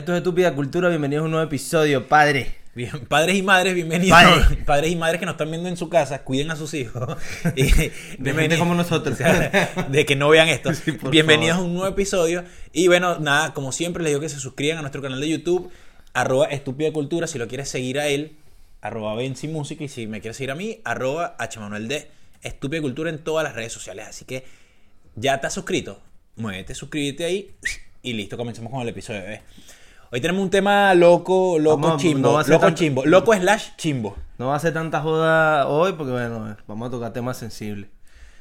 Esto 0.00 0.14
es 0.14 0.18
Estúpida 0.20 0.54
Cultura, 0.54 0.88
bienvenidos 0.88 1.20
a 1.20 1.24
un 1.26 1.32
nuevo 1.32 1.46
episodio, 1.46 2.08
padre. 2.08 2.54
Bien, 2.74 3.04
padres 3.06 3.36
y 3.36 3.42
madres, 3.42 3.74
bienvenidos. 3.74 4.18
Padre. 4.18 4.56
Padres 4.64 4.92
y 4.92 4.96
madres 4.96 5.20
que 5.20 5.26
nos 5.26 5.34
están 5.34 5.50
viendo 5.50 5.68
en 5.68 5.76
su 5.76 5.90
casa, 5.90 6.24
cuiden 6.24 6.50
a 6.50 6.56
sus 6.56 6.72
hijos. 6.72 7.18
Y 7.54 7.64
gente 7.64 8.56
como 8.56 8.74
nosotros. 8.74 9.18
de 9.90 10.06
que 10.06 10.16
no 10.16 10.30
vean 10.30 10.48
esto. 10.48 10.72
Sí, 10.72 10.92
bienvenidos 11.10 11.56
favor. 11.56 11.66
a 11.66 11.68
un 11.68 11.74
nuevo 11.74 11.88
episodio. 11.88 12.44
Y 12.72 12.88
bueno, 12.88 13.18
nada, 13.18 13.52
como 13.52 13.72
siempre 13.72 14.02
les 14.02 14.12
digo 14.12 14.22
que 14.22 14.30
se 14.30 14.40
suscriban 14.40 14.78
a 14.78 14.80
nuestro 14.80 15.02
canal 15.02 15.20
de 15.20 15.28
YouTube, 15.28 15.70
arroba 16.14 16.46
estúpida 16.46 16.90
cultura, 16.92 17.26
si 17.26 17.38
lo 17.38 17.46
quieres 17.46 17.68
seguir 17.68 18.00
a 18.00 18.06
él, 18.06 18.38
arroba 18.80 19.14
Benzi 19.16 19.48
Música, 19.48 19.84
y 19.84 19.88
si 19.88 20.06
me 20.06 20.22
quieres 20.22 20.38
seguir 20.38 20.50
a 20.50 20.54
mí, 20.54 20.80
arroba 20.82 21.36
hmanueld, 21.54 22.06
estúpida 22.40 22.80
cultura 22.80 23.10
en 23.10 23.18
todas 23.18 23.44
las 23.44 23.54
redes 23.54 23.74
sociales. 23.74 24.06
Así 24.08 24.24
que 24.24 24.46
ya 25.14 25.42
te 25.42 25.46
has 25.46 25.52
suscrito, 25.52 26.00
muévete, 26.36 26.74
suscríbete 26.74 27.26
ahí 27.26 27.50
y 28.02 28.14
listo, 28.14 28.38
comencemos 28.38 28.72
con 28.72 28.80
el 28.80 28.88
episodio. 28.88 29.20
bebé. 29.20 29.42
Hoy 30.12 30.20
tenemos 30.20 30.42
un 30.42 30.50
tema 30.50 30.92
loco, 30.94 31.58
loco 31.58 31.80
Vamos, 31.80 32.02
chimbo, 32.02 32.32
no 32.42 32.48
loco 32.48 32.70
chimbo, 32.70 33.06
loco 33.06 33.32
slash 33.34 33.70
chimbo. 33.76 34.16
No 34.38 34.48
va 34.48 34.56
a 34.56 34.60
ser 34.60 34.72
tanta 34.72 35.00
joda 35.00 35.68
hoy 35.68 35.92
porque, 35.92 36.12
bueno, 36.12 36.56
vamos 36.66 36.88
a 36.88 36.90
tocar 36.90 37.12
temas 37.12 37.36
sensibles. 37.36 37.88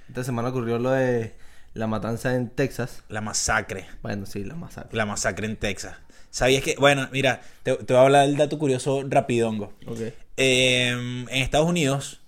Esta 0.07 0.23
semana 0.23 0.49
ocurrió 0.49 0.79
lo 0.79 0.91
de 0.91 1.35
la 1.75 1.85
matanza 1.85 2.33
en 2.33 2.49
Texas. 2.49 3.03
La 3.07 3.21
masacre. 3.21 3.85
Bueno, 4.01 4.25
sí, 4.25 4.43
la 4.43 4.55
masacre. 4.55 4.97
La 4.97 5.05
masacre 5.05 5.45
en 5.45 5.57
Texas. 5.57 5.95
¿Sabías 6.31 6.63
que? 6.63 6.75
Bueno, 6.79 7.07
mira, 7.11 7.41
te, 7.61 7.75
te 7.75 7.93
voy 7.93 8.01
a 8.01 8.05
hablar 8.05 8.25
del 8.27 8.37
dato 8.37 8.57
curioso 8.57 9.03
rapidongo. 9.07 9.73
Ok. 9.85 9.99
Eh, 10.37 10.89
en 10.89 11.27
Estados 11.29 11.67
Unidos, 11.69 12.21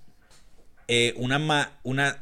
eh, 0.88 1.14
una, 1.18 1.40
ma- 1.40 1.72
una, 1.82 2.18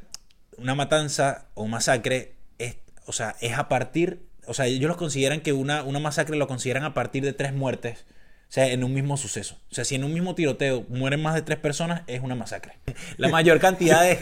una 0.58 0.76
matanza 0.76 1.48
o 1.56 1.68
masacre 1.68 2.36
es, 2.60 2.78
o 3.08 3.12
sea, 3.12 3.36
es 3.42 3.58
a 3.58 3.68
partir, 3.68 4.22
o 4.50 4.54
sea, 4.54 4.66
ellos 4.66 4.88
los 4.88 4.98
consideran 4.98 5.42
que 5.42 5.54
una, 5.54 5.84
una 5.84 6.00
masacre 6.00 6.36
lo 6.38 6.48
consideran 6.48 6.84
a 6.84 6.94
partir 6.94 7.24
de 7.24 7.34
tres 7.34 7.54
muertes, 7.54 8.06
o 8.50 8.52
sea, 8.52 8.68
en 8.68 8.84
un 8.84 8.94
mismo 8.94 9.16
suceso. 9.16 9.60
O 9.72 9.76
sea, 9.76 9.86
si 9.86 9.96
en 9.96 10.04
un 10.04 10.12
mismo 10.14 10.34
tiroteo 10.36 10.86
mueren 10.90 11.22
más 11.22 11.36
de 11.36 11.44
tres 11.44 11.60
personas, 11.60 12.02
es 12.08 12.22
una 12.22 12.36
masacre. 12.36 12.74
La 13.18 13.28
mayor 13.30 13.60
cantidad 13.60 14.02
de... 14.04 14.16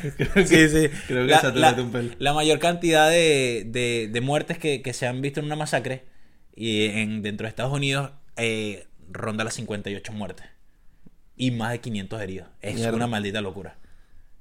sí, 0.45 0.67
sí. 0.69 0.89
creo 1.07 1.25
que 1.25 1.31
la, 1.59 1.71
la- 1.71 1.81
un 1.81 1.91
pelo. 1.91 2.13
la 2.19 2.33
mayor 2.33 2.59
cantidad 2.59 3.09
de, 3.09 3.63
de- 3.67 4.09
de 4.11 4.21
muertes 4.21 4.57
que, 4.57 4.81
que 4.81 4.93
se 4.93 5.07
han 5.07 5.21
visto 5.21 5.39
en 5.39 5.45
una 5.45 5.55
masacre 5.55 6.03
y 6.55 6.85
en, 6.87 7.21
dentro 7.21 7.45
de 7.45 7.49
Estados 7.49 7.71
Unidos 7.73 8.11
eh, 8.35 8.85
ronda 9.09 9.43
las 9.45 9.53
58 9.53 10.11
muertes 10.11 10.45
y 11.37 11.51
más 11.51 11.71
de 11.71 11.79
500 11.79 12.21
heridos. 12.21 12.47
Es 12.61 12.75
Mierda. 12.75 12.95
una 12.95 13.07
maldita 13.07 13.41
locura. 13.41 13.77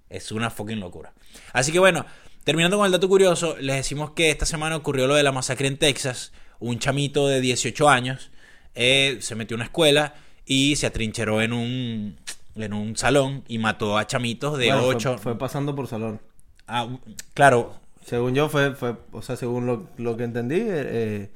Es 0.09 0.33
una 0.33 0.50
fucking 0.50 0.81
locura. 0.81 1.12
Así 1.53 1.71
que 1.73 1.78
bueno, 1.78 2.06
terminando 2.47 2.77
con 2.77 2.87
el 2.87 2.93
dato 2.93 3.09
curioso, 3.09 3.57
les 3.59 3.75
decimos 3.75 4.13
que 4.13 4.31
esta 4.31 4.47
semana 4.47 4.77
ocurrió 4.77 5.09
lo 5.09 5.17
de 5.17 5.25
la 5.25 5.33
masacre 5.33 5.67
en 5.67 5.77
Texas. 5.79 6.31
Un 6.61 6.79
chamito 6.79 7.27
de 7.27 7.41
18 7.41 7.89
años 7.89 8.31
eh, 8.77 9.19
se 9.21 9.35
metió 9.35 9.57
a 9.57 9.59
una 9.59 9.65
escuela 9.65 10.15
y 10.47 10.77
se 10.77 10.87
atrincheró 10.87 11.43
en 11.43 11.53
un, 11.53 12.17
en 12.55 12.73
un 12.73 12.97
salón 12.97 13.43
y 13.49 13.59
mató 13.59 13.99
a 13.99 14.07
chamitos 14.07 14.57
de 14.59 14.67
Bueno, 14.69 14.83
fue- 14.85 14.95
8. 14.95 15.19
Fue, 15.19 15.37
pasando 15.37 15.75
por 15.75 15.89
salón. 15.89 16.21
Ah, 16.69 16.89
claro, 17.35 17.75
Según 18.05 18.35
yo, 18.37 18.49
fue, 18.49 18.77
fue 18.77 18.95
o 19.13 19.23
sea, 19.23 19.35
según 19.35 19.67
lo, 19.67 19.89
lo 19.99 20.17
que 20.17 20.23
entendí, 20.23 20.55
eh, 20.61 20.67
eh, 20.69 21.31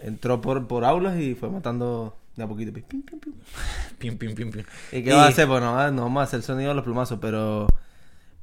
entró 0.00 0.40
por, 0.40 0.66
por 0.66 0.86
aulas 0.86 1.20
y 1.20 1.34
fue 1.34 1.50
matando 1.50 2.16
de 2.36 2.44
a 2.44 2.48
poquito. 2.48 2.72
Pim, 2.72 3.02
pim, 3.02 3.02
pim. 3.20 3.32
pim, 3.98 4.16
pim, 4.18 4.34
pim, 4.34 4.50
pim. 4.50 4.64
¿Y 4.90 5.02
qué 5.02 5.12
va 5.12 5.26
a 5.26 5.28
hacer? 5.28 5.46
Pues 5.46 5.62
no, 5.62 5.74
va- 5.74 5.90
no 5.90 6.02
vamos 6.04 6.20
a 6.22 6.24
hacer 6.24 6.38
el 6.38 6.44
sonido 6.44 6.70
de 6.70 6.74
los 6.76 6.84
plumazos, 6.84 7.18
pero, 7.20 7.66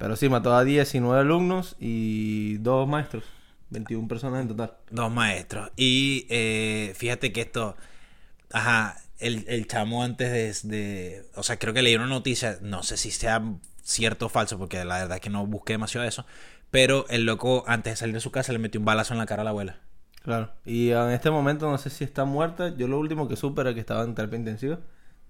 pero 0.01 0.15
sí, 0.15 0.29
mató 0.29 0.53
a 0.55 0.63
19 0.63 1.19
alumnos 1.21 1.75
y 1.79 2.57
dos 2.57 2.87
maestros. 2.87 3.23
21 3.69 4.07
personas 4.07 4.41
en 4.41 4.47
total. 4.49 4.73
Dos 4.89 5.11
maestros. 5.11 5.71
Y 5.77 6.25
eh, 6.29 6.93
fíjate 6.97 7.31
que 7.31 7.41
esto, 7.41 7.77
ajá, 8.51 8.97
el, 9.19 9.45
el 9.47 9.67
chamo 9.67 10.03
antes 10.03 10.63
de, 10.63 10.69
de- 10.69 11.25
o 11.35 11.43
sea, 11.43 11.57
creo 11.59 11.73
que 11.73 11.81
leí 11.81 11.95
una 11.95 12.07
noticia, 12.07 12.57
no 12.61 12.83
sé 12.83 12.97
si 12.97 13.11
sea 13.11 13.41
cierto 13.83 14.25
o 14.27 14.29
falso, 14.29 14.57
porque 14.57 14.83
la 14.83 14.99
verdad 14.99 15.17
es 15.17 15.21
que 15.21 15.29
no 15.29 15.45
busqué 15.45 15.73
demasiado 15.73 16.05
eso, 16.07 16.25
pero 16.71 17.05
el 17.09 17.25
loco 17.25 17.63
antes 17.67 17.93
de 17.93 17.97
salir 17.97 18.15
de 18.15 18.21
su 18.21 18.31
casa 18.31 18.51
le 18.53 18.59
metió 18.59 18.79
un 18.81 18.85
balazo 18.85 19.13
en 19.13 19.19
la 19.19 19.25
cara 19.25 19.41
a 19.41 19.45
la 19.45 19.51
abuela. 19.51 19.79
Claro. 20.23 20.51
Y 20.65 20.91
en 20.91 21.09
este 21.11 21.31
momento 21.31 21.69
no 21.69 21.77
sé 21.77 21.89
si 21.89 22.03
está 22.03 22.25
muerta. 22.25 22.75
Yo 22.75 22.87
lo 22.87 22.99
último 22.99 23.27
que 23.27 23.35
supe 23.35 23.61
era 23.61 23.73
que 23.73 23.79
estaba 23.79 24.03
en 24.03 24.13
terapia 24.15 24.37
intensiva. 24.37 24.79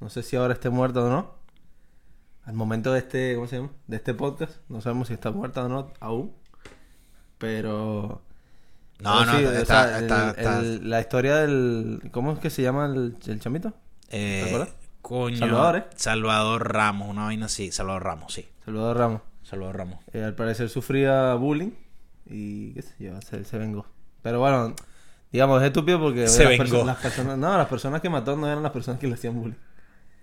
No 0.01 0.09
sé 0.09 0.23
si 0.23 0.35
ahora 0.35 0.53
esté 0.53 0.69
muerta 0.69 1.01
o 1.01 1.09
no. 1.09 1.35
Al 2.45 2.53
momento 2.53 2.91
de 2.93 2.99
este, 2.99 3.35
¿cómo 3.35 3.47
se 3.47 3.57
llama? 3.57 3.69
De 3.87 3.97
este 3.97 4.13
podcast. 4.13 4.57
No 4.69 4.81
sabemos 4.81 5.07
si 5.07 5.13
está 5.13 5.31
muerta 5.31 5.63
o 5.65 5.69
no 5.69 5.91
aún. 5.99 6.33
Pero... 7.37 8.21
No, 8.99 9.25
no, 9.25 9.31
sí, 9.31 9.43
está, 9.43 9.61
o 9.61 9.65
sea, 9.65 9.99
está- 9.99 10.29
está- 10.29 10.59
el- 10.59 10.89
la 10.89 10.99
historia 11.01 11.37
del... 11.37 12.01
¿Cómo 12.11 12.33
es 12.33 12.39
que 12.39 12.49
se 12.51 12.61
llama 12.61 12.85
el, 12.85 13.17
el 13.25 13.39
chamito? 13.39 13.73
eh, 14.09 14.41
¿te 14.43 14.49
acuerdas? 14.49 14.75
coño, 15.01 15.37
Salvador, 15.37 15.75
¿eh? 15.77 15.85
Salvador 15.95 16.71
Ramos, 16.73 17.09
una 17.09 17.23
vaina 17.25 17.47
así, 17.47 17.71
Salvador 17.71 18.03
Ramos, 18.03 18.33
sí, 18.33 18.47
Salvador 18.63 18.97
Ramos. 18.97 19.21
Salvador 19.41 19.77
Ramos. 19.77 19.99
Eh, 20.13 20.23
al 20.23 20.35
parecer 20.35 20.69
sufría 20.69 21.33
bullying 21.33 21.71
y 22.27 22.73
qué 22.73 22.81
sé 22.83 22.93
yo, 22.99 23.19
se, 23.21 23.43
se 23.43 23.57
vengó. 23.57 23.87
Pero 24.21 24.39
bueno, 24.39 24.75
digamos, 25.31 25.59
es 25.61 25.67
estúpido 25.69 25.99
porque 25.99 26.27
Se 26.27 26.43
las, 26.43 26.53
perso- 26.59 26.85
las 26.85 26.97
personas, 26.97 27.37
no, 27.39 27.57
las 27.57 27.67
personas 27.67 28.01
que 28.01 28.09
mató 28.09 28.35
no 28.37 28.45
eran 28.47 28.61
las 28.61 28.71
personas 28.71 28.99
que 28.99 29.07
le 29.07 29.15
hacían 29.15 29.33
bullying. 29.41 29.57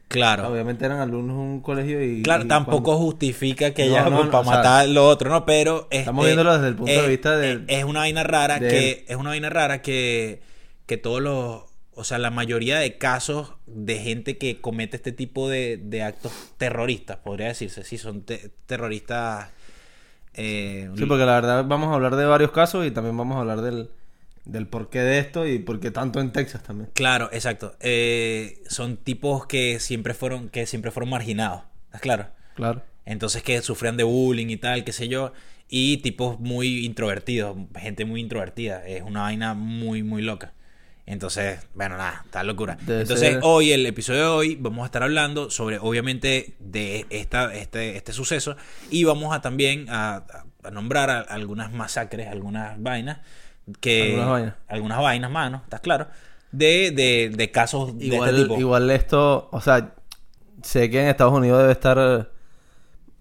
Claro. 0.09 0.49
Obviamente 0.49 0.85
eran 0.87 1.01
alumnos 1.01 1.37
de 1.37 1.43
un 1.43 1.61
colegio 1.61 2.03
y... 2.03 2.23
Claro, 2.23 2.45
y 2.45 2.49
tampoco 2.49 2.83
cuando- 2.85 3.05
justifica 3.05 3.73
que 3.75 3.85
ella 3.85 4.09
no, 4.09 4.25
no, 4.25 4.31
para 4.31 4.45
sea, 4.45 4.53
matar 4.57 4.89
lo 4.89 5.07
otro, 5.07 5.29
¿no? 5.31 5.45
Pero 5.45 5.87
estamos 5.91 6.25
este, 6.25 6.35
viéndolo 6.35 6.55
desde 6.57 6.69
el 6.69 6.75
punto 6.77 6.93
de 6.93 6.99
es- 7.01 7.09
vista 7.09 7.37
de- 7.37 7.65
es, 7.69 7.85
una 7.85 8.01
vaina 8.01 8.23
rara 8.25 8.59
de 8.59 8.69
que 8.69 9.05
es 9.07 9.17
una 9.17 9.31
vaina 9.31 9.51
rara 9.51 9.83
que 9.83 10.41
que 10.87 10.97
todos 10.97 11.21
los, 11.21 11.65
o 11.93 12.05
sea, 12.05 12.17
la 12.19 12.31
mayoría 12.31 12.79
de 12.79 12.97
casos 12.97 13.53
de 13.67 13.99
gente 13.99 14.39
que 14.39 14.59
comete 14.63 14.97
este 14.97 15.13
tipo 15.13 15.51
de, 15.51 15.77
de 15.77 16.03
actos 16.03 16.33
terroristas, 16.57 17.19
podría 17.19 17.49
decirse, 17.49 17.85
sí, 17.85 17.99
son 17.99 18.23
te- 18.23 18.51
terroristas. 18.65 19.51
eh, 20.35 20.89
Sí, 20.97 21.05
porque 21.05 21.27
la 21.27 21.35
verdad 21.35 21.65
vamos 21.67 21.91
a 21.91 21.95
hablar 21.95 22.17
de 22.17 22.25
varios 22.25 22.53
casos 22.53 22.87
y 22.87 22.91
también 22.91 23.17
vamos 23.17 23.37
a 23.37 23.41
hablar 23.41 23.61
del, 23.61 23.91
del 24.49 24.67
porqué 24.67 24.99
de 25.01 25.19
esto 25.21 25.47
y 25.47 25.61
por 25.61 25.79
qué 25.79 25.91
tanto 25.93 26.21
en 26.21 26.33
Texas 26.33 26.63
también. 26.65 26.91
Claro, 26.95 27.29
exacto. 27.33 27.77
Eh, 27.81 28.61
son 28.69 28.97
tipos 28.97 29.47
que 29.47 29.79
siempre 29.79 30.15
fueron 30.15 30.49
que 30.49 30.67
siempre 30.67 30.91
fueron 30.91 31.11
marginados, 31.11 31.63
¿estás 31.87 32.01
claro? 32.01 32.27
Claro. 32.57 32.83
Entonces 33.05 33.43
que 33.43 33.63
sufrían 33.63 33.97
de 33.97 34.05
bullying 34.05 34.49
y 34.49 34.57
tal, 34.57 34.83
qué 34.85 34.93
sé 34.93 35.07
yo. 35.09 35.33
Y 35.69 35.99
tipos 35.99 36.41
muy 36.41 36.85
introvertidos, 36.87 37.57
gente 37.79 38.05
muy 38.07 38.21
introvertida. 38.23 38.87
Es 38.87 39.03
una 39.03 39.23
vaina 39.23 39.55
muy, 39.55 40.03
muy 40.03 40.23
loca. 40.23 40.55
Entonces, 41.05 41.61
bueno, 41.75 41.97
nada, 41.97 42.23
está 42.25 42.43
locura. 42.43 42.77
Debe 42.83 43.03
Entonces, 43.03 43.31
ser- 43.35 43.41
hoy, 43.43 43.73
el 43.73 43.87
episodio 43.87 44.21
de 44.21 44.27
hoy, 44.27 44.57
vamos 44.61 44.83
a 44.83 44.87
estar 44.87 45.03
hablando 45.03 45.51
sobre, 45.51 45.79
obviamente, 45.79 46.55
de 46.59 47.07
esta, 47.11 47.55
este, 47.55 47.97
este 47.97 48.13
suceso. 48.13 48.57
Y 48.91 49.05
vamos 49.05 49.35
a 49.35 49.41
también 49.41 49.87
a, 49.89 50.17
a- 50.17 50.45
a 50.65 50.71
nombrar 50.71 51.09
a- 51.09 51.21
algunas 51.21 51.73
masacres, 51.73 52.29
algunas 52.29 52.83
vainas. 52.83 53.21
Que, 53.81 54.03
Algunas 54.03 54.29
vainas. 54.31 54.55
Algunas 54.69 54.99
vainas, 55.03 55.31
mano, 55.31 55.61
¿estás 55.65 55.81
claro? 55.81 56.07
De, 56.53 56.91
de, 56.93 57.31
de 57.35 57.51
casos 57.51 57.99
de 57.99 58.07
Igual, 58.07 58.31
este 58.31 58.43
tipo. 58.43 58.59
igual 58.61 58.91
esto, 58.91 59.49
o 59.53 59.61
sea, 59.61 59.95
sé 60.63 60.89
que 60.91 61.01
en 61.03 61.09
Estados 61.09 61.35
Unidos 61.35 61.61
debe 61.61 61.73
estar, 61.73 62.31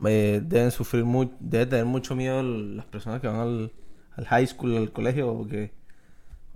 eh, 0.06 0.42
deben 0.44 0.72
sufrir 0.72 1.04
mucho, 1.06 1.34
debe 1.40 1.66
tener 1.66 1.86
mucho 1.86 2.16
miedo 2.16 2.40
el- 2.40 2.78
las 2.78 2.86
personas 2.86 3.22
que 3.22 3.28
van 3.28 3.38
al, 3.40 3.72
al 4.16 4.26
high 4.28 4.48
school, 4.48 4.78
al 4.78 4.92
colegio 4.92 5.30
o, 5.32 5.48
que, 5.48 5.72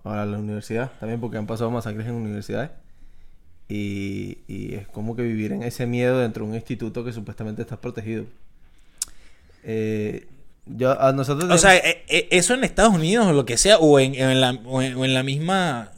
o 0.04 0.10
a 0.12 0.26
la 0.26 0.38
universidad, 0.40 0.92
también 1.00 1.20
porque 1.20 1.38
han 1.38 1.48
pasado 1.48 1.72
masacres 1.72 2.08
en 2.08 2.14
universidades. 2.16 2.72
Y, 3.70 4.40
y 4.48 4.76
es 4.76 4.88
como 4.90 5.16
que 5.16 5.22
vivir 5.24 5.54
en 5.54 5.64
ese 5.64 5.86
miedo 5.88 6.20
dentro 6.20 6.44
de 6.44 6.50
un 6.52 6.56
instituto 6.56 7.06
que 7.06 7.14
supuestamente 7.14 7.62
está 7.62 7.80
protegido. 7.80 8.26
Eh, 9.64 10.28
yo, 10.66 11.00
a 11.02 11.12
nosotros... 11.14 11.50
O 11.52 11.58
sea, 11.58 11.76
eh, 11.76 12.04
eh, 12.08 12.28
eso 12.32 12.54
en 12.54 12.64
Estados 12.64 12.94
Unidos 12.94 13.28
o 13.28 13.34
lo 13.34 13.46
que 13.46 13.58
sea, 13.58 13.78
o 13.78 14.00
en, 14.00 14.16
en 14.16 14.40
la, 14.42 14.52
o, 14.66 14.82
en, 14.82 14.96
o 14.96 15.06
en 15.06 15.14
la 15.14 15.24
misma. 15.24 15.92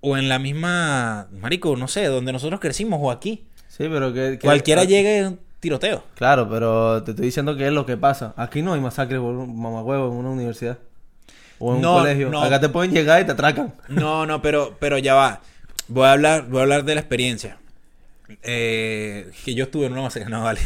O 0.00 0.16
en 0.16 0.28
la 0.28 0.38
misma. 0.38 1.28
Marico, 1.32 1.76
no 1.76 1.86
sé, 1.88 2.04
donde 2.06 2.32
nosotros 2.32 2.58
crecimos 2.60 2.98
o 3.02 3.10
aquí. 3.10 3.44
sí, 3.68 3.84
pero 3.88 4.12
que... 4.12 4.32
que- 4.32 4.38
Cualquiera 4.46 4.84
y 4.84 5.20
un 5.22 5.38
tiroteo. 5.60 6.02
Claro, 6.16 6.48
pero 6.50 7.02
te 7.04 7.12
estoy 7.12 7.26
diciendo 7.26 7.56
que 7.56 7.66
es 7.68 7.72
lo 7.72 7.86
que 7.86 7.96
pasa. 7.96 8.34
Aquí 8.36 8.62
no 8.62 8.72
hay 8.74 8.80
masacres 8.80 9.20
por 9.20 9.34
un 9.34 9.60
mamagüevo 9.62 10.08
en 10.10 10.16
una 10.18 10.30
universidad. 10.30 10.78
O 11.60 11.76
en 11.76 11.80
No, 11.82 11.94
un 11.94 12.00
colegio. 12.00 12.28
no. 12.30 12.42
Acá 12.42 12.58
te 12.60 12.68
pueden 12.68 12.90
llegar 12.92 13.22
y 13.22 13.26
te 13.26 13.30
atracan. 13.32 13.72
No, 13.88 14.26
no, 14.26 14.42
pero, 14.42 14.76
pero 14.80 14.98
ya 14.98 15.14
va. 15.14 15.40
Voy 15.86 16.06
a 16.06 16.12
hablar, 16.12 16.48
voy 16.48 16.58
a 16.58 16.62
hablar 16.62 16.84
de 16.84 16.94
la 16.96 17.00
experiencia. 17.00 17.58
Eh, 18.42 19.30
que 19.44 19.54
yo 19.54 19.64
estuve 19.64 19.86
en 19.86 19.92
una 19.92 20.02
masacre, 20.02 20.28
no 20.30 20.42
vale. 20.42 20.60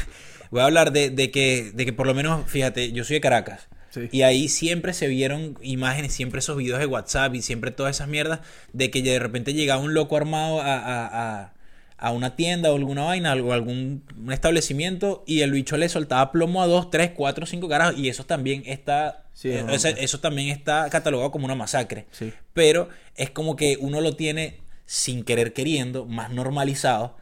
Voy 0.50 0.60
a 0.60 0.64
hablar 0.64 0.92
de, 0.92 1.10
de 1.10 1.30
que, 1.30 1.70
de 1.74 1.84
que 1.84 1.92
por 1.92 2.06
lo 2.06 2.14
menos, 2.14 2.48
fíjate, 2.50 2.92
yo 2.92 3.04
soy 3.04 3.14
de 3.14 3.20
Caracas. 3.20 3.68
Sí. 3.90 4.08
Y 4.12 4.22
ahí 4.22 4.48
siempre 4.48 4.92
se 4.92 5.06
vieron 5.08 5.56
imágenes, 5.62 6.12
siempre 6.12 6.40
esos 6.40 6.56
videos 6.56 6.78
de 6.78 6.86
WhatsApp 6.86 7.34
y 7.34 7.42
siempre 7.42 7.70
todas 7.70 7.96
esas 7.96 8.08
mierdas 8.08 8.40
de 8.74 8.90
que 8.90 9.00
de 9.02 9.18
repente 9.18 9.54
llegaba 9.54 9.80
un 9.82 9.94
loco 9.94 10.16
armado 10.16 10.60
a, 10.60 10.76
a- 10.76 11.40
a- 11.42 11.52
a 11.98 12.10
una 12.10 12.36
tienda 12.36 12.70
o 12.70 12.76
alguna 12.76 13.04
vaina 13.04 13.32
o 13.34 13.52
algún 13.54 14.02
un 14.18 14.30
establecimiento 14.30 15.24
y 15.26 15.40
el 15.40 15.50
bicho 15.52 15.78
le 15.78 15.88
soltaba 15.88 16.30
plomo 16.30 16.62
a 16.62 16.66
dos, 16.66 16.90
tres, 16.90 17.12
cuatro, 17.16 17.46
cinco 17.46 17.70
carajos 17.70 17.98
y 17.98 18.10
eso 18.10 18.24
también 18.26 18.62
está 18.66 19.24
Sí, 19.32 19.48
eh, 19.48 19.64
eso 19.98 20.20
también 20.20 20.48
está 20.50 20.90
catalogado 20.90 21.30
como 21.30 21.46
una 21.46 21.54
masacre. 21.54 22.04
Sí. 22.10 22.34
Pero 22.52 22.90
es 23.14 23.30
como 23.30 23.56
que 23.56 23.78
uno 23.80 24.02
lo 24.02 24.14
tiene 24.14 24.58
sin 24.84 25.24
querer 25.24 25.54
queriendo, 25.54 26.04
más 26.04 26.30
normalizados. 26.30 27.12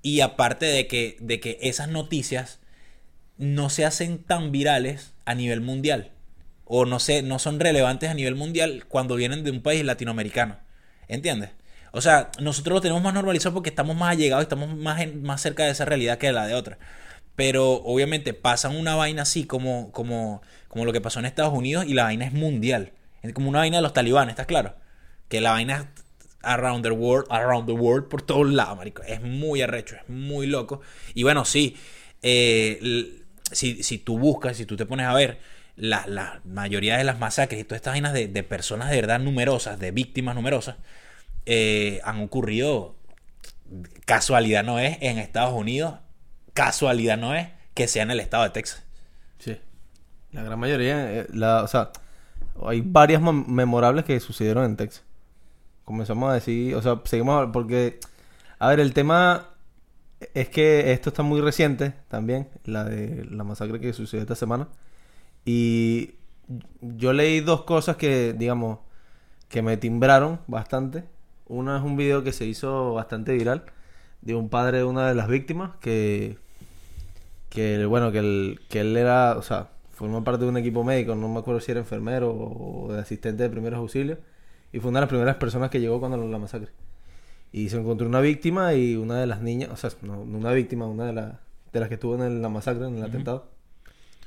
Y 0.00 0.20
aparte 0.20 0.64
de 0.66 0.86
que, 0.86 1.16
de 1.18 1.40
que 1.40 1.58
esas 1.60 1.88
noticias 1.88 2.59
no 3.40 3.70
se 3.70 3.86
hacen 3.86 4.18
tan 4.18 4.52
virales 4.52 5.14
a 5.24 5.34
nivel 5.34 5.62
mundial. 5.62 6.12
O 6.66 6.84
no, 6.84 7.00
sé, 7.00 7.22
no 7.22 7.38
son 7.38 7.58
relevantes 7.58 8.10
a 8.10 8.14
nivel 8.14 8.36
mundial 8.36 8.84
cuando 8.86 9.16
vienen 9.16 9.42
de 9.44 9.50
un 9.50 9.62
país 9.62 9.82
latinoamericano. 9.82 10.58
¿Entiendes? 11.08 11.50
O 11.90 12.02
sea, 12.02 12.30
nosotros 12.38 12.74
lo 12.74 12.80
tenemos 12.82 13.02
más 13.02 13.14
normalizado 13.14 13.54
porque 13.54 13.70
estamos 13.70 13.96
más 13.96 14.12
allegados 14.12 14.42
estamos 14.42 14.76
más, 14.76 15.12
más 15.14 15.40
cerca 15.40 15.64
de 15.64 15.70
esa 15.70 15.86
realidad 15.86 16.18
que 16.18 16.28
de 16.28 16.34
la 16.34 16.46
de 16.46 16.54
otra. 16.54 16.78
Pero 17.34 17.72
obviamente 17.72 18.34
pasan 18.34 18.76
una 18.76 18.94
vaina 18.94 19.22
así 19.22 19.44
como, 19.44 19.90
como, 19.90 20.42
como 20.68 20.84
lo 20.84 20.92
que 20.92 21.00
pasó 21.00 21.18
en 21.18 21.24
Estados 21.24 21.54
Unidos 21.54 21.86
y 21.86 21.94
la 21.94 22.04
vaina 22.04 22.26
es 22.26 22.34
mundial. 22.34 22.92
Es 23.22 23.32
como 23.32 23.48
una 23.48 23.60
vaina 23.60 23.78
de 23.78 23.82
los 23.82 23.94
talibanes, 23.94 24.34
¿estás 24.34 24.46
claro? 24.46 24.76
Que 25.28 25.40
la 25.40 25.52
vaina 25.52 25.76
es 25.78 26.04
around 26.42 26.84
the 26.84 26.90
world, 26.90 27.26
around 27.30 27.66
the 27.66 27.72
world 27.72 28.08
por 28.08 28.20
todos 28.20 28.48
lados, 28.50 28.76
marico. 28.76 29.02
Es 29.02 29.22
muy 29.22 29.62
arrecho, 29.62 29.96
es 29.96 30.08
muy 30.10 30.46
loco. 30.46 30.82
Y 31.14 31.22
bueno, 31.22 31.46
sí, 31.46 31.76
eh, 32.22 33.16
si, 33.52 33.82
si 33.82 33.98
tú 33.98 34.18
buscas, 34.18 34.56
si 34.56 34.66
tú 34.66 34.76
te 34.76 34.86
pones 34.86 35.06
a 35.06 35.14
ver, 35.14 35.38
la, 35.76 36.06
la 36.06 36.40
mayoría 36.44 36.96
de 36.98 37.04
las 37.04 37.18
masacres 37.18 37.60
y 37.60 37.64
todas 37.64 37.76
estas 37.78 37.94
vainas 37.94 38.12
de, 38.12 38.28
de 38.28 38.42
personas 38.42 38.90
de 38.90 38.96
verdad 38.96 39.20
numerosas, 39.20 39.78
de 39.78 39.90
víctimas 39.92 40.34
numerosas, 40.34 40.76
eh, 41.46 42.00
han 42.04 42.20
ocurrido, 42.20 42.96
casualidad 44.04 44.64
no 44.64 44.78
es, 44.78 44.98
en 45.00 45.18
Estados 45.18 45.54
Unidos, 45.54 45.94
casualidad 46.54 47.16
no 47.16 47.34
es 47.34 47.48
que 47.74 47.88
sea 47.88 48.02
en 48.02 48.10
el 48.10 48.20
estado 48.20 48.44
de 48.44 48.50
Texas. 48.50 48.82
Sí. 49.38 49.58
La 50.32 50.42
gran 50.42 50.58
mayoría, 50.58 51.12
eh, 51.12 51.26
la, 51.32 51.62
o 51.62 51.68
sea, 51.68 51.90
hay 52.66 52.82
varias 52.84 53.22
mem- 53.22 53.46
memorables 53.46 54.04
que 54.04 54.18
sucedieron 54.20 54.64
en 54.64 54.76
Texas. 54.76 55.04
Comenzamos 55.84 56.30
a 56.30 56.34
decir, 56.34 56.74
o 56.74 56.82
sea, 56.82 57.00
seguimos, 57.04 57.48
porque, 57.52 57.98
a 58.58 58.68
ver, 58.68 58.80
el 58.80 58.92
tema 58.92 59.49
es 60.34 60.48
que 60.48 60.92
esto 60.92 61.10
está 61.10 61.22
muy 61.22 61.40
reciente 61.40 61.94
también, 62.08 62.48
la 62.64 62.84
de 62.84 63.24
la 63.26 63.44
masacre 63.44 63.80
que 63.80 63.92
sucedió 63.92 64.22
esta 64.22 64.34
semana. 64.34 64.68
Y 65.44 66.14
yo 66.80 67.12
leí 67.12 67.40
dos 67.40 67.62
cosas 67.62 67.96
que, 67.96 68.34
digamos, 68.34 68.80
que 69.48 69.62
me 69.62 69.76
timbraron 69.76 70.40
bastante. 70.46 71.04
Una 71.46 71.78
es 71.78 71.84
un 71.84 71.96
video 71.96 72.22
que 72.22 72.32
se 72.32 72.46
hizo 72.46 72.94
bastante 72.94 73.32
viral 73.32 73.64
de 74.22 74.34
un 74.34 74.48
padre 74.48 74.78
de 74.78 74.84
una 74.84 75.08
de 75.08 75.14
las 75.14 75.28
víctimas 75.28 75.72
que 75.80 76.38
que 77.50 77.84
bueno, 77.84 78.12
que, 78.12 78.58
que 78.68 78.80
él 78.80 78.96
era, 78.96 79.36
o 79.36 79.42
sea, 79.42 79.70
formó 79.90 80.24
parte 80.24 80.44
de 80.44 80.50
un 80.50 80.56
equipo 80.56 80.84
médico, 80.84 81.14
no 81.14 81.28
me 81.28 81.40
acuerdo 81.40 81.60
si 81.60 81.72
era 81.72 81.80
enfermero 81.80 82.32
o 82.32 82.92
de 82.92 83.00
asistente 83.00 83.42
de 83.42 83.50
primeros 83.50 83.78
auxilios, 83.78 84.18
y 84.72 84.78
fue 84.80 84.90
una 84.90 85.00
de 85.00 85.02
las 85.02 85.10
primeras 85.10 85.36
personas 85.36 85.70
que 85.70 85.80
llegó 85.80 86.00
cuando 86.00 86.16
la 86.16 86.38
masacre. 86.38 86.70
Y 87.52 87.68
se 87.68 87.78
encontró 87.78 88.06
una 88.06 88.20
víctima 88.20 88.74
y 88.74 88.96
una 88.96 89.18
de 89.18 89.26
las 89.26 89.40
niñas, 89.40 89.70
o 89.72 89.76
sea, 89.76 89.90
no, 90.02 90.24
no 90.24 90.38
una 90.38 90.52
víctima, 90.52 90.86
una 90.86 91.06
de, 91.06 91.12
las 91.12 91.34
de 91.72 91.80
las 91.80 91.88
que 91.88 91.94
estuvo 91.94 92.14
en 92.14 92.42
la 92.42 92.48
masacre, 92.48 92.86
en 92.86 92.96
el 92.96 93.04
atentado, 93.04 93.50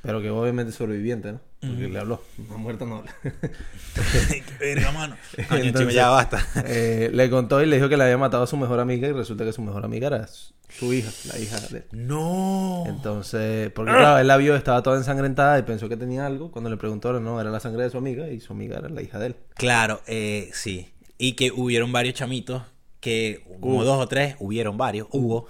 pero 0.01 0.21
que 0.21 0.29
obviamente 0.29 0.73
sobreviviente, 0.73 1.31
¿no? 1.31 1.39
Porque 1.61 1.87
le 1.87 1.99
habló, 1.99 2.21
no 2.49 2.57
muerta 2.57 2.85
no 2.85 2.97
habla. 2.97 3.15
Verga, 4.59 4.91
mano. 4.91 5.15
Coño, 5.49 5.63
Entonces, 5.63 5.93
ya 5.93 6.09
basta. 6.09 6.45
eh, 6.65 7.09
le 7.13 7.29
contó 7.29 7.61
y 7.61 7.65
le 7.65 7.77
dijo 7.77 7.87
que 7.87 7.95
le 7.95 8.03
había 8.03 8.17
matado 8.17 8.43
a 8.43 8.47
su 8.47 8.57
mejor 8.57 8.81
amiga 8.81 9.07
y 9.07 9.13
resulta 9.13 9.45
que 9.45 9.53
su 9.53 9.61
mejor 9.61 9.85
amiga 9.85 10.07
era 10.07 10.27
su 10.27 10.53
su 10.77 10.91
hija, 10.91 11.11
la 11.31 11.39
hija 11.39 11.59
de 11.59 11.77
él. 11.77 11.85
No. 11.91 12.83
Entonces, 12.87 13.69
porque 13.71 13.91
claro, 13.91 14.17
él 14.19 14.27
la 14.27 14.37
vio, 14.37 14.55
estaba 14.55 14.81
toda 14.81 14.97
ensangrentada 14.97 15.59
y 15.59 15.63
pensó 15.63 15.87
que 15.87 15.97
tenía 15.97 16.25
algo. 16.25 16.51
Cuando 16.51 16.69
le 16.69 16.77
preguntaron, 16.77 17.23
no, 17.23 17.39
era 17.39 17.51
la 17.51 17.59
sangre 17.59 17.83
de 17.83 17.89
su 17.91 17.97
amiga 17.97 18.27
y 18.29 18.39
su 18.39 18.53
amiga 18.53 18.79
era 18.79 18.89
la 18.89 19.01
hija 19.01 19.19
de 19.19 19.27
él. 19.27 19.35
Claro, 19.53 20.01
eh, 20.07 20.49
sí. 20.53 20.91
Y 21.17 21.33
que 21.33 21.51
hubieron 21.51 21.91
varios 21.91 22.15
chamitos 22.15 22.63
que, 23.03 23.43
como 23.59 23.75
Hugo. 23.75 23.83
dos 23.83 23.99
o 23.99 24.07
tres, 24.07 24.37
hubieron 24.39 24.77
varios, 24.77 25.07
Hugo, 25.11 25.45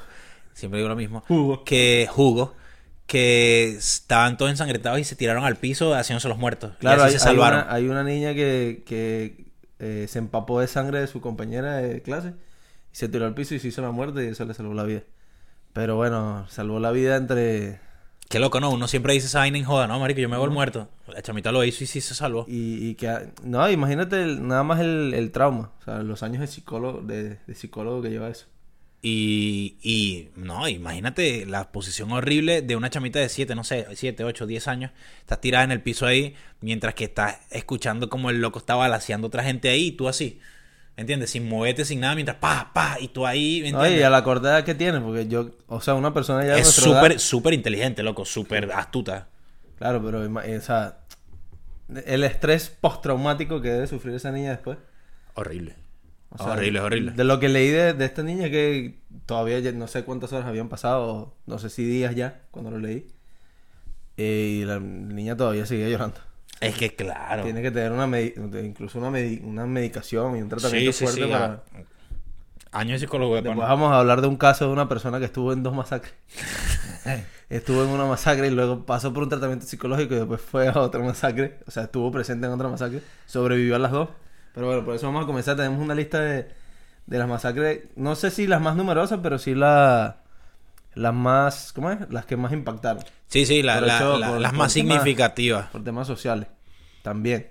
siempre 0.54 0.80
digo 0.80 0.90
lo 0.90 0.96
mismo, 0.96 1.24
Hugo. 1.30 1.64
que 1.64 2.10
Hugo, 2.16 2.56
que 3.06 3.70
estaban 3.78 4.38
todos 4.38 4.50
ensangrentados 4.52 5.00
y 5.00 5.04
se 5.04 5.16
tiraron 5.16 5.46
al 5.46 5.56
piso 5.58 5.94
haciéndose 5.94 6.28
los 6.28 6.40
muertos. 6.40 6.74
Claro, 6.80 7.04
y 7.04 7.06
hay, 7.06 7.12
se 7.12 7.18
hay 7.18 7.20
salvaron. 7.24 7.62
una, 7.62 7.74
hay 7.74 7.88
una 7.88 8.04
niña 8.04 8.34
que, 8.34 8.84
que 8.88 9.46
eh, 9.80 10.08
se 10.10 10.18
empapó 10.20 10.60
de 10.60 10.68
sangre 10.68 11.00
de 11.00 11.08
su 11.08 11.22
compañera 11.22 11.78
de 11.78 12.02
clase 12.02 12.34
y 12.92 12.96
se 12.96 13.08
tiró 13.08 13.26
al 13.26 13.36
piso 13.36 13.54
y 13.54 13.60
se 13.60 13.68
hizo 13.68 13.82
la 13.84 13.92
muerte 13.92 14.24
y 14.26 14.30
eso 14.30 14.46
le 14.46 14.54
salvó 14.56 14.74
la 14.74 14.84
vida. 14.84 15.04
Pero 15.74 15.96
bueno, 15.96 16.46
salvó 16.50 16.80
la 16.80 16.92
vida 16.92 17.16
entre... 17.18 17.80
Qué 18.34 18.40
loco, 18.40 18.60
¿no? 18.60 18.72
Uno 18.72 18.88
siempre 18.88 19.14
dice 19.14 19.28
esa 19.28 19.38
vaina 19.42 19.60
en 19.60 19.64
joda, 19.64 19.86
¿no, 19.86 20.00
marico? 20.00 20.20
Yo 20.20 20.28
me 20.28 20.34
hago 20.34 20.46
el 20.46 20.50
muerto. 20.50 20.90
La 21.08 21.22
chamita 21.22 21.52
lo 21.52 21.64
hizo 21.64 21.84
y 21.84 21.86
sí 21.86 22.02
se 22.02 22.16
salvó. 22.16 22.48
Y, 22.50 22.90
y 22.90 22.96
que... 22.96 23.30
No, 23.44 23.70
imagínate 23.70 24.24
el- 24.24 24.48
nada 24.48 24.64
más 24.64 24.80
el, 24.80 25.14
el 25.14 25.32
trauma. 25.32 25.72
O 25.80 25.84
sea, 25.84 26.02
los 26.02 26.24
años 26.24 26.42
de 26.42 26.48
psicólogo, 26.48 27.02
de, 27.02 27.38
de 27.46 27.54
psicólogo 27.54 28.02
que 28.02 28.10
lleva 28.10 28.30
eso. 28.30 28.48
Y, 29.04 29.78
y, 29.84 30.30
no, 30.36 30.68
imagínate 30.68 31.46
la 31.46 31.72
posición 31.72 32.12
horrible 32.12 32.64
de 32.64 32.76
una 32.76 32.90
chamita 32.90 33.20
de 33.20 33.30
7, 33.30 33.54
no 33.54 33.64
sé, 33.64 33.86
7, 33.94 34.24
8, 34.24 34.48
10 34.48 34.68
años. 34.68 34.90
Estás 35.20 35.40
tirada 35.40 35.64
en 35.66 35.72
el 35.72 35.84
piso 35.84 36.08
ahí, 36.08 36.34
mientras 36.60 36.96
que 36.96 37.04
estás 37.04 37.38
escuchando 37.52 38.10
como 38.10 38.32
el 38.32 38.42
loco 38.42 38.58
está 38.58 38.74
balaseando 38.74 39.28
a 39.28 39.30
otra 39.30 39.44
gente 39.44 39.70
ahí 39.70 39.90
y 39.90 39.92
tú 39.92 40.08
así. 40.08 40.40
¿Entiendes? 40.96 41.32
Sin 41.32 41.50
moverte, 41.50 41.86
sin 41.86 42.00
nada, 42.02 42.14
mientras 42.14 42.38
pa, 42.38 42.72
pa, 42.74 42.98
y 43.00 43.08
tú 43.08 43.26
ahí, 43.26 43.62
¿me 43.64 43.72
No, 43.72 43.80
entiendes? 43.80 44.02
y 44.02 44.04
a 44.04 44.10
la 44.12 44.24
corta 44.24 44.50
edad 44.50 44.64
que 44.64 44.76
tiene, 44.76 45.00
porque 45.02 45.28
yo... 45.28 45.50
O 45.68 45.82
sea, 45.82 45.96
una 45.96 46.14
persona 46.14 46.46
ya 46.46 46.56
es 46.56 46.68
súper, 46.70 47.20
súper 47.20 47.54
inteligente, 47.56 48.04
loco, 48.04 48.26
súper 48.26 48.72
astuta. 48.72 49.28
Claro, 49.80 50.04
pero 50.06 50.24
ima- 50.24 50.44
o 50.58 50.62
sea, 50.62 51.00
el 52.06 52.24
estrés 52.24 52.70
postraumático 52.70 53.60
que 53.60 53.70
debe 53.70 53.88
sufrir 53.88 54.14
esa 54.16 54.32
niña 54.32 54.52
después. 54.52 54.78
Horrible. 55.34 55.76
O 56.30 56.38
sea, 56.38 56.54
horrible, 56.54 56.80
horrible. 56.80 57.12
De 57.12 57.24
lo 57.24 57.40
que 57.40 57.50
leí 57.50 57.70
de, 57.70 57.94
de 57.94 58.06
esta 58.06 58.22
niña 58.24 58.50
que 58.52 59.00
todavía 59.26 59.60
no 59.72 59.88
sé 59.88 60.04
cuántas 60.04 60.32
horas 60.32 60.48
habían 60.48 60.70
pasado, 60.70 61.36
no 61.48 61.58
sé 61.60 61.70
si 61.70 61.84
días 61.86 62.14
ya, 62.16 62.42
cuando 62.52 62.70
lo 62.72 62.78
leí. 62.80 63.08
Eh, 64.18 64.60
y 64.62 64.66
la 64.66 64.80
niña 64.80 65.36
todavía 65.36 65.66
seguía 65.66 65.90
llorando. 65.90 66.20
Es 66.60 66.76
que 66.76 66.96
claro. 66.96 67.44
Tiene 67.44 67.62
que 67.62 67.72
tener 67.72 67.92
una 67.92 68.20
incluso 68.22 69.00
una, 69.00 69.10
una 69.44 69.66
medicación 69.66 70.38
y 70.38 70.42
un 70.42 70.50
tratamiento 70.50 70.94
Sí, 70.94 71.04
fuerte 71.06 71.24
sí. 71.26 71.30
para... 71.30 71.64
Años 72.72 73.00
de 73.00 73.06
psicólogo 73.06 73.36
de 73.36 73.42
Después 73.44 73.56
pana. 73.60 73.70
vamos 73.70 73.92
a 73.92 74.00
hablar 74.00 74.22
de 74.22 74.28
un 74.28 74.38
caso 74.38 74.66
de 74.66 74.72
una 74.74 74.90
persona 74.90 75.20
que 75.20 75.26
estuvo 75.26 75.54
en 75.54 75.62
dos 75.62 75.76
masacres. 75.76 76.14
estuvo 77.50 77.84
en 77.84 77.90
una 77.90 78.06
masacre 78.06 78.48
y 78.48 78.52
luego 78.52 78.86
pasó 78.86 79.14
por 79.14 79.24
un 79.24 79.30
tratamiento 79.30 79.66
psicológico 79.68 80.16
y 80.16 80.18
después 80.18 80.42
fue 80.42 80.68
a 80.70 80.80
otra 80.80 81.02
masacre. 81.04 81.60
O 81.68 81.72
sea, 81.72 81.84
estuvo 81.84 82.12
presente 82.12 82.48
en 82.48 82.54
otra 82.54 82.70
masacre. 82.70 83.02
Sobrevivió 83.28 83.76
a 83.76 83.80
las 83.80 83.92
dos. 83.92 84.10
Pero 84.56 84.68
bueno, 84.68 84.84
por 84.86 84.96
eso 84.96 85.06
vamos 85.06 85.24
a 85.24 85.28
comenzar. 85.28 85.56
Tenemos 85.56 85.80
una 85.82 85.94
lista 85.96 86.20
de, 86.22 86.48
de 87.06 87.18
las 87.20 87.28
masacres. 87.28 87.84
No 87.96 88.16
sé 88.16 88.32
si 88.32 88.48
las 88.48 88.62
más 88.62 88.76
numerosas, 88.76 89.20
pero 89.22 89.38
sí 89.38 89.54
la, 89.54 90.23
las 90.96 91.14
más... 91.14 91.74
¿Cómo 91.74 91.92
es? 91.92 92.00
Las 92.10 92.26
que 92.26 92.38
más 92.38 92.52
impactaron. 92.54 93.04
Sí, 93.28 93.46
sí, 93.46 93.62
la- 93.64 93.82
la- 93.82 93.98
eso, 93.98 94.18
la- 94.18 94.30
por- 94.30 94.42
las 94.42 94.52
por 94.52 94.58
más 94.60 94.74
temas- 94.74 94.94
significativas. 94.98 95.68
Por 95.70 95.84
temas 95.84 96.08
sociales. 96.08 96.48
También. 97.02 97.50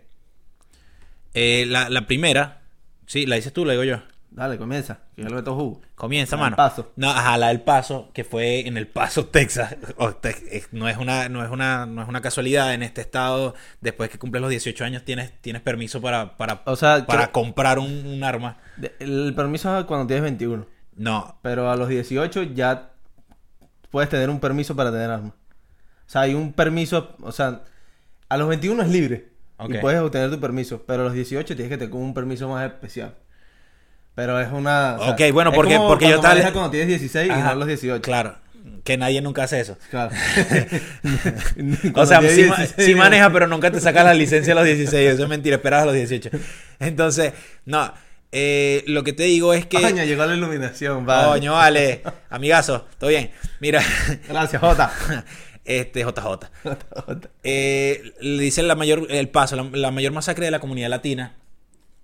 Eh, 1.34 1.64
la, 1.66 2.06
primera, 2.06 2.62
sí, 3.06 3.26
la 3.26 3.36
dices 3.36 3.52
tú, 3.52 3.64
la 3.64 3.72
digo 3.72 3.84
yo. 3.84 3.96
Dale, 4.30 4.56
comienza. 4.56 5.00
Que 5.14 5.22
yo 5.22 5.28
le 5.28 5.34
meto 5.34 5.54
jugo. 5.54 5.82
Comienza, 5.94 6.36
La 6.36 6.42
mano. 6.42 6.56
Paso. 6.56 6.92
No, 6.96 7.10
ajá, 7.10 7.36
la 7.36 7.48
del 7.48 7.60
Paso, 7.60 8.10
que 8.14 8.24
fue 8.24 8.66
en 8.66 8.78
el 8.78 8.86
Paso, 8.86 9.26
Texas. 9.30 9.76
O 9.96 10.14
te- 10.14 10.64
no 10.72 10.88
es 10.88 10.96
una, 10.96 11.28
no 11.28 11.44
es 11.44 11.50
una, 11.50 11.84
no 11.84 12.02
es 12.02 12.08
una 12.08 12.22
casualidad. 12.22 12.72
En 12.72 12.82
este 12.82 13.02
estado, 13.02 13.54
después 13.82 14.08
que 14.08 14.18
cumples 14.18 14.40
los 14.40 14.48
18 14.50 14.84
años, 14.84 15.04
tienes, 15.04 15.32
tienes 15.42 15.60
permiso 15.60 16.00
para, 16.00 16.36
para, 16.38 16.62
O 16.64 16.76
sea, 16.76 17.04
para 17.06 17.24
creo- 17.24 17.32
comprar 17.32 17.78
un, 17.78 18.06
un 18.06 18.24
arma. 18.24 18.56
El 19.00 19.34
permiso 19.36 19.78
es 19.78 19.84
cuando 19.84 20.06
tienes 20.06 20.22
21. 20.22 20.66
No, 20.96 21.38
Pero 21.42 21.70
a 21.70 21.76
los 21.76 21.88
18 21.88 22.42
ya 22.54 22.91
puedes 23.92 24.10
tener 24.10 24.28
un 24.28 24.40
permiso 24.40 24.74
para 24.74 24.90
tener 24.90 25.08
arma. 25.10 25.28
O 25.28 26.10
sea, 26.12 26.22
hay 26.22 26.34
un 26.34 26.52
permiso, 26.52 27.14
o 27.22 27.30
sea, 27.30 27.60
a 28.28 28.36
los 28.36 28.48
21 28.48 28.82
es 28.82 28.88
libre. 28.88 29.28
Ok. 29.58 29.74
Y 29.74 29.78
puedes 29.78 30.00
obtener 30.00 30.30
tu 30.30 30.40
permiso. 30.40 30.82
Pero 30.86 31.02
a 31.02 31.04
los 31.04 31.14
18 31.14 31.54
tienes 31.54 31.70
que 31.70 31.78
tener 31.78 31.94
un 31.94 32.12
permiso 32.12 32.48
más 32.48 32.66
especial. 32.66 33.14
Pero 34.16 34.40
es 34.40 34.50
una... 34.50 34.96
o 34.98 35.04
sea, 35.04 35.12
Ok, 35.12 35.20
bueno, 35.32 35.50
es 35.50 35.56
porque- 35.56 35.76
como 35.76 35.88
porque 35.88 36.08
yo 36.10 36.20
tal- 36.20 36.32
manejas 36.32 36.52
cuando 36.52 36.70
tienes 36.70 36.88
16 36.88 37.26
y 37.26 37.28
no 37.28 37.34
Ajá, 37.36 37.50
a 37.50 37.54
los 37.54 37.66
18. 37.68 38.02
Claro, 38.02 38.36
que 38.84 38.96
nadie 38.98 39.22
nunca 39.22 39.44
hace 39.44 39.60
eso. 39.60 39.78
Claro. 39.90 40.10
O 41.94 42.06
sea, 42.06 42.20
sí, 42.20 42.44
ma- 42.44 42.56
16, 42.56 42.74
sí 42.76 42.94
maneja, 42.94 43.30
pero 43.32 43.46
nunca 43.46 43.70
te 43.70 43.80
sacas 43.80 44.04
la 44.04 44.14
licencia 44.14 44.52
a 44.52 44.56
los 44.56 44.64
16. 44.64 45.12
Eso 45.14 45.22
es 45.22 45.28
mentira, 45.28 45.56
esperas 45.56 45.82
a 45.82 45.86
los 45.86 45.94
18. 45.94 46.30
Entonces, 46.80 47.32
no. 47.64 47.92
Eh, 48.32 48.82
lo 48.86 49.04
que 49.04 49.12
te 49.12 49.24
digo 49.24 49.52
es 49.54 49.66
que. 49.66 49.80
Coño, 49.80 50.02
llegó 50.04 50.24
la 50.24 50.34
iluminación, 50.34 51.04
vale. 51.06 51.28
Coño, 51.28 51.52
vale. 51.52 52.02
Amigazo, 52.30 52.86
todo 52.98 53.10
bien. 53.10 53.30
Mira, 53.60 53.82
Gracias, 54.28 54.60
Jota. 54.60 54.90
este 55.64 56.00
JJ. 56.02 56.26
Eh, 57.44 58.12
le 58.20 58.42
dicen 58.42 58.66
la 58.68 58.74
mayor, 58.74 59.06
el 59.10 59.28
paso, 59.28 59.54
la, 59.56 59.64
la 59.72 59.90
mayor 59.90 60.12
masacre 60.12 60.46
de 60.46 60.50
la 60.50 60.60
comunidad 60.60 60.88
latina. 60.88 61.34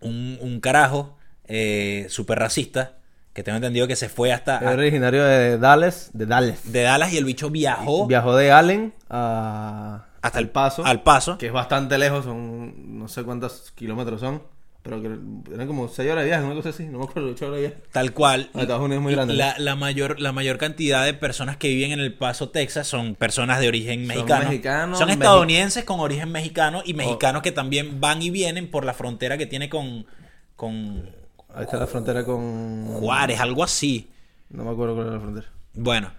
Un, 0.00 0.38
un 0.40 0.60
carajo 0.60 1.16
eh, 1.46 2.06
súper 2.08 2.38
racista. 2.38 2.94
Que 3.32 3.44
tengo 3.44 3.56
entendido 3.56 3.86
que 3.86 3.94
se 3.94 4.08
fue 4.08 4.32
hasta 4.32 4.58
Es 4.58 4.66
originario 4.66 5.22
de 5.24 5.58
Dallas, 5.58 6.10
de 6.12 6.26
Dallas. 6.26 6.72
de 6.72 6.82
Dallas 6.82 7.12
y 7.12 7.18
el 7.18 7.24
bicho 7.24 7.50
viajó 7.50 8.08
Viajó 8.08 8.34
de 8.34 8.50
Allen 8.50 8.94
a... 9.08 10.06
hasta 10.22 10.38
al 10.40 10.48
Paso. 10.48 10.84
Al 10.84 11.02
paso. 11.04 11.38
Que 11.38 11.46
es 11.46 11.52
bastante 11.52 11.98
lejos, 11.98 12.24
son 12.24 12.98
no 12.98 13.06
sé 13.06 13.22
cuántos 13.22 13.70
kilómetros 13.76 14.20
son, 14.20 14.42
pero 14.88 15.02
que 15.02 15.54
eran 15.54 15.66
como 15.66 15.86
6 15.88 16.10
horas 16.10 16.24
de 16.24 16.30
viaje, 16.30 16.44
una 16.44 16.54
cosa 16.54 16.70
así, 16.70 16.84
no 16.86 16.98
me 16.98 17.04
acuerdo, 17.04 17.28
8 17.30 17.44
horas 17.46 17.56
de 17.56 17.60
viaje. 17.68 17.82
Tal 17.92 18.12
cual. 18.14 18.50
Estados 18.54 18.80
Unidos 18.80 18.96
es 18.96 19.02
muy 19.02 19.12
grande. 19.12 19.34
La, 19.34 19.54
la 19.58 19.76
mayor, 19.76 20.18
la 20.18 20.32
mayor 20.32 20.56
cantidad 20.56 21.04
de 21.04 21.12
personas 21.14 21.56
que 21.58 21.68
viven 21.68 21.92
en 21.92 22.00
El 22.00 22.14
Paso, 22.14 22.48
Texas, 22.48 22.86
son 22.86 23.14
personas 23.14 23.60
de 23.60 23.68
origen 23.68 24.06
mexicano. 24.06 24.44
mexicanos, 24.48 24.98
son 24.98 25.08
mexi- 25.08 25.12
estadounidenses 25.12 25.84
con 25.84 26.00
origen 26.00 26.32
mexicano 26.32 26.82
y 26.84 26.94
mexicanos 26.94 27.42
que 27.42 27.52
también 27.52 28.00
van 28.00 28.22
y 28.22 28.30
vienen 28.30 28.70
por 28.70 28.84
la 28.84 28.94
frontera 28.94 29.36
que 29.36 29.46
tiene 29.46 29.68
con, 29.68 30.06
con 30.56 31.10
Ahí 31.54 31.64
está 31.64 31.76
la 31.78 31.86
frontera 31.86 32.24
con... 32.24 32.86
Juárez, 32.94 33.40
algo 33.40 33.62
así. 33.64 34.08
No 34.50 34.64
me 34.64 34.70
acuerdo 34.70 34.94
cuál 34.94 35.06
era 35.08 35.16
la 35.16 35.20
frontera. 35.22 35.46
Bueno, 35.74 36.10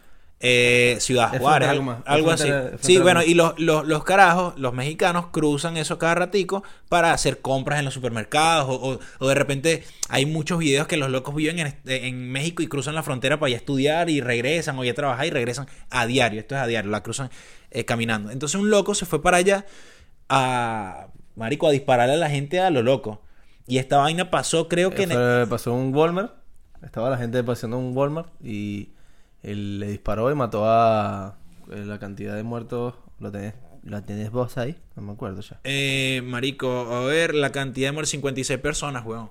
eh, 0.41 0.95
Ciudad 1.01 1.37
Juárez, 1.37 1.67
algo, 1.69 1.97
algo 2.05 2.31
así. 2.31 2.43
frontera- 2.47 2.69
Sí, 2.81 2.93
frontera 2.93 3.03
bueno, 3.03 3.23
y 3.23 3.33
los, 3.33 3.59
los, 3.59 3.85
los 3.87 4.03
carajos, 4.05 4.57
los 4.57 4.73
mexicanos, 4.73 5.27
cruzan 5.31 5.75
eso 5.75 5.97
cada 5.97 6.15
ratico 6.15 6.63
para 6.87 7.11
hacer 7.11 7.39
compras 7.41 7.79
en 7.79 7.85
los 7.85 7.93
supermercados. 7.93 8.67
O, 8.69 8.91
o- 8.93 8.99
o 9.19 9.27
de 9.27 9.35
repente 9.35 9.83
hay 10.07 10.25
muchos 10.25 10.59
videos 10.59 10.87
que 10.87 10.95
los 10.97 11.09
locos 11.09 11.35
viven 11.35 11.59
en, 11.59 11.67
este- 11.67 12.07
en 12.07 12.31
México 12.31 12.63
y 12.63 12.67
cruzan 12.67 12.95
la 12.95 13.03
frontera 13.03 13.37
para 13.39 13.49
ir 13.49 13.55
a 13.55 13.57
estudiar 13.59 14.09
y 14.09 14.21
regresan 14.21 14.77
o 14.79 14.83
ir 14.85 14.91
a 14.91 14.93
trabajar 14.95 15.25
y 15.25 15.29
regresan 15.31 15.67
a 15.89 16.05
diario. 16.05 16.39
Esto 16.39 16.55
es 16.55 16.61
a 16.61 16.67
diario, 16.67 16.89
la 16.89 17.03
cruzan 17.03 17.29
eh, 17.71 17.83
caminando. 17.83 18.31
Entonces 18.31 18.59
un 18.59 18.69
loco 18.69 18.95
se 18.95 19.05
fue 19.05 19.21
para 19.21 19.37
allá 19.37 19.65
a, 20.29 21.07
marico, 21.35 21.67
a 21.67 21.71
dispararle 21.71 22.13
a 22.15 22.17
la 22.17 22.29
gente 22.29 22.59
a 22.59 22.69
lo 22.69 22.81
loco. 22.81 23.21
Y 23.67 23.77
esta 23.77 23.97
vaina 23.97 24.31
pasó, 24.31 24.67
creo 24.67 24.91
que... 24.91 25.01
Eh, 25.03 25.05
en 25.05 25.11
el- 25.11 25.47
pasó 25.47 25.73
un 25.73 25.93
Walmart, 25.93 26.33
estaba 26.83 27.09
la 27.09 27.17
gente 27.17 27.43
paseando 27.43 27.77
en 27.77 27.83
un 27.85 27.97
Walmart 27.97 28.29
y 28.43 28.89
él 29.43 29.79
le 29.79 29.87
disparó 29.87 30.31
y 30.31 30.35
mató 30.35 30.65
a 30.65 31.37
eh, 31.71 31.83
la 31.85 31.99
cantidad 31.99 32.35
de 32.35 32.43
muertos. 32.43 32.95
¿Lo 33.19 33.31
tenés, 33.31 33.53
¿La 33.83 34.05
tenés 34.05 34.31
vos 34.31 34.57
ahí? 34.57 34.77
No 34.95 35.01
me 35.03 35.11
acuerdo 35.13 35.41
ya. 35.41 35.59
Eh, 35.63 36.21
marico, 36.23 36.69
a 36.93 37.05
ver, 37.05 37.33
la 37.35 37.51
cantidad 37.51 37.89
de 37.89 37.91
muertes, 37.93 38.11
56 38.11 38.59
personas, 38.59 39.05
weón. 39.05 39.29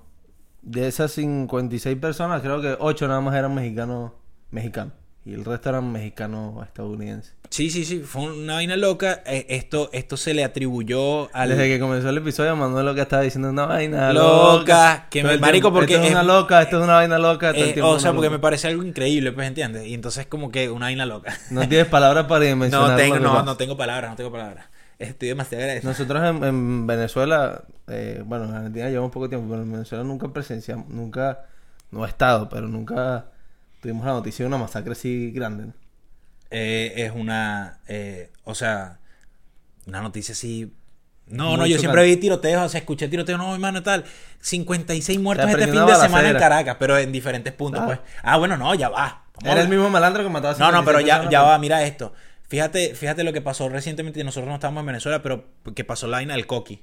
De 0.61 0.87
esas 0.87 1.11
56 1.13 1.97
personas, 1.97 2.41
creo 2.41 2.61
que 2.61 2.75
8 2.79 3.07
nada 3.07 3.21
más 3.21 3.35
eran 3.35 3.53
mexicanos 3.53 4.11
mexicanos. 4.51 4.93
Y 5.25 5.33
el 5.33 5.45
resto 5.45 5.69
eran 5.69 5.91
mexicanos 5.91 6.65
estadounidenses. 6.65 7.35
Sí, 7.49 7.69
sí, 7.69 7.83
sí, 7.83 7.99
fue 7.99 8.31
una 8.31 8.55
vaina 8.55 8.77
loca. 8.77 9.21
Eh, 9.25 9.45
esto, 9.49 9.89
esto 9.91 10.17
se 10.17 10.33
le 10.33 10.43
atribuyó 10.43 11.33
al... 11.35 11.49
Desde 11.49 11.67
que 11.67 11.79
comenzó 11.79 12.09
el 12.09 12.17
episodio, 12.17 12.55
Manuel 12.55 12.85
lo 12.85 12.95
que 12.95 13.01
estaba 13.01 13.23
diciendo 13.23 13.49
una 13.49 13.65
vaina 13.65 14.13
Loca, 14.13 14.59
loca. 14.59 15.07
que 15.09 15.23
me- 15.23 15.37
marico, 15.37 15.71
porque 15.73 15.95
Esto 15.95 16.03
es 16.05 16.09
es- 16.11 16.15
una 16.15 16.23
loca, 16.23 16.61
esto 16.61 16.77
es 16.77 16.83
una 16.83 16.93
vaina 16.95 17.17
loca. 17.19 17.53
todo 17.53 17.63
Eh, 17.63 17.81
o 17.81 17.99
sea, 17.99 18.11
porque 18.11 18.27
loca. 18.27 18.37
me 18.37 18.39
parece 18.39 18.67
algo 18.67 18.83
increíble, 18.83 19.31
pues, 19.31 19.47
¿entiendes? 19.47 19.85
Y 19.87 19.93
entonces 19.93 20.25
como 20.27 20.51
que 20.51 20.69
una 20.69 20.85
vaina 20.87 21.05
loca. 21.05 21.35
No 21.51 21.67
tienes 21.67 21.87
palabras 21.87 22.25
para 22.25 22.45
dimensionar 22.45 22.91
no, 22.91 22.95
tengo, 22.95 23.19
no, 23.19 23.43
no 23.43 23.57
tengo 23.57 23.75
palabras, 23.77 24.11
no 24.11 24.15
tengo 24.15 24.31
palabras. 24.31 24.67
Estoy 24.99 25.29
demasiado 25.29 25.63
agradecido. 25.63 25.91
Nosotros 25.91 26.23
en, 26.23 26.43
en 26.43 26.87
Venezuela, 26.87 27.63
eh, 27.87 28.21
bueno, 28.25 28.45
en 28.45 28.53
Argentina 28.55 28.89
llevamos 28.89 29.11
poco 29.11 29.27
tiempo, 29.29 29.47
pero 29.49 29.63
en 29.63 29.71
Venezuela 29.71 30.03
nunca 30.03 30.27
presenciamos, 30.29 30.87
nunca, 30.89 31.45
no 31.91 32.05
he 32.05 32.09
estado, 32.09 32.47
pero 32.49 32.67
nunca 32.67 33.25
tuvimos 33.81 34.05
la 34.05 34.13
noticia 34.13 34.43
de 34.43 34.47
una 34.47 34.57
masacre 34.57 34.91
así 34.93 35.31
grande. 35.31 35.67
¿no? 35.67 35.73
Eh, 36.51 36.93
es 36.97 37.11
una... 37.13 37.79
eh, 37.87 38.31
o 38.43 38.55
sea, 38.55 38.99
una 39.87 40.01
noticia 40.01 40.33
así... 40.33 40.73
No, 41.27 41.49
Muy 41.49 41.57
no, 41.57 41.65
yo 41.67 41.75
chocante. 41.75 41.79
siempre 41.79 42.03
vi 42.05 42.17
tiroteos, 42.17 42.63
o 42.63 42.69
sea, 42.69 42.79
escuché 42.79 43.07
tiroteos, 43.07 43.37
no, 43.37 43.53
hermano, 43.53 43.83
tal. 43.83 44.03
56 44.41 45.19
muertos 45.19 45.47
este 45.47 45.67
fin 45.67 45.85
de 45.85 45.95
semana 45.95 46.29
en. 46.31 46.37
Caracas, 46.37 46.77
pero 46.79 46.97
en 46.97 47.11
diferentes 47.11 47.53
puntos, 47.53 47.81
Ah. 47.83 47.85
pues. 47.85 47.99
Ah, 48.23 48.37
bueno, 48.37 48.57
no, 48.57 48.73
ya 48.73 48.89
va. 48.89 49.25
Vamos 49.35 49.51
Era 49.53 49.61
el 49.61 49.69
mismo 49.69 49.89
malandro 49.91 50.23
que 50.23 50.29
mataba 50.29 50.55
a 50.55 50.57
No, 50.57 50.71
no, 50.71 50.79
56 50.79 50.85
pero 50.85 50.99
ya, 51.25 51.29
ya 51.29 51.43
va, 51.43 51.59
mira 51.59 51.83
esto. 51.83 52.13
Fíjate, 52.47 52.95
fíjate 52.95 53.23
lo 53.23 53.31
que 53.31 53.41
pasó 53.41 53.69
recientemente. 53.69 54.23
Nosotros 54.23 54.47
no 54.49 54.55
estábamos 54.55 54.81
en 54.81 54.87
Venezuela, 54.87 55.21
pero 55.21 55.45
que 55.75 55.83
pasó 55.83 56.07
la 56.07 56.17
vaina 56.17 56.33
del 56.33 56.47
coqui. 56.47 56.81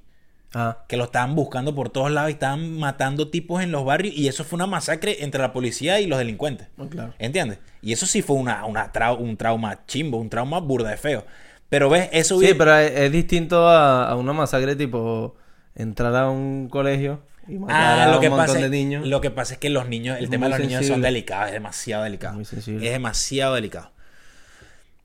Ajá. 0.53 0.85
Que 0.89 0.97
lo 0.97 1.05
estaban 1.05 1.35
buscando 1.35 1.75
por 1.75 1.91
todos 1.91 2.11
lados 2.11 2.31
y 2.31 2.35
estaban 2.35 2.79
matando 2.79 3.29
tipos 3.29 3.63
en 3.63 3.73
los 3.73 3.85
barrios. 3.85 4.15
Y 4.17 4.29
eso 4.29 4.45
fue 4.45 4.57
una 4.57 4.67
masacre 4.67 5.23
entre 5.25 5.41
la 5.41 5.53
policía 5.53 6.01
y 6.01 6.07
los 6.07 6.19
delincuentes. 6.19 6.69
Oh, 6.79 6.87
claro. 6.89 7.13
¿Entiendes? 7.19 7.59
Y 7.83 7.93
eso 7.93 8.07
sí 8.07 8.23
fue 8.23 8.37
una, 8.37 8.65
una 8.65 8.93
trau- 8.93 9.19
un 9.19 9.37
trauma 9.37 9.85
chimbo, 9.87 10.19
un 10.19 10.31
trauma 10.31 10.61
burda 10.61 10.91
de 10.91 10.97
feo. 10.97 11.25
Pero 11.69 11.91
ves, 11.91 12.09
eso 12.13 12.39
Sí, 12.41 12.55
pero 12.57 12.77
es, 12.77 12.91
es 12.93 13.13
distinto 13.13 13.69
a, 13.69 14.09
a 14.09 14.15
una 14.17 14.33
masacre 14.33 14.77
tipo 14.77 15.35
entrar 15.75 16.15
a 16.15 16.31
un 16.31 16.69
colegio 16.71 17.21
y 17.49 17.59
matar 17.59 17.77
Ah, 17.77 18.05
a 18.05 18.09
lo 18.09 18.17
un 18.17 18.21
que, 18.23 18.31
pasa, 18.31 18.59
de 18.59 18.69
niños. 18.71 19.07
lo 19.07 19.21
que 19.21 19.31
pasa 19.31 19.55
es 19.55 19.59
que 19.59 19.69
los 19.69 19.89
niños, 19.89 20.17
el 20.19 20.25
Es 20.25 20.31
tema 20.31 20.47
de 20.47 20.51
los 20.51 20.61
niños 20.61 20.87
son 20.87 21.03
delicados, 21.03 21.49
es 21.49 21.53
demasiado 21.53 22.05
delicado. 22.05 22.41
Es 22.41 22.67
demasiado 22.67 23.55
delicado. 23.57 23.91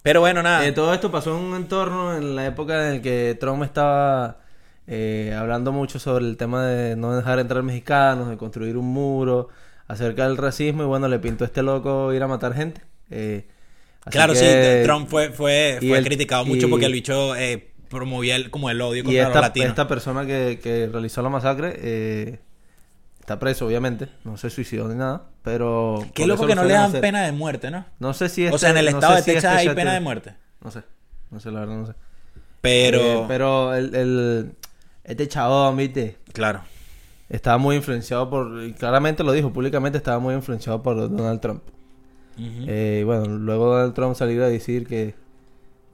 Pero 0.04 0.20
bueno, 0.22 0.42
nada. 0.42 0.66
Eh, 0.66 0.72
todo 0.72 0.94
esto 0.94 1.12
pasó 1.12 1.38
en 1.38 1.44
un 1.44 1.56
entorno 1.56 2.16
en 2.16 2.36
la 2.36 2.46
época 2.48 2.88
en 2.88 2.96
el 2.96 3.02
que 3.02 3.38
Trump 3.40 3.64
estaba 3.64 4.38
eh, 4.94 5.34
hablando 5.40 5.72
mucho 5.72 6.00
sobre 6.00 6.26
el 6.26 6.36
tema 6.36 6.66
de 6.66 6.98
no 6.98 7.16
dejar 7.16 7.40
entrar 7.40 7.64
mexicanos, 7.64 8.28
de 8.30 8.36
construir 8.36 8.76
un 8.76 8.88
muro, 8.88 9.48
acerca 9.88 10.28
del 10.28 10.36
racismo 10.38 10.84
y 10.84 10.86
bueno, 10.86 11.08
le 11.08 11.18
pintó 11.20 11.46
a 11.46 11.48
este 11.48 11.64
loco 11.64 12.14
ir 12.14 12.22
a 12.24 12.28
matar 12.28 12.54
gente. 12.54 12.82
Eh, 13.10 13.48
Claro, 14.10 14.34
que- 14.34 14.80
sí, 14.82 14.86
Trump 14.86 15.08
fue, 15.10 15.30
fue, 15.30 15.78
y 15.80 15.88
fue 15.90 15.98
el- 16.00 16.04
criticado 16.04 16.44
mucho 16.46 16.68
y- 16.68 16.70
porque 16.70 16.86
el 16.88 16.92
bicho 16.94 17.36
eh, 17.36 17.70
promovía 17.90 18.36
el- 18.36 18.50
como 18.50 18.70
el 18.70 18.82
odio 18.82 19.02
Y 19.02 19.04
contra 19.04 19.22
los 19.22 19.28
esta, 19.30 19.42
latinos. 19.42 19.70
esta 19.70 19.88
persona 19.88 20.26
que, 20.26 20.60
que 20.62 20.88
realizó 20.92 21.22
la 21.22 21.30
masacre 21.30 21.74
eh, 21.78 22.40
está 23.20 23.38
preso, 23.38 23.68
obviamente. 23.68 24.08
No 24.24 24.38
se 24.38 24.50
suicidó 24.50 24.88
ni 24.88 24.96
nada, 24.96 25.24
pero... 25.44 26.04
Qué 26.16 26.26
loco 26.26 26.48
que 26.48 26.56
no 26.56 26.64
le 26.64 26.74
dan 26.74 26.90
hacer. 26.90 27.02
pena 27.02 27.24
de 27.26 27.32
muerte, 27.32 27.70
¿no? 27.70 27.86
No 28.00 28.14
sé 28.14 28.28
si 28.30 28.44
o 28.44 28.48
este- 28.48 28.58
sea, 28.60 28.70
en 28.72 28.78
el 28.78 28.86
no 28.86 28.92
estado 28.92 29.14
sé 29.14 29.18
de 29.20 29.24
si 29.24 29.32
Texas 29.34 29.58
este 29.58 29.70
hay 29.70 29.76
pena 29.76 29.94
de 29.94 30.00
muerte. 30.00 30.34
No 30.64 30.72
sé, 30.72 30.82
no 31.30 31.40
sé, 31.40 31.52
la 31.52 31.60
verdad 31.62 31.76
no 31.76 31.86
sé. 31.86 31.94
Pero, 32.62 33.26
pero 33.28 33.74
el, 33.76 33.94
el- 33.96 34.52
este 35.12 35.28
chabón, 35.28 35.78
viste, 35.78 36.18
claro. 36.34 36.62
estaba 37.30 37.58
muy 37.58 37.76
influenciado 37.76 38.30
por, 38.30 38.64
y 38.64 38.74
claramente 38.74 39.24
lo 39.24 39.32
dijo 39.32 39.52
públicamente, 39.54 39.98
estaba 39.98 40.20
muy 40.20 40.34
influenciado 40.36 40.82
por 40.82 40.96
Donald 41.10 41.40
Trump. 41.40 41.62
Eh, 42.40 43.04
bueno, 43.06 43.26
luego 43.26 43.72
Donald 43.74 43.94
Trump 43.94 44.16
salió 44.16 44.44
a 44.44 44.48
decir 44.48 44.88
que, 44.88 45.14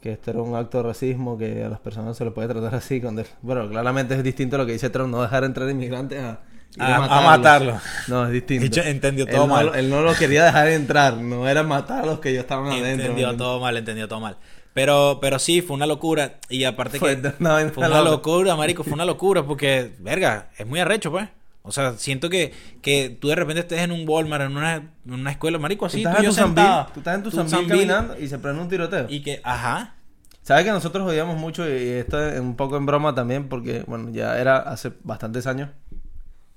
que 0.02 0.14
esto 0.14 0.32
era 0.32 0.42
un 0.42 0.56
acto 0.56 0.78
de 0.78 0.84
racismo, 0.84 1.38
que 1.38 1.64
a 1.64 1.70
las 1.70 1.80
personas 1.80 2.16
se 2.16 2.24
les 2.24 2.34
puede 2.34 2.48
tratar 2.48 2.74
así. 2.76 3.02
Cuando, 3.02 3.24
bueno, 3.42 3.68
claramente 3.70 4.14
es 4.16 4.24
distinto 4.24 4.56
a 4.56 4.60
lo 4.60 4.66
que 4.66 4.72
dice 4.74 4.90
Trump, 4.90 5.10
no 5.12 5.22
dejar 5.22 5.44
entrar 5.44 5.70
inmigrantes 5.70 6.22
a, 6.24 6.40
A- 6.80 6.96
a 6.96 7.00
matarlos. 7.00 7.26
matarlos. 7.26 7.82
No, 8.08 8.26
es 8.28 8.32
distinto. 8.32 8.64
Dicho, 8.64 8.82
entendió 8.82 9.26
Él 9.26 9.32
todo 9.32 9.48
no 9.48 9.54
mal. 9.56 9.66
lo- 9.68 9.74
él 9.74 9.90
no 9.90 10.02
lo 10.04 10.14
quería 10.14 10.46
dejar 10.46 10.68
entrar, 10.70 11.18
no 11.18 11.48
era 11.50 11.64
matar 11.64 12.04
a 12.04 12.06
los 12.06 12.20
que 12.20 12.34
ya 12.34 12.42
estaban 12.42 12.68
adentro. 12.68 12.88
entendió 13.08 13.32
¿me 13.32 13.38
todo 13.38 13.60
mal, 13.60 13.76
entendió 13.76 14.08
todo 14.08 14.20
mal. 14.22 14.38
Pero, 14.78 15.18
pero 15.20 15.40
sí, 15.40 15.64
fue 15.64 15.76
una 15.76 15.88
locura. 15.88 16.36
Y 16.50 16.64
aparte 16.64 17.00
Fue 17.00 17.20
que 17.20 17.34
una 17.40 17.54
vaina 17.54 17.72
fue 17.72 17.84
una 17.88 17.98
loca. 17.98 18.12
locura, 18.12 18.56
marico, 18.56 18.84
fue 18.84 18.94
una 18.94 19.06
locura 19.06 19.42
porque, 19.42 19.96
verga, 19.98 20.50
es 20.56 20.68
muy 20.68 20.80
arrecho, 20.80 21.10
pues. 21.10 21.28
O 21.64 21.72
sea, 21.72 21.94
siento 21.94 22.30
que, 22.30 22.54
que 22.84 23.10
tú 23.10 23.30
de 23.30 23.36
repente 23.36 23.62
estés 23.62 23.80
en 23.82 23.92
un 23.92 24.08
Walmart, 24.08 24.44
en 24.44 24.56
una, 24.56 24.76
en 24.76 24.92
una 25.08 25.32
escuela, 25.32 25.58
marico, 25.58 25.88
Tú 25.88 25.88
así, 25.88 26.04
estás 26.04 26.18
tú 26.18 26.22
en 26.22 26.26
tu 26.28 26.34
sentado. 26.36 26.88
tú 26.94 27.00
estás 27.00 27.16
en 27.16 27.24
tu 27.24 27.32
Tú 27.32 27.50
Sambil, 27.50 27.68
caminando 27.70 28.20
y 28.20 28.28
se 28.28 28.38
prende 28.38 28.62
un 28.62 28.70
tiroteo. 28.70 29.08
Y 29.10 29.24
que, 29.24 29.42
ajá. 29.44 29.96
¿Sabes 30.44 30.64
que 30.64 30.70
nosotros 30.70 31.08
odiamos 31.10 31.38
mucho 31.38 31.68
y 31.68 31.72
esto 31.90 32.24
es 32.24 32.40
un 32.40 32.56
poco 32.56 32.78
en 32.78 32.86
broma 32.86 33.16
también 33.16 33.50
porque, 33.50 33.84
bueno, 33.88 34.12
ya 34.12 34.38
era 34.38 34.58
hace 34.60 34.92
bastantes 35.04 35.48
años 35.48 35.70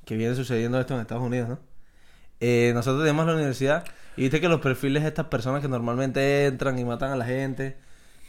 que 0.05 0.15
viene 0.19 0.35
sucediendo 0.35 0.79
esto 0.79 0.93
en 0.95 1.01
Estados 1.01 1.23
Unidos, 1.25 1.49
¿no? 1.49 1.59
Eh, 2.41 2.73
nosotros 2.75 3.03
tenemos 3.03 3.25
la 3.27 3.33
universidad 3.33 3.83
y 4.19 4.23
viste 4.25 4.43
que 4.43 4.49
los 4.51 4.61
perfiles 4.61 5.05
de 5.05 5.09
estas 5.09 5.27
personas 5.29 5.63
que 5.63 5.69
normalmente 5.69 6.45
entran 6.45 6.79
y 6.79 6.85
matan 6.85 7.13
a 7.13 7.17
la 7.17 7.25
gente, 7.25 7.79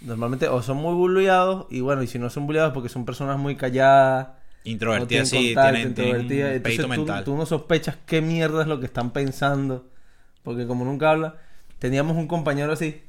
normalmente 0.01 0.48
o 0.48 0.62
son 0.62 0.77
muy 0.77 0.93
bulleados 0.96 1.67
y 1.70 1.81
bueno, 1.81 2.03
y 2.03 2.08
si 2.08 2.20
no 2.20 2.29
son 2.29 2.48
bulleados 2.48 2.74
porque 2.74 2.89
son 2.89 3.05
personas 3.05 3.38
muy 3.39 3.55
calladas, 3.55 4.29
no 4.29 4.72
Introvertida, 4.72 5.08
tienen 5.08 5.25
sí, 5.25 5.53
contacto, 5.55 5.72
tienen, 5.72 5.88
introvertidas, 5.89 6.51
entonces 6.55 6.81
tú, 6.81 6.88
mental. 6.88 7.24
tú 7.24 7.36
no 7.36 7.46
sospechas 7.46 7.98
qué 8.05 8.22
mierda 8.22 8.62
es 8.62 8.67
lo 8.67 8.79
que 8.79 8.86
están 8.86 9.12
pensando 9.12 9.89
porque 10.43 10.67
como 10.67 10.86
nunca 10.86 11.12
habla, 11.12 11.38
teníamos 11.79 12.17
un 12.17 12.27
compañero 12.27 12.74
así 12.74 13.01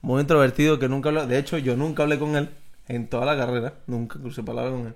muy 0.00 0.20
introvertido 0.20 0.78
que 0.78 0.88
nunca 0.88 1.08
habló. 1.10 1.26
De 1.26 1.38
hecho, 1.38 1.58
yo 1.58 1.76
nunca 1.76 2.02
hablé 2.02 2.18
con 2.18 2.36
él 2.36 2.50
en 2.88 3.08
toda 3.08 3.24
la 3.26 3.36
carrera. 3.36 3.74
Nunca 3.86 4.18
crucé 4.18 4.42
palabra 4.42 4.72
con 4.72 4.86
él. 4.88 4.94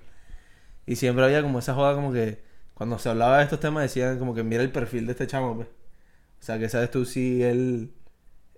Y 0.85 0.95
siempre 0.97 1.25
había 1.25 1.41
como 1.41 1.59
esa 1.59 1.73
joda 1.73 1.95
como 1.95 2.13
que 2.13 2.41
cuando 2.73 2.99
se 2.99 3.09
hablaba 3.09 3.39
de 3.39 3.45
estos 3.45 3.59
temas 3.59 3.83
decían 3.83 4.19
como 4.19 4.35
que 4.35 4.43
mira 4.43 4.63
el 4.63 4.71
perfil 4.71 5.05
de 5.07 5.13
este 5.13 5.27
chamo, 5.27 5.55
pues. 5.55 5.67
O 6.41 6.43
sea, 6.45 6.59
que 6.59 6.69
sabes 6.69 6.91
tú 6.91 7.05
si 7.05 7.43
él 7.43 7.91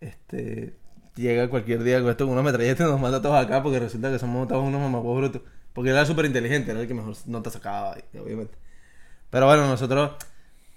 este 0.02 0.79
llega 1.16 1.50
cualquier 1.50 1.84
día 1.84 2.02
con 2.02 2.10
esto 2.12 2.26
con 2.26 2.34
una 2.34 2.44
metralleta 2.44 2.84
y 2.84 2.88
nos 2.92 3.00
manda 3.00 3.18
a 3.20 3.22
todos 3.22 3.36
acá 3.44 3.62
porque 3.64 3.80
resulta 3.80 4.12
que 4.12 4.20
somos 4.20 4.48
todos 4.48 4.64
unos 4.66 4.82
mamapos 4.82 5.18
brutos. 5.18 5.42
Porque 5.74 5.92
él 5.92 5.96
era 5.96 6.06
súper 6.06 6.26
inteligente, 6.26 6.72
era 6.72 6.82
el 6.82 6.88
que 6.88 6.94
mejor 6.94 7.16
nota 7.28 7.50
sacaba, 7.52 7.96
obviamente. 8.20 8.56
Pero 9.30 9.46
bueno, 9.46 9.68
nosotros 9.68 10.12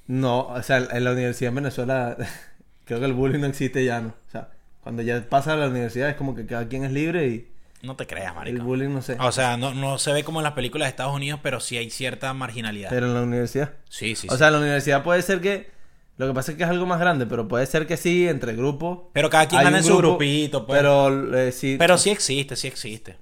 no, 0.06 0.48
o 0.48 0.62
sea, 0.62 0.78
en 0.78 1.04
la 1.04 1.12
universidad 1.12 1.48
en 1.50 1.54
Venezuela 1.56 2.16
creo 2.84 2.98
que 3.00 3.06
el 3.06 3.12
bullying 3.14 3.40
no 3.40 3.46
existe 3.46 3.84
ya, 3.84 4.00
¿no? 4.00 4.08
O 4.08 4.30
sea, 4.30 4.50
cuando 4.82 5.02
ya 5.02 5.28
pasa 5.28 5.54
a 5.54 5.56
la 5.56 5.68
universidad 5.68 6.10
es 6.10 6.16
como 6.16 6.34
que 6.34 6.44
cada 6.46 6.68
quien 6.68 6.84
es 6.84 6.92
libre 6.92 7.26
y 7.28 7.48
No 7.82 7.96
te 7.96 8.06
creas, 8.06 8.34
el 8.44 8.60
marico. 8.60 8.64
bullying 8.64 8.90
no 8.90 9.02
sé. 9.02 9.16
O 9.20 9.32
sea, 9.32 9.56
no, 9.56 9.74
no 9.74 9.98
se 9.98 10.12
ve 10.12 10.24
como 10.24 10.40
en 10.40 10.44
las 10.44 10.52
películas 10.54 10.86
de 10.86 10.90
Estados 10.90 11.14
Unidos, 11.14 11.40
pero 11.42 11.60
sí 11.60 11.76
hay 11.78 11.90
cierta 11.90 12.32
marginalidad. 12.34 12.90
Pero 12.90 13.06
en 13.06 13.14
la 13.14 13.22
universidad. 13.22 13.72
sí, 13.88 14.14
sí, 14.14 14.28
o 14.28 14.32
sí. 14.32 14.38
sea, 14.38 14.48
en 14.48 14.52
la 14.54 14.58
universidad 14.60 15.02
puede 15.02 15.22
ser 15.22 15.40
que 15.40 15.70
lo 16.18 16.26
que 16.28 16.34
pasa 16.34 16.52
es 16.52 16.58
que 16.58 16.64
es 16.64 16.70
algo 16.70 16.86
más 16.86 17.00
grande, 17.00 17.26
pero 17.26 17.48
puede 17.48 17.66
ser 17.66 17.86
que 17.86 17.96
sí 17.96 18.28
entre 18.28 18.54
grupos. 18.54 19.00
pero 19.12 19.30
cada 19.30 19.46
quien 19.46 19.66
anda 19.66 19.78
en 19.78 19.84
su 19.84 19.96
grupito, 19.96 20.66
pues. 20.66 20.78
Pero 20.78 21.36
eh, 21.36 21.52
sí 21.52 21.76
Pero 21.78 21.98
sí 21.98 22.10
existe, 22.10 22.56
sí 22.56 22.68
existe. 22.68 23.16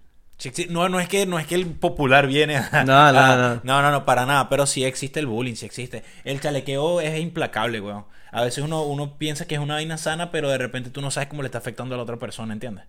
No, 0.70 0.88
no 0.88 1.00
es 1.00 1.08
que 1.08 1.26
no 1.26 1.38
es 1.38 1.46
que 1.46 1.54
el 1.54 1.66
popular 1.66 2.26
viene 2.26 2.56
a, 2.56 2.84
No, 2.84 3.12
no, 3.12 3.36
no. 3.36 3.60
no, 3.62 3.82
no, 3.82 3.90
no, 3.90 4.04
para 4.04 4.24
nada, 4.24 4.48
pero 4.48 4.66
sí 4.66 4.84
existe 4.84 5.20
el 5.20 5.26
bullying, 5.26 5.54
sí 5.54 5.66
existe. 5.66 6.02
El 6.24 6.40
chalequeo 6.40 7.00
es 7.00 7.20
implacable, 7.20 7.80
weón. 7.80 8.06
A 8.32 8.42
veces 8.42 8.64
uno, 8.64 8.82
uno 8.84 9.18
piensa 9.18 9.46
que 9.46 9.56
es 9.56 9.60
una 9.60 9.74
vaina 9.74 9.98
sana, 9.98 10.30
pero 10.30 10.48
de 10.48 10.56
repente 10.56 10.90
tú 10.90 11.00
no 11.00 11.10
sabes 11.10 11.28
cómo 11.28 11.42
le 11.42 11.46
está 11.46 11.58
afectando 11.58 11.94
a 11.94 11.98
la 11.98 12.04
otra 12.04 12.16
persona, 12.16 12.52
¿entiendes? 12.54 12.84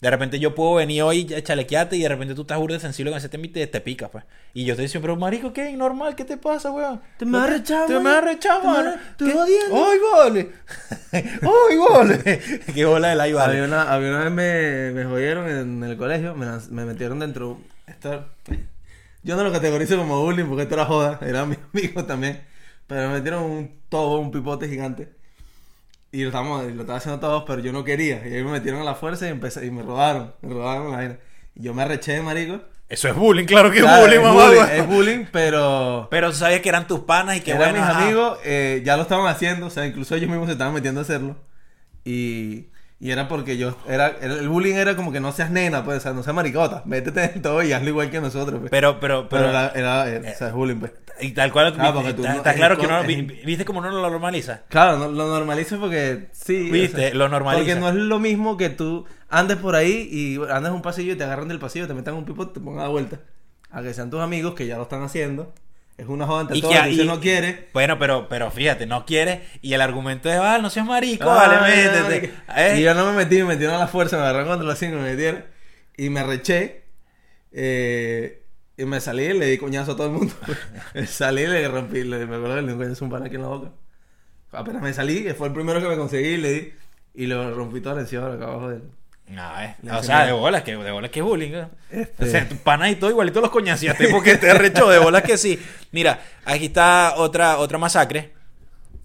De 0.00 0.10
repente 0.10 0.38
yo 0.38 0.54
puedo 0.54 0.76
venir 0.76 1.02
hoy 1.02 1.32
a 1.34 1.42
chalequearte 1.42 1.94
y 1.96 2.02
de 2.02 2.08
repente 2.08 2.34
tú 2.34 2.42
estás 2.42 2.58
burda 2.58 2.80
sensible 2.80 3.10
con 3.10 3.18
ese 3.18 3.28
tema 3.28 3.44
y 3.46 3.48
te, 3.48 3.66
te 3.66 3.80
picas, 3.82 4.08
pues. 4.10 4.24
Y 4.54 4.64
yo 4.64 4.74
te 4.74 4.82
digo, 4.82 5.00
pero 5.00 5.16
marico, 5.16 5.52
¿qué? 5.52 5.72
Normal, 5.76 6.14
¿qué 6.16 6.24
te 6.24 6.38
pasa, 6.38 6.70
weón? 6.70 7.02
Te 7.18 7.26
me 7.26 7.36
has 7.36 7.44
arrechado, 7.44 7.86
Te 7.86 8.00
me 8.00 8.10
arrechado, 8.10 8.62
Te 9.18 9.30
jodiendo. 9.30 9.84
¡Ay, 9.84 9.98
vale! 10.12 10.52
¡Ay, 11.12 11.76
vale! 11.76 12.40
¡Qué 12.74 12.84
bola 12.86 13.08
de 13.08 13.16
la 13.16 13.24
Había 13.24 13.36
vale! 13.36 13.64
una, 13.64 13.92
había 13.92 14.08
una 14.08 14.24
vez 14.24 14.32
me, 14.32 14.90
me 14.92 15.04
jodieron 15.04 15.48
en 15.50 15.84
el 15.84 15.96
colegio, 15.98 16.34
me, 16.34 16.46
me 16.70 16.84
metieron 16.86 17.18
dentro. 17.18 17.58
Esto, 17.86 18.24
yo 19.22 19.36
no 19.36 19.44
lo 19.44 19.52
categorizo 19.52 19.96
como 19.98 20.22
bullying 20.22 20.46
porque 20.46 20.62
esto 20.62 20.74
era 20.76 20.86
joda, 20.86 21.18
era 21.22 21.44
mi 21.44 21.56
amigo 21.74 22.04
también. 22.04 22.40
Pero 22.86 23.08
me 23.08 23.14
metieron 23.14 23.44
un 23.44 23.80
tobo, 23.88 24.18
un 24.18 24.30
pipote 24.30 24.68
gigante. 24.68 25.12
Y 26.12 26.22
lo 26.22 26.28
estábamos, 26.28 26.64
lo 26.64 26.80
estaba 26.82 26.98
haciendo 26.98 27.20
todos, 27.20 27.44
pero 27.46 27.60
yo 27.60 27.72
no 27.72 27.84
quería. 27.84 28.26
Y 28.26 28.34
ahí 28.34 28.42
me 28.44 28.50
metieron 28.52 28.80
a 28.80 28.84
la 28.84 28.94
fuerza 28.96 29.26
y 29.26 29.30
empecé, 29.30 29.64
y 29.66 29.70
me 29.70 29.82
robaron, 29.82 30.34
me 30.42 30.52
robaron 30.54 30.90
la 30.90 30.96
vaina. 30.96 31.18
Y 31.54 31.62
yo 31.62 31.74
me 31.74 31.82
arreché, 31.82 32.20
marico. 32.22 32.60
Eso 32.88 33.06
es 33.08 33.14
bullying, 33.14 33.44
claro 33.46 33.70
que 33.70 33.78
es 33.78 33.82
Claro, 33.84 34.02
bullying, 34.02 34.18
es 34.18 34.22
mamá. 34.24 34.46
bullying, 34.46 34.62
es 34.72 34.86
bullying, 34.88 35.24
pero 35.30 36.08
Pero 36.10 36.30
tú 36.30 36.36
sabías 36.38 36.60
que 36.60 36.68
eran 36.68 36.88
tus 36.88 37.00
panas 37.00 37.36
y 37.36 37.40
que 37.40 37.52
eran 37.52 37.72
bueno. 37.72 37.78
mis 37.86 37.88
ajá. 37.88 38.02
amigos, 38.04 38.38
eh, 38.44 38.82
ya 38.84 38.96
lo 38.96 39.02
estaban 39.02 39.26
haciendo, 39.28 39.66
o 39.66 39.70
sea, 39.70 39.86
incluso 39.86 40.16
ellos 40.16 40.28
mismos 40.28 40.46
se 40.48 40.52
estaban 40.52 40.74
metiendo 40.74 41.00
a 41.00 41.04
hacerlo. 41.04 41.36
Y, 42.04 42.68
y 42.98 43.10
era 43.10 43.28
porque 43.28 43.56
yo, 43.58 43.76
era, 43.88 44.08
el 44.20 44.48
bullying 44.48 44.74
era 44.74 44.96
como 44.96 45.12
que 45.12 45.20
no 45.20 45.32
seas 45.32 45.50
nena, 45.50 45.84
pues, 45.84 45.98
o 45.98 46.00
sea, 46.00 46.12
no 46.12 46.22
seas 46.22 46.34
maricota, 46.34 46.82
métete 46.86 47.32
en 47.34 47.42
todo 47.42 47.62
y 47.62 47.72
hazlo 47.72 47.88
igual 47.90 48.10
que 48.10 48.20
nosotros, 48.20 48.58
pues. 48.60 48.70
Pero, 48.70 49.00
pero, 49.00 49.28
Pero, 49.28 49.46
pero. 49.46 49.50
era, 49.50 49.68
era, 49.74 50.08
era- 50.08 50.30
o 50.30 50.34
sea, 50.34 50.48
es 50.48 50.54
bullying, 50.54 50.80
pues. 50.80 50.92
Y 51.22 51.30
tal 51.32 51.52
cual. 51.52 51.74
Ah, 51.78 51.92
porque 51.94 52.12
tú 52.14 52.22
está, 52.22 52.32
no- 52.32 52.38
está 52.38 52.54
claro 52.54 52.76
que 52.78 52.86
no. 52.86 53.02
vi- 53.04 53.22
¿Viste 53.22 53.64
cómo 53.64 53.80
no 53.80 53.90
lo 53.90 54.00
normaliza? 54.00 54.62
Claro, 54.68 54.98
no- 54.98 55.08
lo 55.10 55.28
normalizo 55.28 55.78
porque 55.80 56.28
sí. 56.32 56.70
Viste, 56.70 57.14
lo 57.14 57.28
normaliza. 57.28 57.64
Porque 57.64 57.80
no 57.80 57.88
es 57.88 57.94
lo 57.94 58.18
mismo 58.18 58.56
que 58.56 58.70
tú 58.70 59.06
andes 59.28 59.56
por 59.58 59.74
ahí 59.76 60.08
y 60.10 60.38
andes 60.50 60.72
un 60.72 60.82
pasillo 60.82 61.12
y 61.12 61.16
te 61.16 61.24
agarran 61.24 61.48
del 61.48 61.58
pasillo, 61.58 61.86
te 61.86 61.94
metan 61.94 62.14
un 62.14 62.24
pipote 62.24 62.50
y 62.50 62.54
te 62.54 62.60
pongan 62.60 62.84
a 62.84 62.88
vuelta. 62.88 63.20
A 63.70 63.82
que 63.82 63.94
sean 63.94 64.10
tus 64.10 64.20
amigos 64.20 64.54
que 64.54 64.66
ya 64.66 64.76
lo 64.76 64.82
están 64.84 65.02
haciendo. 65.02 65.52
Es 65.96 66.06
una 66.08 66.26
joda 66.26 66.54
Y 66.56 66.62
tú 66.62 66.72
ahí- 66.72 66.92
dices, 66.92 67.04
no 67.06 67.20
quiere. 67.20 67.68
Bueno, 67.74 67.98
pero, 67.98 68.26
pero 68.28 68.50
fíjate, 68.50 68.86
no 68.86 69.04
quiere. 69.04 69.42
Y 69.60 69.74
el 69.74 69.82
argumento 69.82 70.30
es, 70.30 70.38
ah, 70.40 70.58
no 70.58 70.70
seas 70.70 70.86
marico, 70.86 71.30
Ah, 71.30 71.34
vale, 71.46 71.76
métete. 71.76 72.32
Eh, 72.56 72.76
Y 72.78 72.82
yo 72.82 72.94
no 72.94 73.04
me 73.04 73.12
metí, 73.12 73.36
me 73.36 73.44
metieron 73.44 73.76
a 73.76 73.80
la 73.80 73.86
fuerza, 73.86 74.16
me 74.16 74.22
agarraron 74.22 74.48
contra 74.48 74.66
los 74.66 74.78
cinco, 74.78 74.96
me 74.96 75.10
metieron. 75.10 75.44
Y 75.98 76.08
me 76.08 76.20
arreché. 76.20 76.84
eh, 77.52 78.39
y 78.80 78.84
me 78.86 79.00
salí 79.00 79.24
y 79.24 79.34
le 79.34 79.46
di 79.46 79.58
coñazo 79.58 79.92
a 79.92 79.96
todo 79.96 80.06
el 80.06 80.12
mundo. 80.14 80.34
Me 80.94 81.06
salí 81.06 81.42
y 81.42 81.46
le 81.46 81.68
rompí, 81.68 82.02
le, 82.02 82.26
me 82.26 82.36
acuerdo 82.36 82.56
que 82.56 82.62
le 82.62 82.66
di 82.68 82.72
un 82.72 82.78
coñazo 82.78 83.04
a 83.04 83.06
un 83.06 83.12
pan 83.12 83.22
aquí 83.24 83.34
en 83.36 83.42
la 83.42 83.48
boca. 83.48 83.70
Apenas 84.52 84.82
me 84.82 84.92
salí, 84.92 85.22
que 85.22 85.34
fue 85.34 85.46
el 85.46 85.52
primero 85.54 85.80
que 85.80 85.86
me 85.86 85.96
conseguí, 85.96 86.36
le 86.36 86.52
di. 86.52 86.72
Y 87.14 87.26
le 87.26 87.50
rompí 87.52 87.80
todo 87.80 87.94
el 87.94 88.00
encima 88.00 88.32
acá 88.32 88.44
abajo 88.44 88.70
del. 88.70 88.82
No, 89.28 89.42
eh. 89.60 89.76
O 89.92 90.02
sea, 90.02 90.26
de 90.26 90.32
bolas 90.32 90.62
que, 90.62 90.76
de 90.76 90.90
bolas 90.90 91.10
que 91.10 91.20
es 91.20 91.24
bullying. 91.24 91.52
¿eh? 91.52 91.66
Este- 91.90 92.24
O 92.24 92.26
sea, 92.26 92.48
tu 92.48 92.56
pana 92.56 92.90
y 92.90 92.96
todo 92.96 93.10
igualito 93.10 93.40
los 93.40 93.50
coñaciaste 93.50 94.08
porque 94.08 94.36
te 94.36 94.50
arrechó, 94.50 94.88
de 94.90 94.98
bolas 94.98 95.22
que 95.22 95.38
sí. 95.38 95.60
Mira, 95.92 96.20
aquí 96.44 96.66
está 96.66 97.14
otra, 97.16 97.58
otra 97.58 97.78
masacre. 97.78 98.32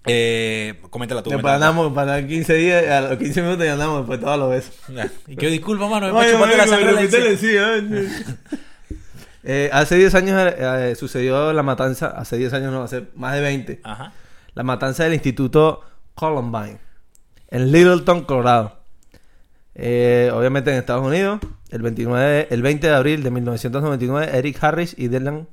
Eh, 0.04 0.80
coméntala 0.90 1.22
tú. 1.22 1.30
Después 1.30 1.52
andamos 1.52 1.92
para 1.92 2.24
15 2.24 2.54
días, 2.54 2.86
a 2.88 3.00
los 3.02 3.18
15 3.18 3.42
minutos 3.42 3.66
ya 3.66 3.74
andamos 3.74 3.98
después 3.98 4.20
todos 4.20 4.38
los 4.38 4.50
besos. 4.50 4.74
Y 5.26 5.36
que 5.36 5.48
disculpa, 5.48 5.88
mano, 5.88 6.12
me 6.12 6.20
amigo, 6.20 6.38
sangre 6.66 7.06
de 7.06 8.00
la. 8.00 8.10
Eh, 9.48 9.70
hace 9.72 9.94
10 9.96 10.12
años 10.16 10.52
eh, 10.58 10.94
sucedió 10.98 11.52
la 11.52 11.62
matanza, 11.62 12.08
hace 12.08 12.36
10 12.36 12.52
años 12.54 12.72
no, 12.72 12.82
hace 12.82 13.04
más 13.14 13.32
de 13.34 13.40
20, 13.42 13.80
Ajá. 13.84 14.12
la 14.54 14.62
matanza 14.64 15.04
del 15.04 15.14
Instituto 15.14 15.82
Columbine 16.16 16.78
en 17.48 17.70
Littleton, 17.70 18.24
Colorado. 18.24 18.80
Eh, 19.76 20.30
obviamente 20.34 20.72
en 20.72 20.78
Estados 20.78 21.06
Unidos, 21.06 21.38
el 21.70 21.80
29, 21.82 22.48
el 22.50 22.62
20 22.62 22.86
de 22.88 22.94
abril 22.94 23.22
de 23.22 23.30
1999, 23.30 24.30
Eric 24.36 24.64
Harris 24.64 24.94
y 24.98 25.06
Dylan, 25.08 25.46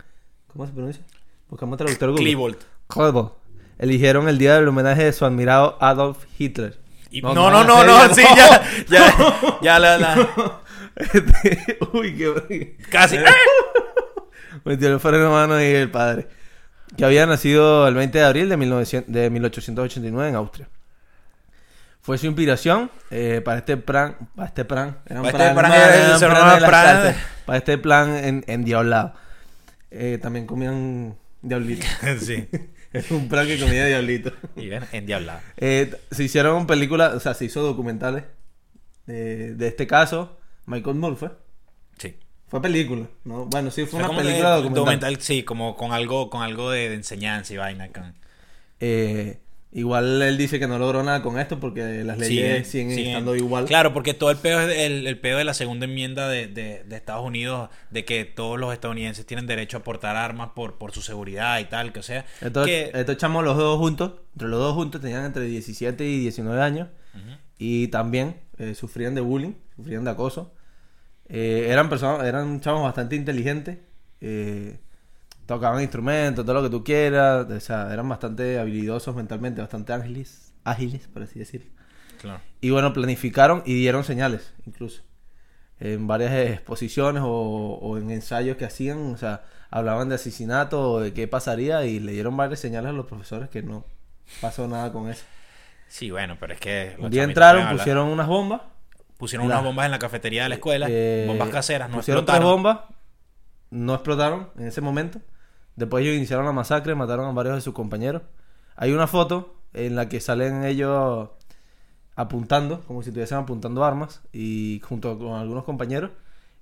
¿cómo 0.48 0.66
se 0.66 0.74
pronuncia? 0.74 1.04
Buscamos 1.50 1.78
traductor 1.78 2.10
Google. 2.10 2.24
Klebold. 2.26 2.58
Klebold, 2.88 3.30
eligieron 3.78 4.28
el 4.28 4.40
día 4.40 4.56
del 4.56 4.68
homenaje 4.68 5.04
de 5.04 5.14
su 5.14 5.24
admirado 5.24 5.78
Adolf 5.80 6.18
Hitler. 6.40 6.80
Y- 7.12 7.22
No, 7.22 7.36
no, 7.36 7.52
no, 7.52 7.84
no, 7.84 8.10
serio, 8.12 8.16
sí, 8.16 8.24
ya, 8.36 8.64
ya, 8.90 9.60
ya 9.62 9.78
la, 9.80 9.98
la- 10.00 10.60
Este, 10.96 11.78
Uy, 11.94 12.16
qué... 12.16 12.78
casi. 12.90 13.18
Metió 14.66 14.94
el 14.94 15.00
freno 15.00 15.24
de 15.26 15.30
mano 15.30 15.62
y 15.62 15.66
el 15.66 15.92
padre. 15.92 16.28
Que 16.96 17.06
había 17.06 17.26
nacido 17.26 17.88
el 17.88 17.96
20 17.96 18.18
de 18.18 18.24
abril 18.24 18.50
de, 18.50 18.58
1900 18.58 19.12
de 19.14 19.30
1889 19.30 20.30
en 20.30 20.36
Austria. 20.36 20.70
Fue 22.02 22.18
su 22.18 22.26
inspiración 22.28 22.92
eh, 23.12 23.42
para 23.44 23.60
este 23.60 23.78
plan. 23.78 24.18
Para 24.36 24.48
este 24.48 24.66
plan. 24.66 24.98
Para 25.08 25.22
este 25.22 25.32
plan, 25.38 25.56
plan, 25.56 25.72
eh, 25.74 26.16
plan 26.20 26.60
cárceles. 26.60 27.16
Para 27.46 27.58
este 27.58 27.78
plan 27.78 28.16
en, 28.16 28.44
en 28.48 28.66
Diablado. 28.66 29.14
Eh, 29.90 30.20
también 30.22 30.46
comían 30.46 31.16
diablito. 31.42 31.86
sí. 32.20 32.48
es 32.94 33.12
un 33.12 33.30
plan 33.30 33.48
que 33.48 33.60
comía 33.60 33.86
diablito. 33.86 34.32
Y 34.56 34.68
ven, 34.68 34.84
endiablado. 34.92 35.40
Eh, 35.58 35.90
t- 35.92 36.16
se 36.16 36.24
hicieron 36.24 36.68
películas, 36.68 37.14
o 37.14 37.20
sea, 37.20 37.34
se 37.34 37.46
hizo 37.46 37.62
documentales 37.62 38.24
de, 39.06 39.56
de 39.56 39.68
este 39.68 39.88
caso. 39.88 40.38
Michael 40.66 40.96
Moore 40.98 41.16
fue. 41.16 41.32
Sí. 41.98 42.18
Fue 42.54 42.62
película, 42.62 43.08
¿no? 43.26 43.46
Bueno, 43.48 43.72
sí, 43.72 43.86
fue 43.88 44.00
Fue 44.00 44.10
una 44.10 44.18
película 44.22 44.50
de- 44.50 44.56
documental. 44.58 44.76
documental, 44.76 45.18
sí, 45.22 45.42
como 45.42 45.76
con 45.76 45.92
algo, 45.92 46.30
con 46.30 46.44
algo 46.44 46.70
de, 46.70 46.88
de 46.90 46.94
enseñanza 46.96 47.52
y 47.52 47.58
vaina. 47.58 47.88
Con... 47.90 48.14
Eh, 48.80 49.40
igual 49.72 50.22
él 50.22 50.38
dice 50.38 50.60
que 50.60 50.68
no 50.68 50.78
logró 50.78 51.02
nada 51.02 51.24
con 51.24 51.40
esto 51.40 51.60
porque 51.60 52.04
las 52.04 52.20
leyes 52.20 52.30
Siguen- 52.30 52.64
siguen, 52.66 52.90
siguen- 52.96 53.08
estando 53.08 53.36
igual. 53.36 53.66
Claro, 53.66 53.92
porque 53.92 54.14
todo 54.14 54.30
el 54.30 54.38
pedo 54.38 54.62
es 54.62 54.78
el, 54.78 55.08
el 55.08 55.18
pedo 55.20 55.40
de 55.40 55.46
la 55.46 55.56
segunda 55.56 55.86
enmienda 55.86 56.30
de, 56.30 56.46
de- 56.48 56.84
de 56.84 56.96
Estados 56.96 57.26
Unidos, 57.26 57.72
de 57.90 58.06
que 58.06 58.24
todos 58.24 58.60
los 58.60 58.72
estadounidenses 58.72 59.26
tienen 59.26 59.48
derecho 59.48 59.78
a 59.78 59.84
portar 59.84 60.16
armas 60.16 60.50
por, 60.56 60.78
por 60.78 60.92
su 60.92 61.02
seguridad 61.02 61.58
y 61.60 61.66
tal, 61.66 61.92
que 61.92 62.02
o 62.02 62.04
sea. 62.04 62.24
Entonces, 62.40 62.92
que- 62.92 63.00
estos 63.00 63.18
chamos 63.18 63.44
los 63.44 63.58
dos 63.58 63.80
juntos, 63.80 64.12
entre 64.34 64.48
los 64.48 64.60
dos 64.60 64.76
juntos 64.76 65.02
tenían 65.02 65.26
entre 65.26 65.46
17 65.46 66.06
y 66.06 66.20
19 66.20 66.62
años 66.62 66.90
Ujú. 67.16 67.36
y 67.58 67.88
también 67.88 68.36
eh, 68.60 68.76
sufrían 68.76 69.16
de 69.16 69.22
bullying, 69.22 69.54
sufrían 69.76 70.04
de 70.04 70.12
acoso. 70.12 70.54
Eh, 71.36 71.66
eran 71.72 71.90
personas, 71.90 72.28
eran 72.28 72.62
chavos 72.62 72.84
bastante 72.84 73.16
inteligentes, 73.16 73.80
eh, 74.22 74.78
tocaban 75.48 75.82
instrumentos, 75.82 76.46
todo 76.46 76.54
lo 76.54 76.62
que 76.62 76.70
tú 76.70 76.84
quieras, 76.84 77.50
o 77.50 77.60
sea, 77.60 77.92
eran 77.92 78.08
bastante 78.08 78.60
habilidosos 78.60 79.16
mentalmente, 79.16 79.60
bastante 79.60 79.94
ágiles, 79.94 80.54
ágiles, 80.64 81.08
por 81.08 81.24
así 81.24 81.40
decirlo. 81.40 81.72
Claro. 82.22 82.40
Y 82.62 82.70
bueno, 82.70 82.94
planificaron 82.94 83.64
y 83.66 83.74
dieron 83.74 84.04
señales, 84.04 84.54
incluso. 84.68 85.02
En 85.80 86.06
varias 86.06 86.34
exposiciones 86.34 87.24
o, 87.26 87.80
o 87.82 87.98
en 87.98 88.12
ensayos 88.12 88.56
que 88.56 88.66
hacían, 88.66 89.00
o 89.00 89.18
sea, 89.18 89.44
hablaban 89.72 90.10
de 90.10 90.16
asesinato 90.16 90.92
o 90.92 91.00
de 91.00 91.14
qué 91.14 91.28
pasaría 91.28 91.84
y 91.86 92.00
le 92.00 92.12
dieron 92.12 92.38
varias 92.38 92.60
señales 92.60 92.92
a 92.92 92.94
los 92.94 93.08
profesores 93.08 93.50
que 93.50 93.64
no 93.64 93.86
pasó 94.40 94.68
nada 94.68 94.94
con 94.94 95.10
eso. 95.10 95.26
Sí, 95.88 96.12
bueno, 96.12 96.38
pero 96.40 96.54
es 96.54 96.60
que. 96.60 96.94
los 96.98 97.06
Un 97.06 97.12
día 97.12 97.24
entraron, 97.24 97.76
pusieron 97.76 98.08
unas 98.10 98.28
bombas. 98.28 98.62
Pusieron 99.24 99.48
la- 99.48 99.56
unas 99.56 99.66
bombas 99.66 99.86
en 99.86 99.92
la 99.92 100.00
cafetería 100.00 100.44
de 100.44 100.50
la 100.50 100.56
escuela, 100.56 100.88
eh, 100.90 101.24
bombas 101.28 101.48
caseras, 101.50 101.90
no 101.90 101.96
pusieron 101.98 102.26
tres 102.26 102.36
explotaron. 102.36 102.64
bombas, 102.64 102.80
no 103.72 103.94
explotaron 103.94 104.50
en 104.58 104.68
ese 104.68 104.82
momento. 104.82 105.20
Después 105.78 106.04
ellos 106.04 106.18
iniciaron 106.18 106.46
la 106.46 106.52
masacre, 106.52 106.94
mataron 106.94 107.26
a 107.28 107.32
varios 107.32 107.56
de 107.56 107.62
sus 107.62 107.74
compañeros. 107.74 108.22
Hay 108.76 108.92
una 108.92 109.08
foto 109.08 109.56
en 109.74 109.96
la 109.96 110.10
que 110.10 110.20
salen 110.20 110.66
ellos 110.66 111.30
apuntando, 112.16 112.82
como 112.82 113.02
si 113.02 113.10
estuviesen 113.10 113.38
apuntando 113.38 113.84
armas, 113.86 114.22
y 114.34 114.82
junto 114.84 115.18
con 115.18 115.34
algunos 115.40 115.64
compañeros. 115.64 116.12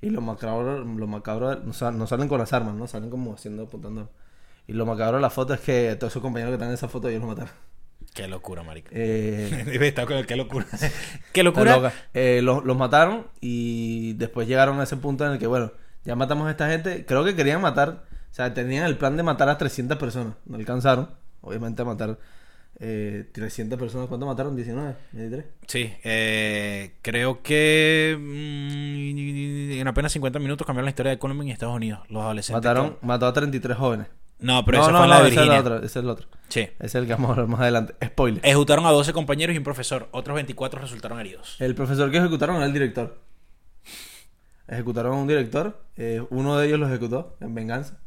Y 0.02 0.10
lo 0.10 0.22
macabro, 0.22 0.84
lo 0.84 1.08
macabro 1.08 1.56
no, 1.56 1.74
sal- 1.74 1.98
no 1.98 2.08
salen 2.08 2.28
con 2.28 2.40
las 2.40 2.54
armas, 2.54 2.76
¿no? 2.76 2.88
Salen 2.88 3.10
como 3.10 3.34
haciendo, 3.34 3.64
apuntando. 3.64 4.10
Y 4.68 4.74
lo 4.74 4.86
macabro 4.86 5.18
de 5.18 5.22
la 5.22 5.30
foto 5.30 5.54
es 5.54 5.60
que 5.62 5.96
todos 6.00 6.14
esos 6.14 6.22
compañeros 6.22 6.52
que 6.52 6.56
están 6.56 6.70
en 6.70 6.76
esa 6.76 6.88
foto, 6.88 7.10
ellos 7.10 7.22
los 7.22 7.30
mataron. 7.30 7.54
Qué 8.22 8.28
locura, 8.28 8.62
marica. 8.62 8.92
Eh, 8.94 9.80
Está 9.82 10.06
con 10.06 10.16
el 10.16 10.28
qué 10.28 10.36
locura. 10.36 10.68
qué 11.34 11.42
locura. 11.42 11.92
Eh, 12.14 12.42
los, 12.44 12.64
los 12.64 12.78
mataron 12.78 13.26
y 13.40 14.14
después 14.14 14.48
llegaron 14.48 14.80
a 14.80 14.84
ese 14.84 14.96
punto 14.98 15.26
en 15.26 15.32
el 15.34 15.40
que, 15.40 15.48
bueno, 15.48 15.72
ya 16.06 16.16
matamos 16.16 16.48
a 16.48 16.52
esta 16.52 16.70
gente. 16.70 17.04
Creo 17.08 17.24
que 17.24 17.36
querían 17.36 17.62
matar, 17.62 18.04
o 18.30 18.34
sea, 18.34 18.54
tenían 18.54 18.86
el 18.86 18.96
plan 18.96 19.18
de 19.18 19.24
matar 19.24 19.50
a 19.50 19.58
300 19.58 19.98
personas. 19.98 20.36
No 20.46 20.58
alcanzaron, 20.58 21.10
obviamente, 21.42 21.82
a 21.82 21.86
matar 21.86 22.20
eh, 22.80 23.28
300 23.32 23.80
personas. 23.80 24.08
¿Cuánto 24.08 24.28
mataron? 24.28 24.56
¿19? 24.56 24.94
¿23? 25.16 25.46
Sí, 25.66 25.92
eh, 26.04 26.98
creo 27.02 27.42
que 27.42 28.16
mm, 28.20 29.80
en 29.80 29.88
apenas 29.88 30.12
50 30.12 30.38
minutos 30.38 30.68
cambiaron 30.68 30.86
la 30.86 30.92
historia 30.92 31.10
de 31.10 31.18
Colombia 31.18 31.46
en 31.46 31.54
Estados 31.54 31.76
Unidos. 31.76 32.02
Los 32.08 32.22
adolescentes. 32.22 32.64
Mataron, 32.64 32.98
mató 33.02 33.26
a 33.26 33.34
33 33.34 33.76
jóvenes. 33.76 34.08
No, 34.42 34.66
pero 34.66 34.80
no, 34.80 34.84
eso 34.84 34.92
no, 34.92 34.98
fue 34.98 35.08
no, 35.08 35.14
la 35.14 35.22
de 35.24 35.30
ese 35.30 35.44
es 35.44 35.50
otro, 35.60 35.76
ese 35.78 35.86
es 35.86 35.96
el 35.96 36.10
otro. 36.10 36.28
Sí. 36.50 36.60
Ese 36.62 36.86
es 36.86 36.96
el 36.96 37.06
que 37.08 37.14
vamos 37.14 37.30
a 37.30 37.32
hablar 37.34 37.48
más 37.48 37.60
adelante. 37.62 37.96
Spoiler. 38.04 38.44
Ejecutaron 38.46 38.86
a 38.86 38.90
12 38.92 39.14
compañeros 39.14 39.54
y 39.54 39.58
un 39.58 39.64
profesor. 39.64 40.10
Otros 40.12 40.36
24 40.36 40.82
resultaron 40.82 41.20
heridos. 41.20 41.56
El 41.60 41.76
profesor 41.76 42.10
que 42.12 42.18
ejecutaron 42.18 42.56
era 42.58 42.66
el 42.66 42.74
director. 42.74 43.20
ejecutaron 44.68 45.14
a 45.14 45.16
un 45.18 45.28
director. 45.28 45.82
eh, 45.98 46.24
uno 46.30 46.58
de 46.58 46.68
ellos 46.68 46.80
lo 46.80 46.88
ejecutó 46.88 47.36
en 47.42 47.54
venganza. 47.54 47.98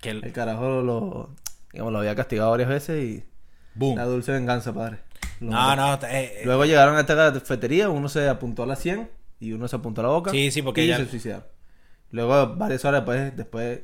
Que 0.00 0.10
el- 0.10 0.24
El 0.24 0.32
carajo 0.32 0.82
lo, 0.82 1.30
digamos, 1.72 1.92
lo 1.92 1.98
había 2.00 2.14
castigado 2.14 2.50
varias 2.50 2.68
veces 2.68 3.04
y 3.04 3.24
Boom. 3.74 3.96
la 3.96 4.04
dulce 4.04 4.32
venganza, 4.32 4.72
padre. 4.72 4.98
Lo 5.40 5.50
No, 5.50 5.76
mató. 5.76 6.06
no. 6.06 6.12
eh, 6.12 6.24
eh, 6.38 6.42
Luego 6.44 6.64
llegaron 6.64 6.96
a 6.96 7.00
esta 7.00 7.14
cafetería, 7.32 7.88
uno 7.90 8.08
se 8.08 8.28
apuntó 8.28 8.62
a 8.62 8.66
la 8.66 8.76
100 8.76 9.10
y 9.40 9.52
uno 9.52 9.68
se 9.68 9.76
apuntó 9.76 10.00
a 10.00 10.04
la 10.04 10.10
boca. 10.10 10.30
Sí, 10.30 10.50
sí, 10.50 10.62
porque 10.62 10.84
y 10.84 10.88
ya- 10.88 10.96
se 10.98 11.06
suicidaron. 11.06 11.44
Luego, 12.10 12.54
varias 12.56 12.84
horas 12.84 13.00
después, 13.00 13.36
después 13.36 13.80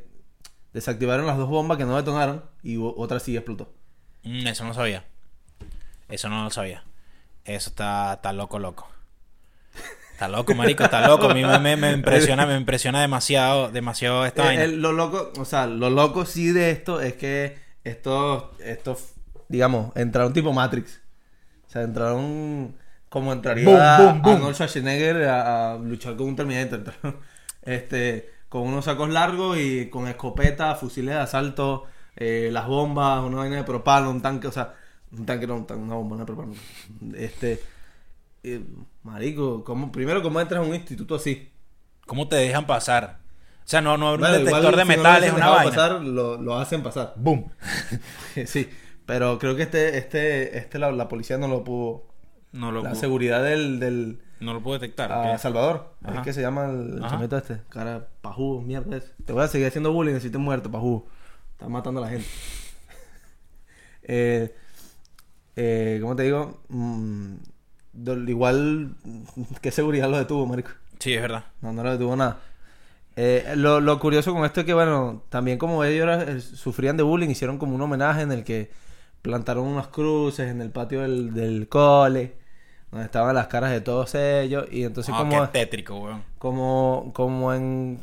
desactivaron 0.72 1.26
las 1.26 1.36
dos 1.38 1.48
bombas 1.48 1.78
que 1.78 1.84
no 1.84 1.96
detonaron 1.96 2.44
y 2.62 2.76
otra 2.78 3.20
sí 3.20 3.36
explotó. 3.36 3.72
mm, 4.22 4.46
eso 4.46 4.64
no 4.64 4.74
sabía. 4.74 5.04
Eso 6.08 6.28
no 6.28 6.44
lo 6.44 6.50
sabía. 6.50 6.84
Eso 7.44 7.70
está, 7.70 8.14
está 8.14 8.32
loco, 8.32 8.58
loco. 8.58 8.88
Está 10.12 10.28
loco, 10.28 10.54
marico, 10.54 10.84
está 10.84 11.06
loco. 11.06 11.30
A 11.30 11.34
mí 11.34 11.42
me, 11.44 11.58
me- 11.58 11.76
me 11.76 11.92
impresiona, 11.94 12.44
me 12.46 12.56
impresiona 12.56 13.00
demasiado, 13.00 13.70
demasiado 13.70 14.26
esta 14.26 14.42
Eh, 14.42 14.46
vaina. 14.46 14.64
el- 14.64 14.82
lo 14.82 14.92
loco, 14.92 15.32
o 15.38 15.44
sea, 15.44 15.66
lo 15.66 15.88
loco 15.90 16.26
sí 16.26 16.50
de 16.52 16.70
esto 16.70 17.00
es 17.00 17.14
que 17.14 17.58
estos, 17.84 18.44
estos, 18.60 19.14
digamos, 19.48 19.94
entraron 19.96 20.32
tipo 20.32 20.52
Matrix. 20.52 21.00
O 21.66 21.70
sea, 21.70 21.82
entraron 21.82 22.76
como 23.08 23.32
entraría 23.32 23.64
Boom, 23.64 23.96
boom, 23.96 24.22
boom. 24.22 24.34
Arnold 24.36 24.54
Schwarzenegger 24.56 25.24
a, 25.28 25.72
a 25.72 25.78
luchar 25.78 26.16
con 26.16 26.28
un 26.28 26.36
Terminator. 26.36 26.80
Entraron, 26.80 27.20
este, 27.62 28.30
con 28.50 28.62
unos 28.62 28.84
sacos 28.84 29.08
largos 29.08 29.56
y 29.58 29.88
con 29.88 30.08
escopeta, 30.08 30.74
fusiles 30.74 31.14
de 31.14 31.20
asalto, 31.20 31.84
eh, 32.16 32.50
las 32.52 32.66
bombas, 32.66 33.24
una 33.24 33.38
vaina 33.38 33.56
de 33.56 33.64
propano, 33.64 34.10
un 34.10 34.20
tanque, 34.20 34.48
o 34.48 34.52
sea, 34.52 34.74
un 35.12 35.24
tanque 35.24 35.46
no, 35.46 35.54
un 35.54 35.66
tanque, 35.66 35.84
una 35.84 35.94
bomba, 35.94 36.16
una 36.16 36.24
de 36.24 36.26
propano. 36.26 36.52
Este, 37.16 37.62
eh, 38.42 38.60
marico, 39.04 39.62
¿cómo, 39.62 39.92
primero, 39.92 40.20
¿cómo 40.20 40.40
entras 40.40 40.64
a 40.64 40.68
un 40.68 40.74
instituto 40.74 41.14
así? 41.14 41.48
¿Cómo 42.06 42.26
te 42.26 42.36
dejan 42.36 42.66
pasar? 42.66 43.20
O 43.64 43.68
sea, 43.70 43.80
no, 43.80 43.96
no 43.96 44.08
habrá 44.08 44.30
Bueno, 44.30 44.38
un 44.38 44.44
detector 44.46 44.76
de 44.76 44.82
si 44.82 44.88
no 44.88 44.96
metales, 44.96 45.20
hubiesen 45.20 45.36
una 45.36 45.48
vaina. 45.50 45.70
pasar, 45.70 45.92
lo, 46.02 46.42
lo 46.42 46.58
hacen 46.58 46.82
pasar. 46.82 47.14
Boom. 47.16 47.52
sí, 48.46 48.68
pero 49.06 49.38
creo 49.38 49.54
que 49.54 49.62
este, 49.62 49.96
este, 49.96 50.58
este 50.58 50.80
la, 50.80 50.90
la 50.90 51.06
policía 51.06 51.38
no 51.38 51.46
lo 51.46 51.62
pudo. 51.62 52.09
No 52.52 52.72
lo, 52.72 52.82
La 52.82 52.90
puedo- 52.90 53.00
seguridad 53.00 53.42
del, 53.44 53.78
del 53.80 54.20
no 54.40 54.54
lo 54.54 54.60
puedo 54.62 54.78
detectar. 54.78 55.12
a. 55.12 55.38
Salvador, 55.38 55.94
Ajá. 56.02 56.16
es 56.18 56.20
que 56.22 56.32
se 56.32 56.40
llama 56.40 56.66
el, 56.70 57.00
chamito 57.08 57.36
este, 57.36 57.58
cara 57.68 58.08
pajudo, 58.22 58.60
mierda. 58.62 59.00
Te 59.24 59.32
voy 59.32 59.42
a 59.44 59.48
seguir 59.48 59.66
haciendo 59.68 59.92
bullying 59.92 60.18
si 60.20 60.30
te 60.30 60.38
muerto, 60.38 60.70
pajudo. 60.70 61.06
Estás 61.52 61.68
matando 61.68 62.00
a 62.02 62.06
la 62.06 62.10
gente. 62.10 62.26
eh, 64.02 64.54
eh, 65.56 65.98
¿Cómo 66.00 66.16
te 66.16 66.22
digo? 66.24 66.60
Mm, 66.68 67.34
igual, 68.28 68.94
¿qué 69.62 69.70
seguridad 69.70 70.08
lo 70.10 70.18
detuvo, 70.18 70.46
marico? 70.46 70.70
Sí, 70.98 71.14
es 71.14 71.20
verdad. 71.22 71.44
No, 71.60 71.72
no 71.72 71.82
lo 71.82 71.92
detuvo 71.92 72.16
nada. 72.16 72.40
Eh, 73.16 73.52
lo, 73.56 73.80
lo 73.80 73.98
curioso 73.98 74.32
con 74.32 74.44
esto 74.44 74.60
es 74.60 74.66
que, 74.66 74.74
bueno, 74.74 75.22
también 75.28 75.58
como 75.58 75.84
ellos 75.84 76.08
eh, 76.26 76.40
sufrían 76.40 76.96
de 76.96 77.02
bullying, 77.02 77.28
hicieron 77.28 77.58
como 77.58 77.74
un 77.74 77.80
homenaje 77.82 78.22
en 78.22 78.32
el 78.32 78.44
que 78.44 78.70
plantaron 79.22 79.66
unas 79.66 79.88
cruces 79.88 80.48
en 80.50 80.62
el 80.62 80.70
patio 80.70 81.02
del, 81.02 81.34
del 81.34 81.68
cole, 81.68 82.36
donde 82.90 83.04
estaban 83.06 83.34
las 83.34 83.46
caras 83.48 83.70
de 83.70 83.80
todos 83.80 84.14
ellos, 84.14 84.66
y 84.70 84.84
entonces 84.84 85.14
Ah, 85.16 85.18
como, 85.18 85.42
qué 85.42 85.48
tétrico, 85.52 85.98
weón. 85.98 86.22
como, 86.38 87.10
como 87.14 87.52
en 87.54 88.00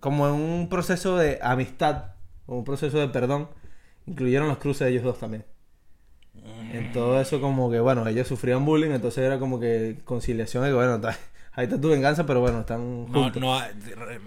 como 0.00 0.26
en 0.28 0.34
un 0.34 0.68
proceso 0.68 1.16
de 1.16 1.38
amistad, 1.42 2.12
o 2.46 2.56
un 2.56 2.64
proceso 2.64 2.98
de 2.98 3.08
perdón, 3.08 3.48
incluyeron 4.06 4.48
las 4.48 4.58
cruces 4.58 4.86
de 4.86 4.92
ellos 4.92 5.04
dos 5.04 5.18
también. 5.18 5.44
En 6.72 6.92
todo 6.92 7.20
eso 7.20 7.40
como 7.40 7.70
que, 7.70 7.80
bueno, 7.80 8.06
ellos 8.06 8.28
sufrían 8.28 8.64
bullying, 8.64 8.90
entonces 8.90 9.24
era 9.24 9.38
como 9.38 9.58
que 9.58 9.98
conciliación 10.04 10.64
de 10.64 10.70
que, 10.70 10.74
bueno, 10.74 10.96
está- 10.96 11.16
ahí 11.52 11.64
está 11.64 11.80
tu 11.80 11.88
venganza, 11.88 12.26
pero 12.26 12.40
bueno, 12.40 12.60
están 12.60 13.06
No, 13.10 13.22
juntos. 13.22 13.40
no, 13.40 13.58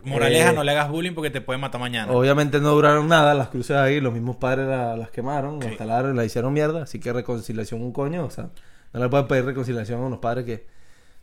moraleja, 0.03 0.49
Eh, 0.51 0.53
no 0.53 0.63
le 0.63 0.71
hagas 0.71 0.89
bullying 0.89 1.13
porque 1.13 1.29
te 1.29 1.41
puede 1.41 1.59
matar 1.59 1.79
mañana. 1.79 2.11
Obviamente 2.11 2.59
no 2.59 2.71
duraron 2.71 3.07
nada 3.07 3.33
las 3.35 3.49
cruces 3.49 3.77
ahí, 3.77 3.99
los 4.01 4.13
mismos 4.13 4.37
padres 4.37 4.67
la- 4.67 4.97
las 4.97 5.11
quemaron, 5.11 5.59
la 5.59 5.65
Ok. 5.65 5.71
instalaron, 5.71 6.15
la 6.15 6.25
hicieron 6.25 6.51
mierda, 6.53 6.83
así 6.83 6.99
que 6.99 7.13
reconciliación 7.13 7.81
un 7.83 7.91
coño, 7.93 8.25
o 8.25 8.29
sea, 8.31 8.49
no 8.93 8.99
le 8.99 9.09
puedes 9.09 9.27
pedir 9.27 9.45
reconciliación 9.45 10.01
a 10.01 10.05
unos 10.05 10.19
padres 10.19 10.45
que... 10.45 10.67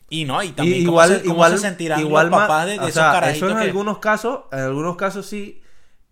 Y 0.09 0.25
no, 0.25 0.41
y 0.43 0.49
Y 0.49 0.51
también 0.53 0.85
cómo 0.85 0.93
igual, 0.93 1.09
se, 1.11 1.21
cómo 1.23 1.35
igual, 1.35 1.53
se 1.53 1.59
sentirán 1.59 2.01
igual 2.01 2.31
los 2.31 2.39
papás 2.41 2.67
de, 2.67 2.73
de 2.73 2.79
o 2.79 2.83
esos 2.83 2.95
sea, 2.95 3.31
eso 3.31 3.49
en 3.51 3.57
que- 3.57 3.63
algunos 3.65 3.99
casos, 3.99 4.41
en 4.53 4.61
algunos 4.61 4.97
casos 4.97 5.27
sí, 5.27 5.63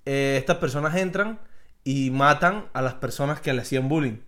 eh, 0.04 0.36
estas 0.38 0.56
personas 0.56 0.96
entran 0.96 1.38
y 1.84 2.10
matan 2.10 2.64
a 2.72 2.82
las 2.82 2.94
personas 2.94 3.40
que 3.40 3.52
le 3.52 3.62
hacían 3.62 3.88
bullying. 3.88 4.18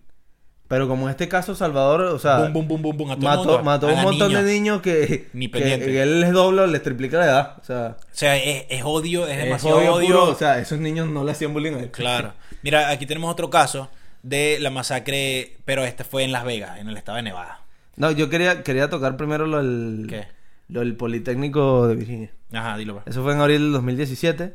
Pero 0.69 0.87
como 0.89 1.05
en 1.07 1.11
este 1.11 1.27
caso 1.29 1.55
Salvador, 1.55 2.01
o 2.01 2.19
sea, 2.19 2.49
Boom, 2.49 2.67
boom, 2.67 2.81
boom, 2.81 3.11
a 3.11 3.15
todo 3.15 3.23
mató, 3.25 3.43
mundo. 3.43 3.63
mató 3.63 3.87
a 3.89 3.93
un 3.93 4.01
montón 4.03 4.27
niños. 4.29 4.43
de 4.45 4.53
niños 4.53 4.81
que, 4.81 5.29
Ni 5.33 5.49
que, 5.49 6.01
él 6.01 6.19
les 6.21 6.31
dobla 6.33 6.63
o 6.63 6.67
les 6.67 6.83
triplica 6.83 7.17
la 7.19 7.25
edad. 7.25 7.57
O 7.61 7.63
sea, 7.63 7.95
O 8.01 8.05
sea, 8.11 8.35
es, 8.37 8.65
es 8.69 8.81
odio, 8.85 9.25
es 9.27 9.37
es 9.37 9.43
demasiado 9.45 9.77
odio 9.77 9.93
odio. 9.95 10.07
puro, 10.07 10.23
o 10.25 10.35
sea, 10.35 10.59
esos 10.59 10.79
niños 10.79 11.07
no 11.09 11.23
le 11.23 11.31
hacían 11.31 11.53
bullying 11.53 11.73
a 11.73 11.79
él. 11.79 11.91
Claro. 11.91 12.33
Mira, 12.63 12.89
aquí 12.89 13.05
tenemos 13.05 13.31
otro 13.31 13.49
caso 13.49 13.89
de 14.27 14.57
la 14.59 14.69
masacre, 14.69 15.57
pero 15.65 15.83
este 15.85 16.03
fue 16.03 16.23
en 16.23 16.31
Las 16.31 16.43
Vegas, 16.45 16.79
en 16.79 16.87
el 16.89 16.97
estado 16.97 17.15
de 17.17 17.23
Nevada. 17.23 17.61
No, 17.95 18.11
yo 18.11 18.29
quería, 18.29 18.63
quería 18.63 18.89
tocar 18.89 19.17
primero 19.17 19.47
lo 19.47 19.57
del, 19.57 20.05
¿Qué? 20.09 20.27
lo 20.69 20.81
del 20.81 20.95
Politécnico 20.95 21.87
de 21.87 21.95
Virginia. 21.95 22.31
Ajá, 22.53 22.77
dilo. 22.77 22.95
pues. 22.95 23.07
Eso 23.07 23.23
fue 23.23 23.33
en 23.33 23.39
abril 23.41 23.61
del 23.63 23.71
2017. 23.73 24.53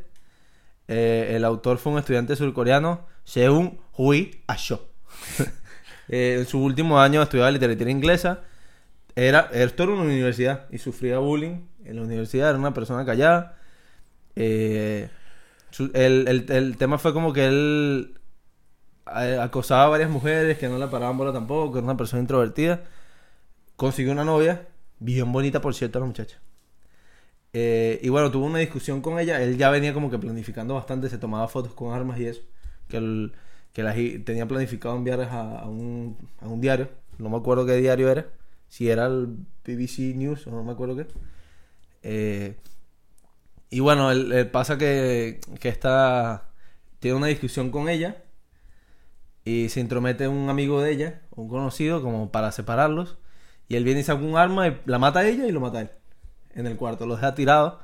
Eh, 0.89 1.33
el 1.37 1.45
autor 1.45 1.79
fue 1.79 1.93
un 1.93 1.99
estudiante 1.99 2.37
surcoreano, 2.37 3.07
Seung 3.25 3.79
Hui 3.97 4.43
Asho. 4.47 4.89
Eh, 6.09 6.37
en 6.41 6.47
su 6.47 6.63
último 6.63 7.01
año 7.01 7.23
estudiaba 7.23 7.51
literatura 7.51 7.89
inglesa. 7.91 8.41
Era, 9.17 9.49
esto 9.53 9.85
era 9.85 9.93
una 9.93 10.03
universidad 10.03 10.67
y 10.71 10.77
sufría 10.79 11.19
bullying 11.19 11.61
en 11.87 11.97
la 11.97 12.03
universidad. 12.03 12.51
Era 12.51 12.59
una 12.59 12.75
persona 12.75 13.07
callada. 13.07 13.57
Eh, 14.37 15.09
su- 15.71 15.91
el, 15.95 16.27
el- 16.29 16.47
el 16.53 16.77
tema 16.77 16.99
fue 16.99 17.15
como 17.15 17.33
que 17.33 17.47
él 17.47 18.19
acosaba 19.07 19.85
a 19.85 19.89
varias 19.89 20.11
mujeres 20.11 20.59
que 20.59 20.69
no 20.69 20.79
le 20.79 20.89
paraban 20.89 21.19
bola 21.19 21.33
tampoco, 21.33 21.73
que 21.73 21.79
era 21.79 21.87
una 21.87 21.97
persona 21.97 22.23
introvertida. 22.23 22.85
Consiguió 23.77 24.13
una 24.13 24.25
novia, 24.25 24.69
bien 25.01 25.33
bonita 25.33 25.61
por 25.61 25.75
cierto 25.75 26.01
la 26.01 26.07
muchacha. 26.07 26.41
Eh, 27.53 28.01
y 28.03 28.09
bueno, 28.09 28.31
tuvo 28.31 28.47
una 28.47 28.59
discusión 28.59 29.01
con 29.03 29.19
ella. 29.19 29.43
Él 29.43 29.57
ya 29.59 29.71
venía 29.71 29.93
como 29.95 30.11
que 30.11 30.19
planificando 30.19 30.75
bastante, 30.75 31.09
se 31.09 31.19
tomaba 31.19 31.49
fotos 31.49 31.75
con 31.75 31.93
armas 31.95 32.19
y 32.19 32.27
eso. 32.27 32.43
Que, 32.89 32.97
él- 32.99 33.33
que 33.73 33.83
las 33.83 33.97
tenía 34.25 34.47
planificado 34.47 34.97
enviarlas 34.97 35.31
a, 35.33 35.67
un, 35.67 36.17
a 36.41 36.49
un 36.49 36.61
diario. 36.61 36.89
No 37.19 37.29
me 37.31 37.37
acuerdo 37.37 37.67
qué 37.67 37.77
diario 37.77 38.09
era. 38.11 38.27
Si 38.69 38.89
era 38.91 39.07
el 39.07 39.27
BBC 39.65 40.15
News 40.15 40.47
o 40.47 40.51
no 40.51 40.63
me 40.65 40.73
acuerdo 40.73 40.97
qué. 40.97 41.07
Eh, 42.03 42.57
y 43.71 43.81
bueno, 43.81 44.11
él 44.11 44.51
pasa 44.51 44.77
que, 44.79 45.41
que 45.61 45.69
esta 45.69 46.49
tiene 47.01 47.17
una 47.17 47.27
discusión 47.29 47.71
con 47.71 47.89
ella. 47.89 48.23
Y 49.45 49.69
se 49.71 49.81
intromete 49.81 50.29
un 50.29 50.49
amigo 50.51 50.81
de 50.81 50.93
ella, 50.93 51.23
un 51.35 51.49
conocido, 51.49 52.03
como 52.03 52.31
para 52.31 52.53
separarlos. 52.53 53.19
Y 53.69 53.77
él 53.77 53.85
viene 53.85 54.01
y 54.01 54.05
saca 54.05 54.23
un 54.23 54.37
arma 54.37 54.69
y 54.69 54.81
la 54.87 54.99
mata 54.99 55.21
a 55.21 55.27
ella 55.29 55.47
y 55.47 55.53
lo 55.53 55.61
mata 55.61 55.79
a 55.79 55.83
él. 55.83 55.91
En 56.55 56.67
el 56.67 56.77
cuarto, 56.77 57.07
lo 57.07 57.17
deja 57.17 57.35
tirado. 57.35 57.81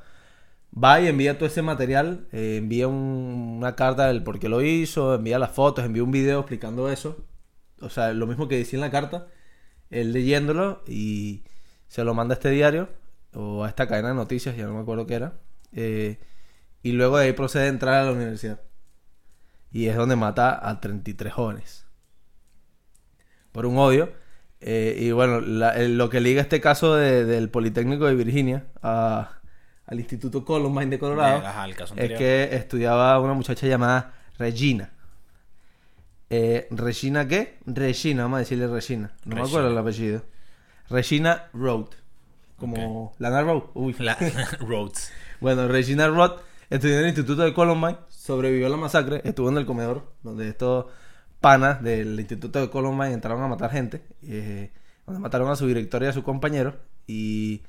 Va 0.71 1.01
y 1.01 1.07
envía 1.07 1.37
todo 1.37 1.47
ese 1.47 1.61
material. 1.61 2.27
eh, 2.31 2.57
envía 2.57 2.87
un- 2.87 3.55
una 3.59 3.75
carta 3.75 4.07
del 4.07 4.23
por 4.23 4.39
qué 4.39 4.49
lo 4.49 4.61
hizo. 4.61 5.15
Envía 5.15 5.39
las 5.39 5.51
fotos, 5.51 5.85
envía 5.85 6.03
un 6.03 6.11
video 6.11 6.39
explicando 6.41 6.89
eso. 6.89 7.17
O 7.81 7.89
sea, 7.89 8.13
lo 8.13 8.27
mismo 8.27 8.47
que 8.47 8.57
decía 8.57 8.77
en 8.77 8.81
la 8.81 8.91
carta. 8.91 9.27
Él 9.91 10.13
leyéndolo 10.13 10.83
y 10.87 11.43
se 11.87 12.03
lo 12.03 12.13
manda 12.13 12.33
a 12.35 12.37
este 12.37 12.49
diario. 12.51 12.89
O 13.33 13.63
a 13.65 13.69
esta 13.69 13.87
cadena 13.87 14.09
de 14.09 14.15
noticias, 14.15 14.55
ya 14.57 14.65
no 14.65 14.73
me 14.75 14.81
acuerdo 14.81 15.07
qué 15.07 15.15
era. 15.15 15.39
eh, 15.73 16.19
y 16.83 16.93
luego 16.93 17.17
de 17.17 17.25
ahí 17.27 17.33
procede 17.33 17.65
a 17.65 17.69
entrar 17.69 17.95
a 17.95 18.05
la 18.05 18.13
universidad. 18.13 18.61
Y 19.71 19.87
es 19.87 19.95
donde 19.95 20.15
mata 20.15 20.67
a 20.67 20.79
33 20.81 21.31
jóvenes. 21.33 21.85
Por 23.51 23.65
un 23.65 23.77
odio. 23.77 24.11
Eh, 24.61 24.97
y 24.99 25.11
bueno, 25.11 25.39
la- 25.41 25.77
lo 25.77 26.09
que 26.09 26.19
liga 26.19 26.41
este 26.41 26.59
caso 26.59 26.95
de- 26.95 27.23
del 27.25 27.49
Politécnico 27.49 28.05
de 28.05 28.15
Virginia 28.15 28.65
a- 28.81 29.31
al 29.85 29.99
Instituto 29.99 30.43
Columbine 30.43 30.87
de 30.91 30.99
Colorado 30.99 31.37
Ajá, 31.45 31.67
caso 31.75 31.95
es 31.95 32.11
que 32.17 32.55
estudiaba 32.55 33.19
una 33.19 33.33
muchacha 33.33 33.67
llamada 33.67 34.13
Regina. 34.37 34.91
Eh, 36.29 36.67
¿Regina 36.71 37.27
qué? 37.27 37.57
Regina, 37.65 38.23
vamos 38.23 38.37
a 38.37 38.39
decirle 38.39 38.67
Regina. 38.67 39.11
No 39.25 39.35
me 39.35 39.41
acuerdo 39.41 39.69
el 39.69 39.77
apellido. 39.77 40.23
Regina 40.89 41.45
Road. 41.53 41.85
Como 42.57 43.13
Lana 43.17 43.41
Road. 43.41 43.63
Uy. 43.73 43.95
La-. 43.99 44.17
Bueno, 45.39 45.67
Regina 45.69 46.07
Roth 46.09 46.41
estudió 46.69 46.95
en 46.95 47.01
el 47.03 47.07
Instituto 47.07 47.43
de 47.43 47.53
Columbine, 47.53 47.97
sobrevivió 48.29 48.67
a 48.67 48.69
la 48.69 48.77
masacre, 48.77 49.21
estuvo 49.23 49.49
en 49.49 49.57
el 49.57 49.65
comedor, 49.65 50.13
donde 50.21 50.47
estos 50.47 50.85
panas 51.39 51.81
del 51.81 52.19
Instituto 52.19 52.61
de 52.61 52.69
Columbine 52.69 53.11
entraron 53.13 53.41
a 53.43 53.47
matar 53.47 53.71
gente, 53.71 54.03
eh, 54.21 54.71
donde 55.07 55.19
mataron 55.19 55.49
a 55.49 55.55
su 55.55 55.65
director 55.65 56.03
y 56.03 56.05
a 56.05 56.13
su 56.13 56.21
compañero, 56.23 56.75
y, 57.07 57.63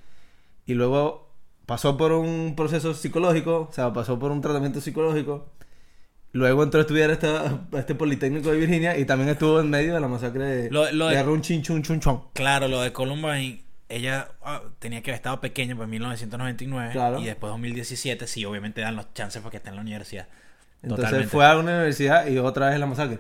y 0.66 0.75
luego 0.75 1.33
pasó 1.64 1.96
por 1.96 2.12
un 2.12 2.55
proceso 2.57 2.92
psicológico, 2.92 3.68
o 3.70 3.73
sea, 3.73 3.90
pasó 3.92 4.18
por 4.18 4.33
un 4.33 4.42
tratamiento 4.42 4.81
psicológico, 4.83 5.51
luego 6.33 6.62
entró 6.62 6.81
a 6.81 6.83
estudiar 6.83 7.11
esta- 7.11 7.61
este 7.73 7.94
Politécnico 7.94 8.51
de 8.51 8.59
Virginia 8.59 8.99
y 8.99 9.05
también 9.07 9.31
estuvo 9.31 9.61
en 9.61 9.70
medio 9.70 9.94
de 9.94 10.01
la 10.01 10.09
masacre 10.09 10.44
de, 10.44 10.70
Lo- 10.70 10.92
lo 10.92 11.07
de- 11.09 11.16
de 11.16 11.23
Run 11.23 11.40
Chin 11.40 11.62
Chun 11.62 11.83
Chun 11.83 12.01
Chon. 12.01 12.23
Claro, 12.35 12.68
lo 12.68 12.81
de 12.83 12.92
Columbine 12.92 13.64
ella 13.88 14.29
ah, 14.42 14.62
tenía 14.79 15.03
que 15.03 15.11
haber 15.11 15.16
estado 15.16 15.40
pequeña, 15.40 15.75
pues 15.75 15.87
en 15.87 15.90
1999. 15.90 16.92
Claro. 16.92 17.18
Y 17.18 17.25
después 17.25 17.51
2017, 17.51 18.29
sí, 18.29 18.44
obviamente 18.44 18.81
dan 18.83 18.94
los 18.94 19.12
chances 19.14 19.42
porque 19.42 19.57
está 19.57 19.70
en 19.70 19.77
la 19.77 19.83
universidad. 19.83 20.29
Entonces 20.82 21.04
Totalmente. 21.06 21.28
fue 21.30 21.46
a 21.46 21.56
una 21.58 21.72
universidad 21.74 22.26
y 22.26 22.38
otra 22.38 22.70
vez 22.70 22.78
la 22.78 22.86
masacre. 22.86 23.18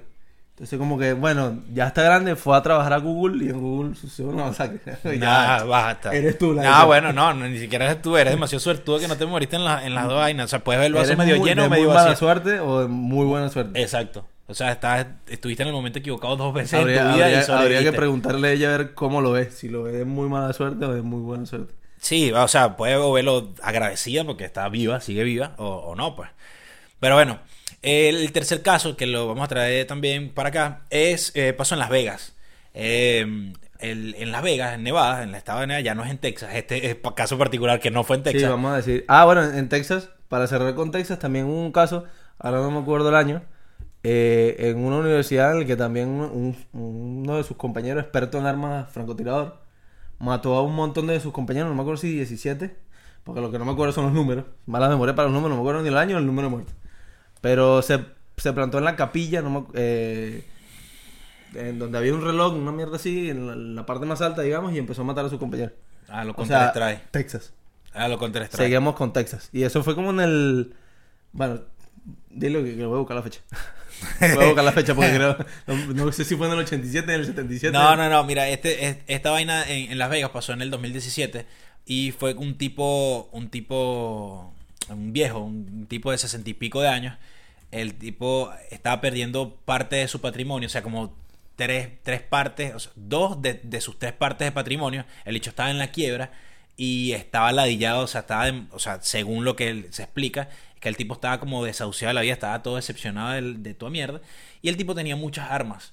Entonces 0.50 0.78
como 0.78 0.98
que, 0.98 1.14
bueno, 1.14 1.58
ya 1.72 1.86
está 1.86 2.02
grande, 2.02 2.36
fue 2.36 2.54
a 2.56 2.60
trabajar 2.62 2.92
a 2.92 2.98
Google 2.98 3.42
y 3.44 3.48
en 3.48 3.60
Google 3.60 3.94
sucedió 3.94 4.30
una 4.30 4.44
masacre. 4.46 4.78
Ya, 5.18 5.64
basta. 5.64 6.12
Eres 6.14 6.36
tú 6.36 6.52
la 6.52 6.80
Ah, 6.80 6.84
bueno, 6.84 7.12
no, 7.14 7.32
ni 7.32 7.58
siquiera 7.58 7.86
eres 7.86 8.02
tú, 8.02 8.16
eres 8.18 8.32
demasiado 8.34 8.60
suertudo 8.60 8.98
que 8.98 9.08
no 9.08 9.16
te 9.16 9.24
moriste 9.24 9.56
en, 9.56 9.64
la- 9.64 9.86
en 9.86 9.94
las 9.94 10.04
dos 10.06 10.16
vainas. 10.16 10.44
O 10.46 10.48
sea, 10.48 10.58
puedes 10.58 10.78
ver 10.80 10.88
el 10.88 10.92
vaso 10.94 11.16
medio 11.16 11.38
muy- 11.38 11.48
lleno 11.48 11.62
de 11.62 11.68
o 11.68 11.70
medio 11.70 11.84
muy 11.84 11.94
mala 11.94 12.10
vacío. 12.10 12.18
suerte 12.18 12.60
o 12.60 12.80
de 12.82 12.88
muy 12.88 13.24
buena 13.24 13.48
suerte. 13.48 13.80
Exacto. 13.80 14.26
O 14.48 14.54
sea, 14.54 14.72
estás, 14.72 15.06
estuviste 15.28 15.62
en 15.62 15.68
el 15.68 15.74
momento 15.74 15.98
equivocado 16.00 16.36
dos 16.36 16.52
veces 16.52 16.72
en 16.74 16.80
habría, 16.80 17.02
tu 17.08 17.14
vida 17.14 17.24
habría- 17.26 17.44
y 17.48 17.50
habría 17.52 17.82
que 17.82 17.92
preguntarle 17.96 18.48
a 18.48 18.52
ella 18.52 18.74
a 18.74 18.78
ver 18.78 18.94
cómo 18.94 19.20
lo 19.22 19.32
ve. 19.32 19.50
Si 19.50 19.68
lo 19.68 19.84
ve 19.84 19.92
de 19.92 20.04
muy 20.04 20.28
mala 20.28 20.52
suerte 20.52 20.84
o 20.84 20.92
de 20.92 21.02
muy 21.02 21.20
buena 21.22 21.46
suerte. 21.46 21.72
Sí, 21.98 22.32
o 22.32 22.48
sea, 22.48 22.76
puede 22.76 22.96
verlo 23.12 23.50
agradecida 23.62 24.24
porque 24.24 24.44
está 24.44 24.68
viva, 24.68 25.00
sigue 25.00 25.22
viva, 25.22 25.54
o, 25.58 25.66
o 25.68 25.94
no, 25.94 26.16
pues. 26.16 26.28
Pero 27.00 27.14
bueno, 27.14 27.38
el 27.82 28.30
tercer 28.32 28.62
caso, 28.62 28.96
que 28.96 29.06
lo 29.06 29.26
vamos 29.26 29.44
a 29.44 29.48
traer 29.48 29.86
también 29.86 30.30
para 30.30 30.50
acá, 30.50 30.82
es 30.90 31.32
eh, 31.34 31.52
pasó 31.52 31.74
en 31.74 31.78
Las 31.80 31.90
Vegas. 31.90 32.36
Eh, 32.74 33.52
el- 33.78 34.14
en 34.18 34.30
Las 34.32 34.42
Vegas, 34.42 34.74
en 34.74 34.82
Nevada, 34.82 35.22
en 35.22 35.30
el 35.30 35.34
estado 35.34 35.60
de 35.60 35.66
Nevada, 35.66 35.80
ya 35.82 35.94
no 35.94 36.04
es 36.04 36.10
en 36.10 36.18
Texas. 36.18 36.50
Este 36.54 36.90
es 36.90 36.96
caso 37.16 37.38
particular 37.38 37.80
que 37.80 37.90
no 37.90 38.04
fue 38.04 38.16
en 38.16 38.24
Sí, 38.24 38.32
Texas. 38.32 38.50
vamos 38.50 38.72
a 38.72 38.76
decir. 38.76 39.04
Ah, 39.08 39.24
bueno, 39.24 39.42
en 39.42 39.68
Texas, 39.68 40.10
para 40.28 40.46
cerrar 40.46 40.74
con 40.74 40.90
Texas, 40.90 41.18
también 41.18 41.46
hubo 41.46 41.60
un 41.60 41.72
caso, 41.72 42.04
ahora 42.38 42.58
no 42.60 42.70
me 42.70 42.78
acuerdo 42.80 43.08
el 43.08 43.14
año, 43.14 43.42
eh, 44.02 44.56
en 44.58 44.84
una 44.84 44.96
universidad 44.98 45.52
en 45.54 45.60
el 45.62 45.66
que 45.66 45.76
también 45.76 46.08
un- 46.08 46.56
un- 46.72 47.22
uno 47.22 47.36
de 47.36 47.44
sus 47.44 47.56
compañeros, 47.56 48.02
experto 48.02 48.38
en 48.38 48.46
armas 48.46 48.90
francotirador, 48.92 49.58
mató 50.18 50.54
a 50.56 50.62
un 50.62 50.74
montón 50.74 51.06
de 51.06 51.18
sus 51.20 51.32
compañeros, 51.32 51.68
no 51.70 51.74
me 51.74 51.80
acuerdo 51.82 52.00
si 52.00 52.12
17, 52.12 52.76
porque 53.24 53.40
lo 53.40 53.50
que 53.50 53.58
no 53.58 53.64
me 53.64 53.72
acuerdo 53.72 53.92
son 53.92 54.04
los 54.04 54.12
números. 54.12 54.44
Mala 54.66 54.88
memoria 54.88 55.14
para 55.14 55.26
los 55.28 55.34
números, 55.34 55.50
no 55.56 55.56
me 55.56 55.62
acuerdo 55.62 55.82
ni 55.82 55.88
el 55.88 55.96
año 55.96 56.16
ni 56.16 56.20
el 56.20 56.26
número 56.26 56.48
de 56.48 56.50
muertos. 56.54 56.74
Pero 57.40 57.82
se, 57.82 58.00
se 58.36 58.52
plantó 58.52 58.78
en 58.78 58.84
la 58.84 58.96
capilla, 58.96 59.42
no 59.42 59.50
me 59.50 59.66
eh, 59.74 60.44
en 61.54 61.78
donde 61.78 61.98
había 61.98 62.14
un 62.14 62.22
reloj, 62.22 62.54
una 62.54 62.72
mierda 62.72 62.96
así, 62.96 63.30
en 63.30 63.46
la, 63.46 63.52
en 63.54 63.74
la 63.74 63.86
parte 63.86 64.06
más 64.06 64.20
alta, 64.20 64.42
digamos, 64.42 64.72
y 64.72 64.78
empezó 64.78 65.02
a 65.02 65.04
matar 65.04 65.24
a 65.24 65.28
sus 65.30 65.38
compañeros. 65.38 65.72
A 66.08 66.24
lo 66.24 66.32
O 66.32 66.34
contra 66.34 66.72
sea. 66.72 67.02
Texas. 67.10 67.52
A 67.92 68.08
lo 68.08 68.18
contra. 68.18 68.48
Seguimos 68.50 68.94
con 68.94 69.12
Texas. 69.12 69.48
Y 69.52 69.62
eso 69.64 69.82
fue 69.82 69.94
como 69.94 70.10
en 70.10 70.20
el. 70.20 70.74
Bueno, 71.32 71.60
dilo 72.30 72.62
que, 72.62 72.76
que 72.76 72.84
voy 72.84 72.96
a 72.96 72.98
buscar 73.00 73.16
la 73.16 73.22
fecha. 73.22 73.40
voy 74.20 74.44
a 74.44 74.46
buscar 74.46 74.64
la 74.64 74.72
fecha 74.72 74.94
porque 74.94 75.12
creo. 75.14 75.36
No, 75.66 75.76
no 76.06 76.12
sé 76.12 76.24
si 76.24 76.36
fue 76.36 76.46
en 76.46 76.52
el 76.54 76.58
87, 76.60 77.12
en 77.14 77.20
el 77.20 77.26
77. 77.26 77.72
No, 77.76 77.96
no, 77.96 78.08
no, 78.08 78.22
mira, 78.24 78.48
este, 78.48 78.86
es- 78.88 78.98
esta 79.08 79.30
vaina 79.30 79.68
en, 79.68 79.90
en 79.92 79.98
Las 79.98 80.10
Vegas 80.10 80.30
pasó 80.30 80.52
en 80.52 80.62
el 80.62 80.70
2017 80.70 81.46
y 81.86 82.12
fue 82.12 82.34
un 82.34 82.56
tipo, 82.56 83.28
un 83.32 83.48
tipo, 83.50 84.52
un 84.90 85.12
viejo, 85.12 85.40
un 85.40 85.86
tipo 85.88 86.10
de 86.10 86.18
sesenta 86.18 86.50
y 86.50 86.54
pico 86.54 86.80
de 86.80 86.88
años. 86.88 87.16
El 87.70 87.94
tipo 87.94 88.52
estaba 88.70 89.00
perdiendo 89.00 89.54
parte 89.64 89.96
de 89.96 90.08
su 90.08 90.20
patrimonio, 90.20 90.66
o 90.66 90.70
sea, 90.70 90.82
como 90.82 91.14
tres, 91.56 91.90
tres 92.02 92.20
partes, 92.22 92.74
o 92.74 92.78
sea, 92.80 92.92
dos 92.96 93.40
de, 93.42 93.54
de 93.62 93.80
sus 93.80 93.98
tres 93.98 94.12
partes 94.12 94.46
de 94.46 94.52
patrimonio. 94.52 95.04
El 95.24 95.36
hecho 95.36 95.50
estaba 95.50 95.70
en 95.70 95.78
la 95.78 95.92
quiebra 95.92 96.32
y 96.76 97.12
estaba 97.12 97.52
ladillado, 97.52 98.02
o 98.04 98.06
sea, 98.06 98.22
estaba, 98.22 98.46
de- 98.50 98.64
o 98.72 98.78
sea, 98.78 99.00
según 99.02 99.44
lo 99.44 99.54
que 99.56 99.86
se 99.90 100.02
explica, 100.02 100.48
que 100.80 100.88
el 100.88 100.96
tipo 100.96 101.14
estaba 101.14 101.38
como 101.38 101.64
desahuciado 101.64 102.10
de 102.10 102.14
la 102.14 102.20
vida, 102.22 102.32
estaba 102.32 102.62
todo 102.62 102.76
decepcionado 102.76 103.30
del- 103.32 103.62
de, 103.62 103.74
toda 103.74 103.90
mierda. 103.90 104.20
Y 104.62 104.68
el 104.70 104.76
tipo 104.76 104.94
tenía 104.94 105.14
muchas 105.16 105.50
armas. 105.50 105.92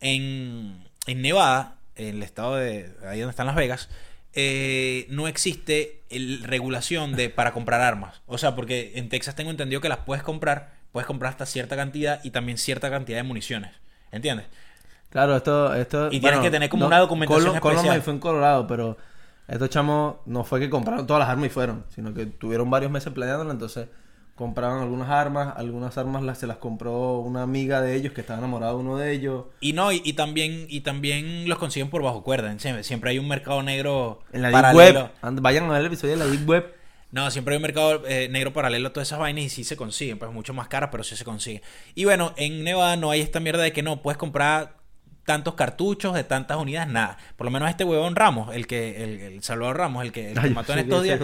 En, 0.00 0.84
en 1.06 1.22
Nevada, 1.22 1.76
en 1.96 2.16
el 2.16 2.22
estado 2.22 2.56
de 2.56 2.90
ahí 3.06 3.20
donde 3.20 3.30
están 3.30 3.46
Las 3.46 3.56
Vegas, 3.56 3.88
eh, 4.34 5.06
no 5.08 5.28
existe 5.28 6.02
el, 6.08 6.42
regulación 6.44 7.14
de 7.14 7.30
para 7.30 7.52
comprar 7.52 7.80
armas. 7.80 8.22
O 8.26 8.38
sea, 8.38 8.54
porque 8.54 8.92
en 8.94 9.08
Texas 9.08 9.34
tengo 9.34 9.50
entendido 9.50 9.80
que 9.80 9.88
las 9.88 9.98
puedes 9.98 10.22
comprar, 10.22 10.74
puedes 10.92 11.06
comprar 11.06 11.32
hasta 11.32 11.46
cierta 11.46 11.76
cantidad 11.76 12.20
y 12.24 12.30
también 12.30 12.58
cierta 12.58 12.90
cantidad 12.90 13.18
de 13.18 13.24
municiones. 13.24 13.72
¿Entiendes? 14.12 14.46
Claro, 15.10 15.36
esto. 15.36 15.74
esto 15.74 16.08
Y 16.10 16.20
tienes 16.20 16.40
que 16.40 16.50
tener 16.50 16.68
como 16.68 16.86
una 16.86 16.98
documentación 16.98 17.56
especial. 17.56 18.02
fue 18.02 18.12
en 18.12 18.20
Colorado, 18.20 18.66
pero 18.66 18.96
estos 19.48 19.68
chamos 19.68 20.16
no 20.26 20.44
fue 20.44 20.60
que 20.60 20.70
compraron 20.70 21.06
todas 21.06 21.20
las 21.20 21.28
armas 21.28 21.46
y 21.46 21.50
fueron, 21.50 21.84
sino 21.94 22.14
que 22.14 22.26
tuvieron 22.26 22.70
varios 22.70 22.92
meses 22.92 23.12
planeándolo, 23.12 23.50
entonces 23.50 23.88
compraron 24.40 24.80
algunas 24.80 25.10
armas, 25.10 25.52
algunas 25.54 25.98
armas 25.98 26.22
las, 26.22 26.38
se 26.38 26.46
las 26.46 26.56
compró 26.56 27.18
una 27.18 27.42
amiga 27.42 27.82
de 27.82 27.94
ellos 27.94 28.14
que 28.14 28.22
estaba 28.22 28.38
enamorada 28.38 28.72
de 28.72 28.78
uno 28.78 28.96
de 28.96 29.12
ellos. 29.12 29.44
Y 29.60 29.74
no, 29.74 29.92
y, 29.92 30.00
y 30.02 30.14
también 30.14 30.64
y 30.70 30.80
también 30.80 31.46
los 31.46 31.58
consiguen 31.58 31.90
por 31.90 32.02
bajo 32.02 32.22
cuerda. 32.22 32.58
Siempre, 32.58 32.82
siempre 32.82 33.10
hay 33.10 33.18
un 33.18 33.28
mercado 33.28 33.62
negro 33.62 34.20
En 34.32 34.40
la 34.40 34.50
paralelo. 34.50 35.10
Web, 35.22 35.40
vayan 35.42 35.64
a 35.66 35.72
ver 35.72 35.80
el 35.80 35.86
episodio 35.88 36.16
de 36.16 36.24
la 36.24 36.30
Deep 36.30 36.48
Web. 36.48 36.74
No, 37.12 37.30
siempre 37.30 37.52
hay 37.54 37.56
un 37.56 37.62
mercado 37.62 38.02
eh, 38.06 38.28
negro 38.30 38.54
paralelo 38.54 38.88
a 38.88 38.92
todas 38.94 39.08
esas 39.08 39.18
vainas 39.18 39.44
y 39.44 39.50
sí 39.50 39.62
se 39.62 39.76
consiguen, 39.76 40.18
pues 40.18 40.32
mucho 40.32 40.54
más 40.54 40.68
caras, 40.68 40.88
pero 40.90 41.04
sí 41.04 41.16
se 41.16 41.24
consigue. 41.24 41.60
Y 41.94 42.06
bueno, 42.06 42.32
en 42.38 42.64
Nevada 42.64 42.96
no 42.96 43.10
hay 43.10 43.20
esta 43.20 43.40
mierda 43.40 43.62
de 43.62 43.72
que 43.74 43.82
no, 43.82 44.00
puedes 44.00 44.16
comprar 44.16 44.76
tantos 45.26 45.54
cartuchos 45.54 46.14
de 46.14 46.24
tantas 46.24 46.56
unidades, 46.56 46.90
nada. 46.90 47.18
Por 47.36 47.44
lo 47.44 47.50
menos 47.50 47.68
este 47.68 47.84
huevón 47.84 48.16
Ramos, 48.16 48.54
el 48.54 48.66
que, 48.66 49.04
el, 49.04 49.20
el 49.20 49.42
Salvador 49.42 49.76
Ramos, 49.76 50.02
el 50.02 50.12
que, 50.12 50.30
el 50.30 50.40
que 50.40 50.46
Ay, 50.46 50.54
mató 50.54 50.72
en 50.72 50.78
estos 50.80 51.02
días. 51.02 51.20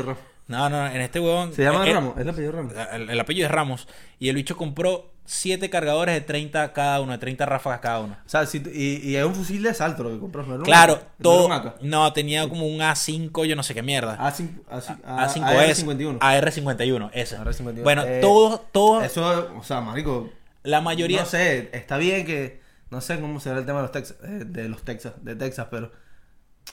No, 0.48 0.68
no, 0.68 0.86
en 0.86 1.00
este 1.00 1.18
huevón. 1.20 1.52
Se 1.52 1.62
llama 1.64 1.84
Ramos, 1.84 2.16
el 2.18 2.28
apellido 2.28 2.52
Ramos. 2.52 2.72
El, 2.92 3.10
el 3.10 3.20
apellido 3.20 3.46
es 3.46 3.52
Ramos. 3.52 3.88
Y 4.18 4.28
el 4.28 4.36
bicho 4.36 4.56
compró 4.56 5.12
siete 5.24 5.68
cargadores 5.70 6.14
de 6.14 6.20
30 6.20 6.72
cada 6.72 7.00
uno, 7.00 7.10
de 7.10 7.18
30 7.18 7.44
ráfagas 7.46 7.80
cada 7.80 7.98
uno. 7.98 8.16
O 8.24 8.28
sea, 8.28 8.46
si, 8.46 8.58
y, 8.72 9.10
y 9.10 9.16
es 9.16 9.24
un 9.24 9.34
fusil 9.34 9.60
de 9.64 9.70
asalto 9.70 10.04
lo 10.04 10.10
que 10.10 10.20
compró. 10.20 10.44
¿no 10.46 10.62
Claro, 10.62 11.00
todo. 11.20 11.74
No, 11.82 12.12
tenía 12.12 12.48
como 12.48 12.64
un 12.66 12.78
A5, 12.78 13.44
yo 13.44 13.56
no 13.56 13.64
sé 13.64 13.74
qué 13.74 13.82
mierda. 13.82 14.16
A5, 14.18 14.48
A5, 14.70 14.98
A- 15.04 15.26
A5S. 15.28 15.42
AR-51. 15.42 16.18
AR51, 16.20 17.10
ese. 17.12 17.36
AR-51. 17.38 17.82
Bueno, 17.82 18.04
Eh, 18.04 18.20
todo, 18.20 18.60
todo, 18.70 19.02
Eso, 19.02 19.50
o 19.58 19.64
sea, 19.64 19.80
marico, 19.80 20.30
la 20.62 20.80
mayoría. 20.80 21.20
no 21.22 21.26
sé, 21.26 21.70
está 21.72 21.96
bien 21.96 22.24
que, 22.24 22.60
no 22.90 23.00
sé 23.00 23.18
cómo 23.18 23.40
será 23.40 23.58
el 23.58 23.66
tema 23.66 23.78
de 23.78 23.82
los 23.82 23.92
Texas, 23.92 24.16
eh, 24.22 24.44
de 24.46 24.68
los 24.68 24.82
Texas, 24.84 25.14
de 25.22 25.34
Texas, 25.34 25.66
pero 25.72 25.90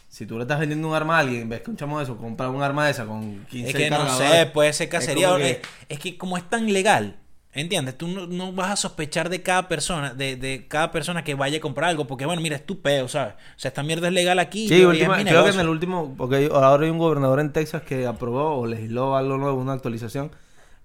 si 0.09 0.25
tú 0.25 0.37
le 0.37 0.43
estás 0.43 0.59
vendiendo 0.59 0.87
un 0.87 0.93
arma 0.95 1.17
a 1.17 1.19
alguien, 1.19 1.49
ves 1.49 1.61
que 1.61 1.71
un 1.71 1.77
chamo 1.77 1.97
de 1.97 2.03
eso 2.05 2.17
compra 2.17 2.49
un 2.49 2.61
arma 2.61 2.85
de 2.85 2.91
esa 2.91 3.05
con 3.05 3.45
15 3.49 3.69
Es 3.69 3.75
que 3.75 3.89
no 3.89 4.07
sé, 4.17 4.45
puede 4.53 4.71
ser 4.73 4.89
cacería. 4.89 5.35
que- 5.37 5.49
Es, 5.51 5.57
es 5.89 5.99
que 5.99 6.17
como 6.17 6.37
es 6.37 6.47
tan 6.49 6.71
legal, 6.71 7.17
¿entiendes? 7.51 7.97
Tú 7.97 8.07
no, 8.07 8.27
no 8.27 8.51
vas 8.53 8.71
a 8.71 8.75
sospechar 8.75 9.29
de 9.29 9.41
cada 9.41 9.67
persona, 9.67 10.13
de, 10.13 10.35
de 10.35 10.67
cada 10.67 10.91
persona 10.91 11.23
que 11.23 11.33
vaya 11.35 11.57
a 11.57 11.61
comprar 11.61 11.89
algo, 11.89 12.05
porque 12.07 12.25
bueno, 12.25 12.41
mira, 12.41 12.55
es 12.55 12.65
tu 12.65 12.81
peo, 12.81 13.07
¿sabes? 13.07 13.33
O 13.55 13.59
sea, 13.59 13.69
esta 13.69 13.81
mierda 13.83 14.07
es 14.07 14.13
legal 14.13 14.37
aquí. 14.39 14.67
Sí, 14.67 14.81
es 14.81 14.87
mi 14.87 14.97
creo 14.97 15.43
que 15.43 15.49
en 15.51 15.59
el 15.59 15.69
último, 15.69 16.13
porque 16.17 16.49
ahora 16.51 16.83
hay 16.83 16.91
un 16.91 16.97
gobernador 16.99 17.39
en 17.39 17.51
Texas 17.51 17.81
que 17.83 18.05
aprobó 18.05 18.55
o 18.59 18.65
legisló 18.67 19.15
algo 19.15 19.37
nuevo, 19.37 19.59
una 19.59 19.73
actualización, 19.73 20.31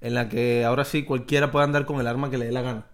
en 0.00 0.14
la 0.14 0.28
que 0.28 0.64
ahora 0.64 0.84
sí 0.84 1.04
cualquiera 1.04 1.50
puede 1.50 1.64
andar 1.64 1.84
con 1.86 2.00
el 2.00 2.06
arma 2.06 2.30
que 2.30 2.38
le 2.38 2.46
dé 2.46 2.52
la 2.52 2.62
gana. 2.62 2.86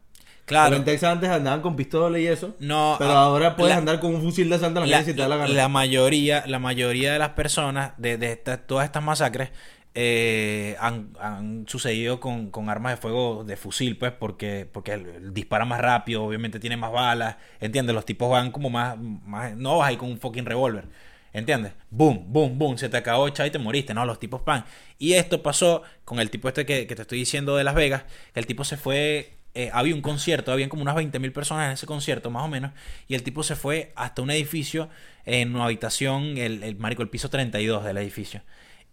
Claro. 0.44 0.70
Pero 0.70 0.76
en 0.78 0.84
Texas 0.84 1.12
antes 1.12 1.30
andaban 1.30 1.62
con 1.62 1.74
pistola 1.76 2.18
y 2.18 2.26
eso. 2.26 2.54
No, 2.58 2.96
pero 2.98 3.12
ah, 3.12 3.22
ahora 3.24 3.56
puedes 3.56 3.74
la- 3.74 3.78
andar 3.78 4.00
con 4.00 4.14
un 4.14 4.20
fusil 4.22 4.50
de 4.50 4.58
santa 4.58 4.82
en 4.82 4.90
la 4.90 5.02
si 5.02 5.14
te 5.14 5.22
da 5.22 5.28
la 5.28 5.36
gana. 5.38 5.52
la 5.52 5.68
mayoría, 5.68 6.44
la 6.46 6.58
mayoría 6.58 7.12
de 7.14 7.18
las 7.18 7.30
personas 7.30 7.92
de, 7.96 8.18
de 8.18 8.32
esta- 8.32 8.58
todas 8.58 8.84
estas 8.84 9.02
masacres 9.02 9.50
eh, 9.94 10.76
han, 10.80 11.10
han 11.20 11.64
sucedido 11.68 12.18
con, 12.20 12.50
con 12.50 12.68
armas 12.68 12.92
de 12.92 12.96
fuego 12.96 13.44
de 13.44 13.56
fusil, 13.56 13.96
pues, 13.96 14.12
porque, 14.12 14.68
porque 14.70 14.98
dispara 15.32 15.64
más 15.64 15.80
rápido, 15.80 16.24
obviamente 16.24 16.58
tiene 16.58 16.76
más 16.76 16.90
balas, 16.92 17.36
¿entiendes? 17.60 17.94
Los 17.94 18.04
tipos 18.04 18.28
van 18.30 18.50
como 18.50 18.70
más, 18.70 18.98
más 18.98 19.56
no 19.56 19.78
vas 19.78 19.88
ahí 19.88 19.96
con 19.96 20.10
un 20.10 20.18
fucking 20.18 20.46
revólver, 20.46 20.86
¿entiendes? 21.32 21.72
Boom, 21.90 22.24
boom, 22.32 22.58
boom, 22.58 22.76
se 22.76 22.88
te 22.88 22.96
acabó, 22.96 23.28
chao, 23.30 23.46
y 23.46 23.50
te 23.50 23.58
moriste, 23.60 23.94
¿no? 23.94 24.04
Los 24.04 24.18
tipos 24.18 24.44
van. 24.44 24.64
Y 24.98 25.14
esto 25.14 25.42
pasó 25.42 25.82
con 26.04 26.18
el 26.18 26.28
tipo 26.30 26.48
este 26.48 26.66
que, 26.66 26.86
que 26.88 26.96
te 26.96 27.02
estoy 27.02 27.18
diciendo 27.20 27.56
de 27.56 27.62
Las 27.64 27.74
Vegas, 27.76 28.02
que 28.32 28.40
el 28.40 28.46
tipo 28.46 28.64
se 28.64 28.76
fue 28.76 29.33
eh, 29.54 29.70
había 29.72 29.94
un 29.94 30.02
concierto, 30.02 30.52
habían 30.52 30.68
como 30.68 30.82
unas 30.82 30.94
20.000 30.96 31.32
personas 31.32 31.66
en 31.66 31.72
ese 31.72 31.86
concierto, 31.86 32.30
más 32.30 32.44
o 32.44 32.48
menos, 32.48 32.72
y 33.08 33.14
el 33.14 33.22
tipo 33.22 33.42
se 33.42 33.56
fue 33.56 33.92
hasta 33.96 34.22
un 34.22 34.30
edificio, 34.30 34.88
en 35.26 35.54
una 35.54 35.64
habitación, 35.66 36.36
el, 36.38 36.62
el 36.62 36.76
marico, 36.76 37.02
el 37.02 37.08
piso 37.10 37.30
32 37.30 37.84
del 37.84 37.96
edificio. 37.98 38.42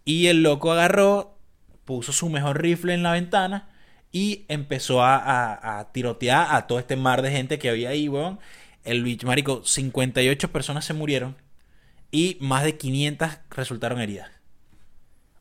Y 0.04 0.26
el 0.28 0.42
loco 0.42 0.72
agarró, 0.72 1.38
puso 1.84 2.12
su 2.12 2.28
mejor 2.28 2.60
rifle 2.62 2.94
en 2.94 3.02
la 3.02 3.12
ventana 3.12 3.68
y 4.12 4.44
empezó 4.48 5.02
a, 5.02 5.16
a- 5.16 5.80
a 5.80 5.92
tirotear 5.92 6.48
a 6.54 6.66
todo 6.66 6.78
este 6.78 6.96
mar 6.96 7.22
de 7.22 7.30
gente 7.30 7.58
que 7.58 7.70
había 7.70 7.90
ahí, 7.90 8.08
weón. 8.08 8.38
El 8.84 9.02
bicho, 9.04 9.26
marico, 9.26 9.62
58 9.64 10.50
personas 10.52 10.84
se 10.84 10.92
murieron 10.94 11.36
y 12.12 12.36
más 12.40 12.64
de 12.64 12.76
500 12.78 13.30
resultaron 13.50 14.00
heridas. 14.00 14.30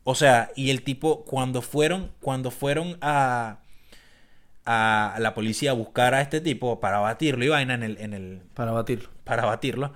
O 0.03 0.15
sea, 0.15 0.51
y 0.55 0.71
el 0.71 0.83
tipo, 0.83 1.25
cuando 1.25 1.61
fueron, 1.61 2.11
cuando 2.21 2.49
fueron 2.51 2.97
a, 3.01 3.60
a 4.65 5.15
la 5.19 5.33
policía 5.33 5.71
a 5.71 5.73
buscar 5.73 6.13
a 6.13 6.21
este 6.21 6.41
tipo 6.41 6.79
para 6.79 6.99
batirlo 6.99 7.43
y 7.45 7.49
vaina 7.49 7.73
en 7.73 7.83
el, 7.83 7.97
en 7.99 8.13
el, 8.13 8.41
Para 8.53 8.71
batirlo. 8.71 9.09
para 9.23 9.45
batirlo, 9.45 9.93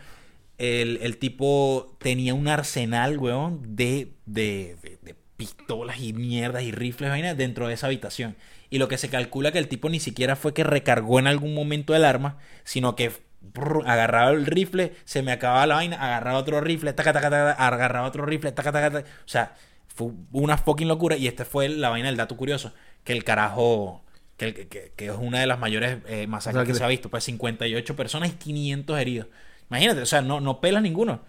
el, 0.57 0.99
el 1.01 1.17
tipo 1.17 1.95
tenía 1.99 2.33
un 2.33 2.47
arsenal, 2.47 3.17
weón, 3.17 3.75
de, 3.75 4.13
de, 4.25 4.77
de- 4.81 4.97
de 5.01 5.15
pistolas 5.37 5.99
y 5.99 6.13
mierdas 6.13 6.63
y 6.63 6.71
rifles, 6.71 7.09
vaina, 7.09 7.33
dentro 7.35 7.67
de 7.67 7.73
esa 7.73 7.87
habitación. 7.87 8.37
Y 8.69 8.77
lo 8.77 8.87
que 8.87 8.97
se 8.97 9.09
calcula 9.09 9.51
que 9.51 9.59
el 9.59 9.67
tipo 9.67 9.89
ni 9.89 9.99
siquiera 9.99 10.35
fue 10.37 10.53
que 10.53 10.63
recargó 10.63 11.19
en 11.19 11.27
algún 11.27 11.53
momento 11.53 11.93
el 11.95 12.05
arma, 12.05 12.37
sino 12.63 12.95
que 12.95 13.11
brr, 13.41 13.83
agarraba 13.85 14.31
el 14.31 14.45
rifle, 14.45 14.93
se 15.03 15.21
me 15.23 15.31
acababa 15.33 15.67
la 15.67 15.75
vaina, 15.75 15.97
agarraba 15.97 16.39
otro 16.39 16.61
rifle, 16.61 16.93
taca, 16.93 17.11
taca, 17.13 17.29
taca, 17.29 17.51
agarraba 17.51 18.07
otro 18.07 18.25
rifle, 18.25 18.51
taca, 18.53 18.71
taca, 18.71 18.91
taca. 18.91 19.09
O 19.25 19.27
sea, 19.27 19.53
fue 19.87 20.11
una 20.31 20.57
fucking 20.57 20.87
locura. 20.87 21.17
Y 21.17 21.27
este 21.27 21.43
fue 21.45 21.67
la 21.69 21.89
vaina 21.89 22.07
del 22.07 22.17
dato 22.17 22.37
curioso. 22.37 22.73
Que 23.03 23.11
el 23.13 23.23
carajo, 23.25 24.03
que, 24.37 24.67
que- 24.67 24.91
que 24.95 25.05
es 25.05 25.11
una 25.17 25.39
de 25.39 25.47
las 25.47 25.59
mayores 25.59 25.99
eh, 26.07 26.27
masacres 26.27 26.55
O 26.61 26.65
sea, 26.65 26.65
que 26.65 26.71
que- 26.73 26.77
se 26.77 26.83
ha 26.83 26.87
visto. 26.87 27.09
Pues 27.09 27.23
58 27.23 27.95
personas 27.95 28.29
y 28.29 28.33
500 28.33 28.99
heridos. 28.99 29.27
Imagínate, 29.69 30.01
o 30.01 30.05
sea, 30.05 30.21
no, 30.21 30.39
no 30.41 30.59
pelas 30.61 30.81
ninguno. 30.83 31.21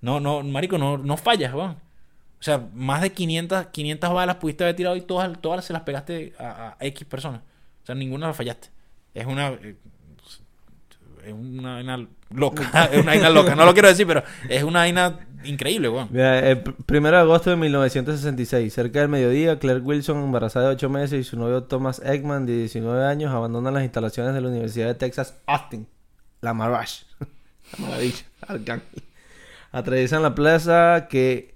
No, 0.00 0.20
no, 0.20 0.42
marico, 0.42 0.78
no, 0.78 0.98
no 0.98 1.16
fallas, 1.16 1.54
weón. 1.54 1.72
O 1.72 2.44
sea, 2.44 2.58
más 2.74 3.00
de 3.02 3.12
500, 3.12 3.66
500 3.66 4.12
balas 4.12 4.36
pudiste 4.36 4.64
haber 4.64 4.74
tirado 4.76 4.96
y 4.96 5.00
todas, 5.02 5.40
todas 5.40 5.64
se 5.64 5.72
las 5.72 5.82
pegaste 5.82 6.32
a, 6.38 6.76
a 6.78 6.84
X 6.86 7.06
personas. 7.06 7.40
O 7.82 7.86
sea, 7.86 7.94
ninguna 7.94 8.26
la 8.26 8.34
fallaste. 8.34 8.68
Es 9.14 9.26
una... 9.26 9.48
eh, 9.48 9.76
Es 11.24 11.32
una 11.32 11.74
vaina 11.74 12.06
loca. 12.30 12.88
Es 12.92 12.98
una 13.00 13.12
vaina 13.12 13.30
loca. 13.30 13.54
No 13.54 13.64
lo 13.64 13.72
quiero 13.72 13.88
decir, 13.88 14.06
pero 14.06 14.24
es 14.48 14.62
una 14.64 14.80
vaina 14.80 15.20
increíble, 15.44 15.88
weón. 15.88 16.08
El 16.16 16.64
pr- 16.64 16.74
primero 16.86 17.16
de 17.16 17.22
agosto 17.22 17.50
de 17.50 17.56
1966, 17.56 18.72
cerca 18.72 19.00
del 19.00 19.08
mediodía, 19.08 19.58
Claire 19.58 19.80
Wilson, 19.80 20.18
embarazada 20.22 20.68
de 20.68 20.74
8 20.74 20.88
meses, 20.88 21.20
y 21.20 21.24
su 21.24 21.36
novio 21.38 21.64
Thomas 21.64 22.00
Ekman, 22.04 22.46
de 22.46 22.56
19 22.58 23.04
años, 23.04 23.32
abandonan 23.32 23.74
las 23.74 23.82
instalaciones 23.84 24.34
de 24.34 24.40
la 24.40 24.48
Universidad 24.48 24.86
de 24.86 24.94
Texas 24.94 25.34
Austin, 25.46 25.86
la 26.40 26.54
Marash, 26.54 27.02
la 27.78 27.86
maravilla, 27.86 28.24
Arcángel. 28.46 29.02
Atraviesan 29.72 30.22
la 30.22 30.34
plaza 30.34 31.06
que 31.08 31.54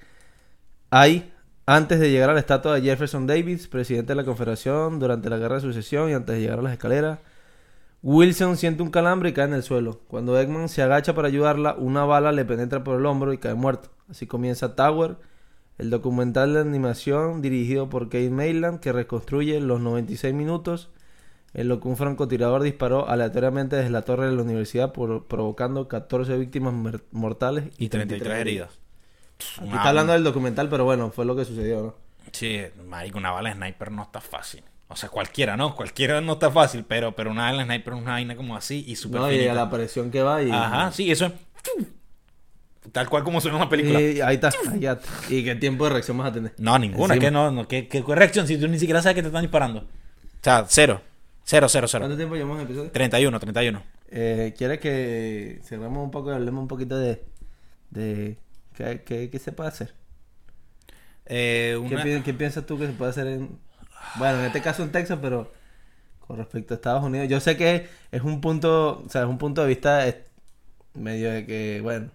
hay 0.91 1.33
antes 1.67 1.99
de 2.01 2.11
llegar 2.11 2.31
a 2.31 2.35
la 2.35 2.41
estatua 2.41 2.75
de 2.77 2.83
Jefferson 2.83 3.27
Davis, 3.27 3.67
presidente 3.69 4.13
de 4.13 4.17
la 4.17 4.25
Confederación 4.25 4.99
durante 4.99 5.29
la 5.29 5.37
Guerra 5.39 5.57
de 5.57 5.61
Sucesión 5.63 6.09
y 6.11 6.15
antes 6.15 6.35
de 6.37 6.41
llegar 6.41 6.61
a 6.61 6.63
las 6.63 6.73
escaleras. 6.73 7.19
Wilson 8.09 8.57
siente 8.57 8.85
un 8.85 8.91
calambre 8.93 9.31
y 9.31 9.33
cae 9.33 9.47
en 9.47 9.55
el 9.55 9.65
suelo. 9.65 10.01
Cuando 10.07 10.39
Eggman 10.41 10.69
se 10.69 10.81
agacha 10.81 11.13
para 11.17 11.27
ayudarla, 11.27 11.75
una 11.77 12.05
bala 12.05 12.31
le 12.31 12.45
penetra 12.45 12.85
por 12.85 13.01
el 13.01 13.05
hombro 13.07 13.33
y 13.33 13.39
cae 13.39 13.55
muerto. 13.55 13.91
Así 14.09 14.29
comienza 14.29 14.77
Tower, 14.77 15.17
el 15.79 15.91
documental 15.91 16.55
de 16.55 16.61
animación 16.61 17.43
dirigido 17.43 17.89
por 17.91 18.05
Kate 18.05 18.31
Mayland 18.31 18.79
que 18.79 18.93
reconstruye 18.93 19.61
los 19.61 19.81
96 19.81 20.33
minutos 20.35 20.89
en 21.53 21.67
lo 21.67 21.81
que 21.81 21.89
un 21.89 21.97
francotirador 21.97 22.63
disparó 22.63 23.09
aleatoriamente 23.09 23.75
desde 23.75 23.91
la 23.91 24.03
torre 24.03 24.29
de 24.29 24.37
la 24.37 24.43
universidad 24.43 24.93
por- 24.93 25.25
provocando 25.27 25.89
14 25.89 26.37
víctimas 26.39 26.75
mortales 27.11 27.65
Y 27.77 27.89
33 27.89 28.39
heridos. 28.39 28.79
Aquí 29.59 29.67
está 29.69 29.89
hablando 29.89 30.13
del 30.13 30.23
documental, 30.23 30.69
pero 30.69 30.85
bueno, 30.85 31.11
fue 31.11 31.25
lo 31.25 31.35
que 31.35 31.45
sucedió, 31.45 31.83
¿no? 31.83 31.95
Sí, 32.31 32.61
marico, 32.87 33.19
una 33.19 33.33
bala 33.33 33.49
de 33.49 33.57
sniper 33.57 33.91
no 33.91 34.03
está 34.05 34.21
fácil. 34.21 34.63
O 34.89 34.95
sea, 34.97 35.09
cualquiera, 35.09 35.57
¿no? 35.57 35.75
Cualquiera 35.75 36.21
no 36.21 36.35
está 36.35 36.51
fácil, 36.51 36.85
pero, 36.87 37.15
pero 37.17 37.31
una 37.31 37.53
de 37.53 37.65
sniper 37.65 37.95
es 37.95 38.01
una 38.01 38.13
vaina 38.13 38.37
como 38.37 38.57
así 38.57 38.85
y 38.87 38.95
súper 38.97 39.21
No, 39.21 39.33
y 39.33 39.47
a 39.49 39.55
la 39.55 39.69
presión 39.69 40.11
que 40.13 40.23
va 40.23 40.43
y... 40.43 40.51
Ajá, 40.51 40.93
sí, 40.93 41.11
eso 41.11 41.27
es... 41.27 41.33
Tal 42.93 43.09
cual 43.09 43.25
como 43.25 43.41
suena 43.41 43.57
una 43.57 43.69
película. 43.69 44.01
y 44.01 44.21
ahí 44.21 44.37
está, 44.37 44.51
ahí 44.71 44.79
ya. 44.81 44.99
¿Y 45.29 45.43
qué 45.43 45.57
tiempo 45.57 45.85
de 45.85 45.91
reacción 45.91 46.17
vas 46.19 46.29
a 46.29 46.33
tener? 46.33 46.55
No, 46.59 46.79
ninguna. 46.79 47.15
Encima. 47.15 47.27
que 47.27 47.31
no, 47.33 47.51
no 47.51 47.67
¿qué, 47.67 47.89
qué 47.89 48.03
reacción 48.07 48.47
si 48.47 48.57
tú 48.59 48.69
ni 48.69 48.79
siquiera 48.79 49.03
sabes 49.03 49.17
que 49.17 49.23
te 49.23 49.29
están 49.29 49.43
disparando? 49.43 49.81
O 49.81 49.87
sea, 50.41 50.65
cero. 50.69 51.01
Cero, 51.43 51.69
cero, 51.69 51.89
cero. 51.89 52.03
¿Cuánto 52.03 52.17
tiempo 52.17 52.37
llevamos 52.37 52.57
en 52.57 52.61
el 52.63 52.67
episodio? 52.67 52.91
31, 52.93 53.41
31. 53.41 53.83
Eh, 54.09 54.55
¿Quieres 54.57 54.79
que 54.79 55.61
cerremos 55.65 56.05
un 56.05 56.13
poco 56.13 56.31
y 56.31 56.35
hablemos 56.35 56.63
un 56.63 56.69
poquito 56.69 56.97
de... 56.97 57.25
de 57.91 58.39
¿qué, 58.77 59.03
qué, 59.05 59.31
qué 59.31 59.39
se 59.41 59.51
puede 59.51 59.69
hacer? 59.69 59.93
Eh, 61.27 61.77
¿Qué, 61.89 61.95
una- 61.95 62.23
qué 62.23 62.35
piensas 62.35 62.67
tú 62.67 62.79
que 62.79 62.87
se 62.87 62.93
puede 62.93 63.11
hacer 63.11 63.27
en... 63.27 63.59
Bueno, 64.15 64.39
en 64.41 64.47
este 64.47 64.63
caso 64.63 64.83
en 64.83 64.93
Texas, 64.93 65.19
pero 65.21 65.53
con 66.27 66.39
respecto 66.39 66.75
a 66.75 66.77
Estados 66.77 67.05
Unidos. 67.05 67.29
Yo 67.29 67.41
sé 67.41 67.57
que 67.57 67.89
es 68.11 68.23
un 68.23 68.41
punto, 68.41 69.03
o 69.07 69.09
sea, 69.09 69.23
es 69.23 69.29
un 69.29 69.39
punto 69.39 69.63
de 69.63 69.69
vista 69.69 70.05
medio 70.95 71.31
de 71.31 71.45
que, 71.47 71.81
bueno, 71.83 72.11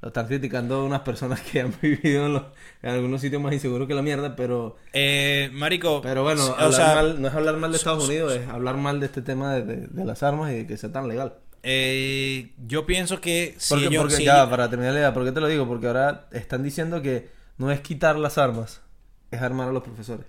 lo 0.00 0.08
están 0.08 0.26
criticando 0.26 0.84
unas 0.84 1.00
personas 1.00 1.40
que 1.40 1.60
han 1.60 1.72
vivido 1.82 2.26
en, 2.26 2.34
los- 2.34 2.44
en 2.82 2.90
algunos 2.90 3.20
sitios 3.20 3.40
más 3.40 3.52
inseguros 3.52 3.88
que 3.88 3.94
la 3.94 4.02
mierda, 4.02 4.36
pero... 4.36 4.76
Eh, 4.92 5.48
marico. 5.52 6.02
Pero 6.02 6.22
bueno, 6.22 6.44
o 6.60 6.72
sea, 6.72 6.94
mal- 6.94 7.20
no 7.22 7.28
es 7.28 7.34
hablar 7.34 7.56
mal 7.56 7.70
de 7.72 7.78
Estados 7.78 8.06
Unidos, 8.08 8.34
es 8.34 8.48
hablar 8.48 8.76
mal 8.76 9.00
de 9.00 9.06
este 9.06 9.22
tema 9.22 9.54
de, 9.54 9.62
de- 9.64 9.86
de 9.88 10.04
las 10.04 10.22
armas 10.22 10.52
y 10.52 10.56
de 10.56 10.66
que 10.66 10.76
sea 10.76 10.92
tan 10.92 11.08
legal. 11.08 11.34
eh, 11.62 12.52
yo 12.66 12.84
pienso 12.86 13.20
que 13.20 13.54
si 13.58 13.70
Porque, 13.74 13.86
ellos- 13.86 14.02
porque 14.02 14.16
si 14.16 14.24
ya, 14.24 14.48
para 14.50 14.68
terminar 14.68 14.92
la 14.92 14.98
idea, 15.00 15.14
¿por 15.14 15.24
qué 15.24 15.32
te 15.32 15.40
lo 15.40 15.46
digo? 15.48 15.66
Porque 15.66 15.86
ahora 15.86 16.26
están 16.32 16.62
diciendo 16.62 17.00
que 17.02 17.28
no 17.58 17.70
es 17.70 17.80
quitar 17.80 18.16
las 18.16 18.38
armas, 18.38 18.80
es 19.30 19.40
armar 19.40 19.68
a 19.68 19.72
los 19.72 19.82
profesores. 19.84 20.26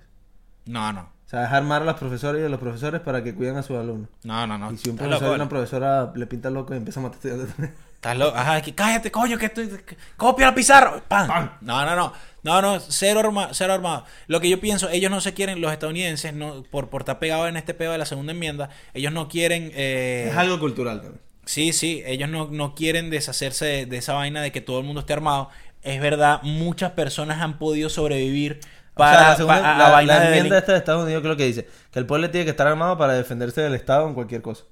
No, 0.65 0.93
no. 0.93 1.02
O 1.02 1.30
sea, 1.30 1.45
es 1.45 1.52
armar 1.52 1.82
a 1.82 1.86
los 1.86 1.95
profesores 1.95 2.41
y 2.41 2.45
a 2.45 2.49
los 2.49 2.60
profesores 2.60 3.02
para 3.02 3.23
que 3.23 3.34
cuiden 3.34 3.58
a 3.58 3.63
sus 3.63 3.78
alumnos. 3.78 4.10
No, 4.23 4.45
no, 4.45 4.58
no. 4.58 4.71
y 4.71 4.78
si 4.78 4.89
un 4.89 4.97
profesor 4.97 5.32
y 5.32 5.36
una 5.36 5.49
profesora 5.49 6.12
le 6.15 6.28
pinta 6.28 6.49
loco 6.49 6.73
y 6.73 6.78
empieza 6.78 6.99
a 6.99 7.04
matar 7.04 7.17
estudiantes. 7.17 7.71
Estás 7.95 8.17
loco. 8.17 8.38
Ajá, 8.38 8.58
es 8.58 8.63
que 8.63 8.76
cállate, 8.76 9.12
coño, 9.12 9.38
que 9.38 9.45
estoy. 9.47 9.69
Copia 10.17 10.47
la 10.47 10.56
pizarra. 10.56 11.02
¡Pam! 11.08 11.28
¡Pam! 11.28 11.49
No, 11.62 11.86
no, 11.86 11.95
no. 11.95 12.13
No, 12.43 12.62
no, 12.62 12.80
cero 12.82 13.21
armado, 13.21 13.54
cero 13.54 13.73
armado. 13.73 14.06
Lo 14.28 14.41
que 14.41 14.49
yo 14.49 14.60
pienso, 14.60 14.89
ellos 14.89 15.10
no 15.10 15.21
se 15.21 15.34
quieren, 15.34 15.62
los 15.62 15.71
estadounidenses, 15.71 16.34
no, 16.34 16.63
por, 16.63 16.89
por 16.89 17.04
estar 17.04 17.17
pegados 17.17 17.47
en 17.47 17.56
este 17.56 17.73
pedo 17.73 17.93
de 17.93 17.97
la 17.97 18.06
segunda 18.06 18.34
enmienda, 18.34 18.69
ellos 18.93 19.13
no 19.13 19.30
quieren. 19.30 19.71
eh, 19.73 20.28
es 20.30 20.36
algo 20.38 20.60
cultural 20.60 21.02
también. 21.02 21.21
Sí, 21.45 21.71
sí, 21.71 22.04
ellos 22.06 22.30
no, 22.30 22.49
no 22.52 22.76
quieren 22.76 23.10
deshacerse 23.10 23.65
de, 23.65 23.86
de 23.86 23.97
esa 23.97 24.13
vaina 24.13 24.41
de 24.41 24.52
que 24.52 24.60
todo 24.62 24.80
el 24.80 24.86
mundo 24.86 24.99
esté 24.99 25.13
armado. 25.13 25.49
Es 25.82 26.02
verdad, 26.02 26.41
muchas 26.43 26.91
personas 26.91 27.41
han 27.41 27.58
podido 27.58 27.89
sobrevivir 27.89 28.60
para, 28.96 29.12
o 29.12 29.20
sea, 29.20 29.30
la, 29.30 29.36
segunda- 29.36 30.02
la- 30.04 30.28
enmienda 30.28 30.58
esta 30.58 30.72
de 30.74 30.78
Estados 30.78 31.04
Unidos 31.04 31.22
creo 31.24 31.36
que 31.36 31.46
dice 31.46 31.68
que 31.92 32.00
el 32.00 32.06
pueblo 32.06 32.30
tiene 32.30 32.46
que 32.46 32.52
estar 32.52 32.68
armado 32.68 32.98
para 32.98 33.14
defenderse 33.14 33.62
del 33.62 33.74
Estado 33.76 34.08
en 34.08 34.14
cualquier 34.14 34.42
cosa. 34.42 34.64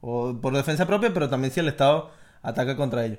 O 0.00 0.38
por 0.40 0.54
defensa 0.54 0.86
propia, 0.86 1.12
pero 1.14 1.28
también 1.28 1.52
si 1.52 1.60
el 1.60 1.68
Estado 1.68 2.10
ataca 2.42 2.76
contra 2.76 3.04
ellos. 3.04 3.18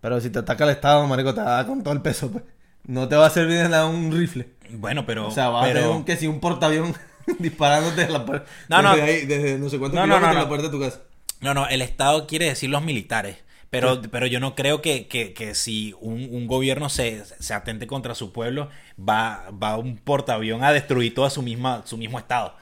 Pero 0.00 0.20
si 0.20 0.30
te 0.30 0.40
ataca 0.40 0.64
el 0.64 0.70
Estado, 0.70 1.06
marico, 1.06 1.32
te 1.34 1.40
va 1.40 1.52
a 1.52 1.56
dar 1.56 1.66
con 1.66 1.82
todo 1.82 1.94
el 1.94 2.02
peso, 2.02 2.30
pues. 2.30 2.44
No 2.86 3.08
te 3.08 3.16
va 3.16 3.26
a 3.26 3.30
servir 3.30 3.56
de 3.58 3.68
nada 3.68 3.86
un 3.86 4.12
rifle. 4.12 4.50
Bueno, 4.72 5.06
pero. 5.06 5.28
O 5.28 5.30
sea, 5.30 5.48
va 5.48 5.62
a 5.62 5.66
tener 5.66 5.86
un, 5.86 6.04
que 6.04 6.16
si 6.18 6.26
un 6.26 6.40
portaavión 6.40 6.94
disparándote 7.38 8.02
desde 8.02 8.12
la 8.12 8.26
puerta. 8.26 8.50
No, 8.68 8.82
no. 8.82 8.90
ahí, 8.90 9.24
desde 9.24 9.58
no 9.58 9.70
sé 9.70 9.78
cuántos 9.78 9.96
No, 9.98 10.02
kilómetros 10.04 10.28
no, 10.28 10.34
no. 10.34 10.42
la 10.42 10.48
puerta 10.48 10.66
de 10.66 10.72
tu 10.72 10.80
casa. 10.80 11.00
No, 11.40 11.54
no, 11.54 11.66
el 11.68 11.80
Estado 11.80 12.26
quiere 12.26 12.46
decir 12.46 12.68
los 12.68 12.82
militares. 12.82 13.38
Pero, 13.80 14.02
pero 14.10 14.26
yo 14.26 14.40
no 14.40 14.54
creo 14.54 14.80
que, 14.82 15.06
que, 15.08 15.32
que 15.34 15.54
si 15.54 15.94
un, 16.00 16.28
un 16.30 16.46
gobierno 16.46 16.88
se, 16.88 17.24
se 17.24 17.54
atente 17.54 17.86
contra 17.86 18.14
su 18.14 18.32
pueblo, 18.32 18.68
va, 18.98 19.50
va 19.50 19.76
un 19.76 19.96
portaavión 19.98 20.62
a 20.64 20.72
destruir 20.72 21.14
todo 21.14 21.28
su, 21.30 21.42
misma, 21.42 21.82
su 21.86 21.96
mismo 21.96 22.18
Estado. 22.18 22.56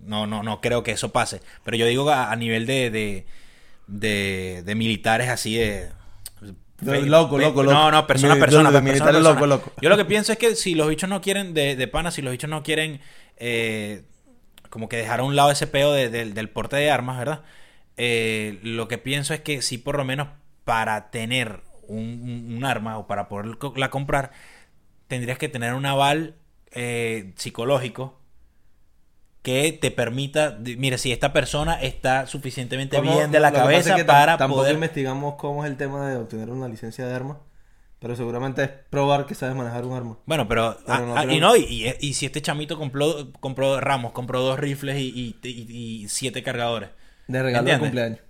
No, 0.00 0.26
no, 0.26 0.42
no 0.42 0.60
creo 0.60 0.82
que 0.82 0.92
eso 0.92 1.12
pase. 1.12 1.40
Pero 1.64 1.76
yo 1.76 1.86
digo 1.86 2.10
a, 2.10 2.30
a 2.30 2.36
nivel 2.36 2.66
de, 2.66 2.90
de, 2.90 3.26
de, 3.86 4.62
de 4.64 4.74
militares 4.74 5.28
así 5.28 5.54
de... 5.56 5.88
Loco, 6.82 7.38
loco, 7.38 7.62
loco. 7.62 7.72
No, 7.74 7.90
no, 7.90 8.06
persona, 8.06 8.34
De- 8.34 8.40
persona, 8.40 8.70
de 8.70 8.80
persona, 8.80 8.92
militares 8.92 9.14
persona. 9.16 9.34
loco, 9.34 9.46
loco. 9.46 9.72
Yo 9.80 9.88
lo 9.88 9.96
que 9.96 10.04
pienso 10.04 10.32
es 10.32 10.38
que 10.38 10.54
si 10.56 10.74
los 10.74 10.88
bichos 10.88 11.08
no 11.08 11.22
quieren, 11.22 11.54
de, 11.54 11.74
de 11.74 11.88
pana, 11.88 12.10
si 12.10 12.20
los 12.20 12.32
bichos 12.32 12.50
no 12.50 12.62
quieren 12.62 13.00
eh, 13.38 14.02
como 14.68 14.86
que 14.88 14.98
dejar 14.98 15.20
a 15.20 15.22
un 15.22 15.36
lado 15.36 15.50
ese 15.50 15.66
peo 15.66 15.92
de- 15.92 16.10
del- 16.10 16.34
del 16.34 16.50
porte 16.50 16.76
de 16.76 16.90
armas, 16.90 17.18
¿verdad? 17.18 17.40
Eh, 17.96 18.58
lo 18.62 18.88
que 18.88 18.98
pienso 18.98 19.32
es 19.32 19.40
que 19.40 19.62
si 19.62 19.78
por 19.78 19.96
lo 19.96 20.04
menos 20.04 20.28
para 20.66 21.10
tener 21.10 21.60
un, 21.86 22.60
arma 22.64 22.98
o 22.98 23.06
para 23.06 23.28
poderla 23.28 23.88
comprar, 23.88 24.32
tendrías 25.06 25.38
que 25.38 25.48
tener 25.48 25.74
un 25.74 25.86
aval 25.86 26.34
eh, 26.72 27.32
psicológico 27.36 28.18
que 29.42 29.70
te 29.70 29.92
permita, 29.92 30.58
mire, 30.58 30.98
si 30.98 31.12
esta 31.12 31.32
persona 31.32 31.80
está 31.80 32.26
suficienmente 32.26 32.96
¿Cómo? 32.96 33.16
bien 33.16 33.30
de 33.30 33.38
la 33.38 33.48
es 33.48 33.54
cabeza 33.54 33.94
que 33.94 34.04
para 34.04 34.36
tampoco 34.36 34.62
poder... 34.62 34.74
investigamos 34.74 35.36
cómo 35.36 35.64
es 35.64 35.70
el 35.70 35.76
tema 35.76 36.10
de 36.10 36.16
obtener 36.16 36.50
una 36.50 36.66
licencia 36.66 37.06
de 37.06 37.14
arma. 37.14 37.38
Pero 38.00 38.16
seguramente 38.16 38.64
es 38.64 38.70
probar 38.90 39.24
que 39.24 39.34
sabes 39.36 39.54
manejar 39.54 39.84
un 39.86 39.96
arma. 39.96 40.18
Bueno, 40.26 40.46
pero. 40.48 40.76
Pero 40.84 40.92
ah, 40.92 41.00
no 41.00 41.16
ah, 41.16 41.24
y 41.32 41.40
no, 41.40 41.56
y, 41.56 41.62
y- 41.62 41.94
y 42.08 42.12
si 42.12 42.26
este 42.26 42.42
chamito 42.42 42.76
compró, 42.76 43.32
compró 43.40 43.80
Ramos, 43.80 44.12
compró 44.12 44.42
dos 44.42 44.58
rifles 44.58 44.98
y, 44.98 46.06
siete 46.08 46.42
cargadores. 46.42 46.90
De 47.26 47.42
regalo 47.42 47.70
de 47.70 47.78
cumpleaños. 47.78 48.25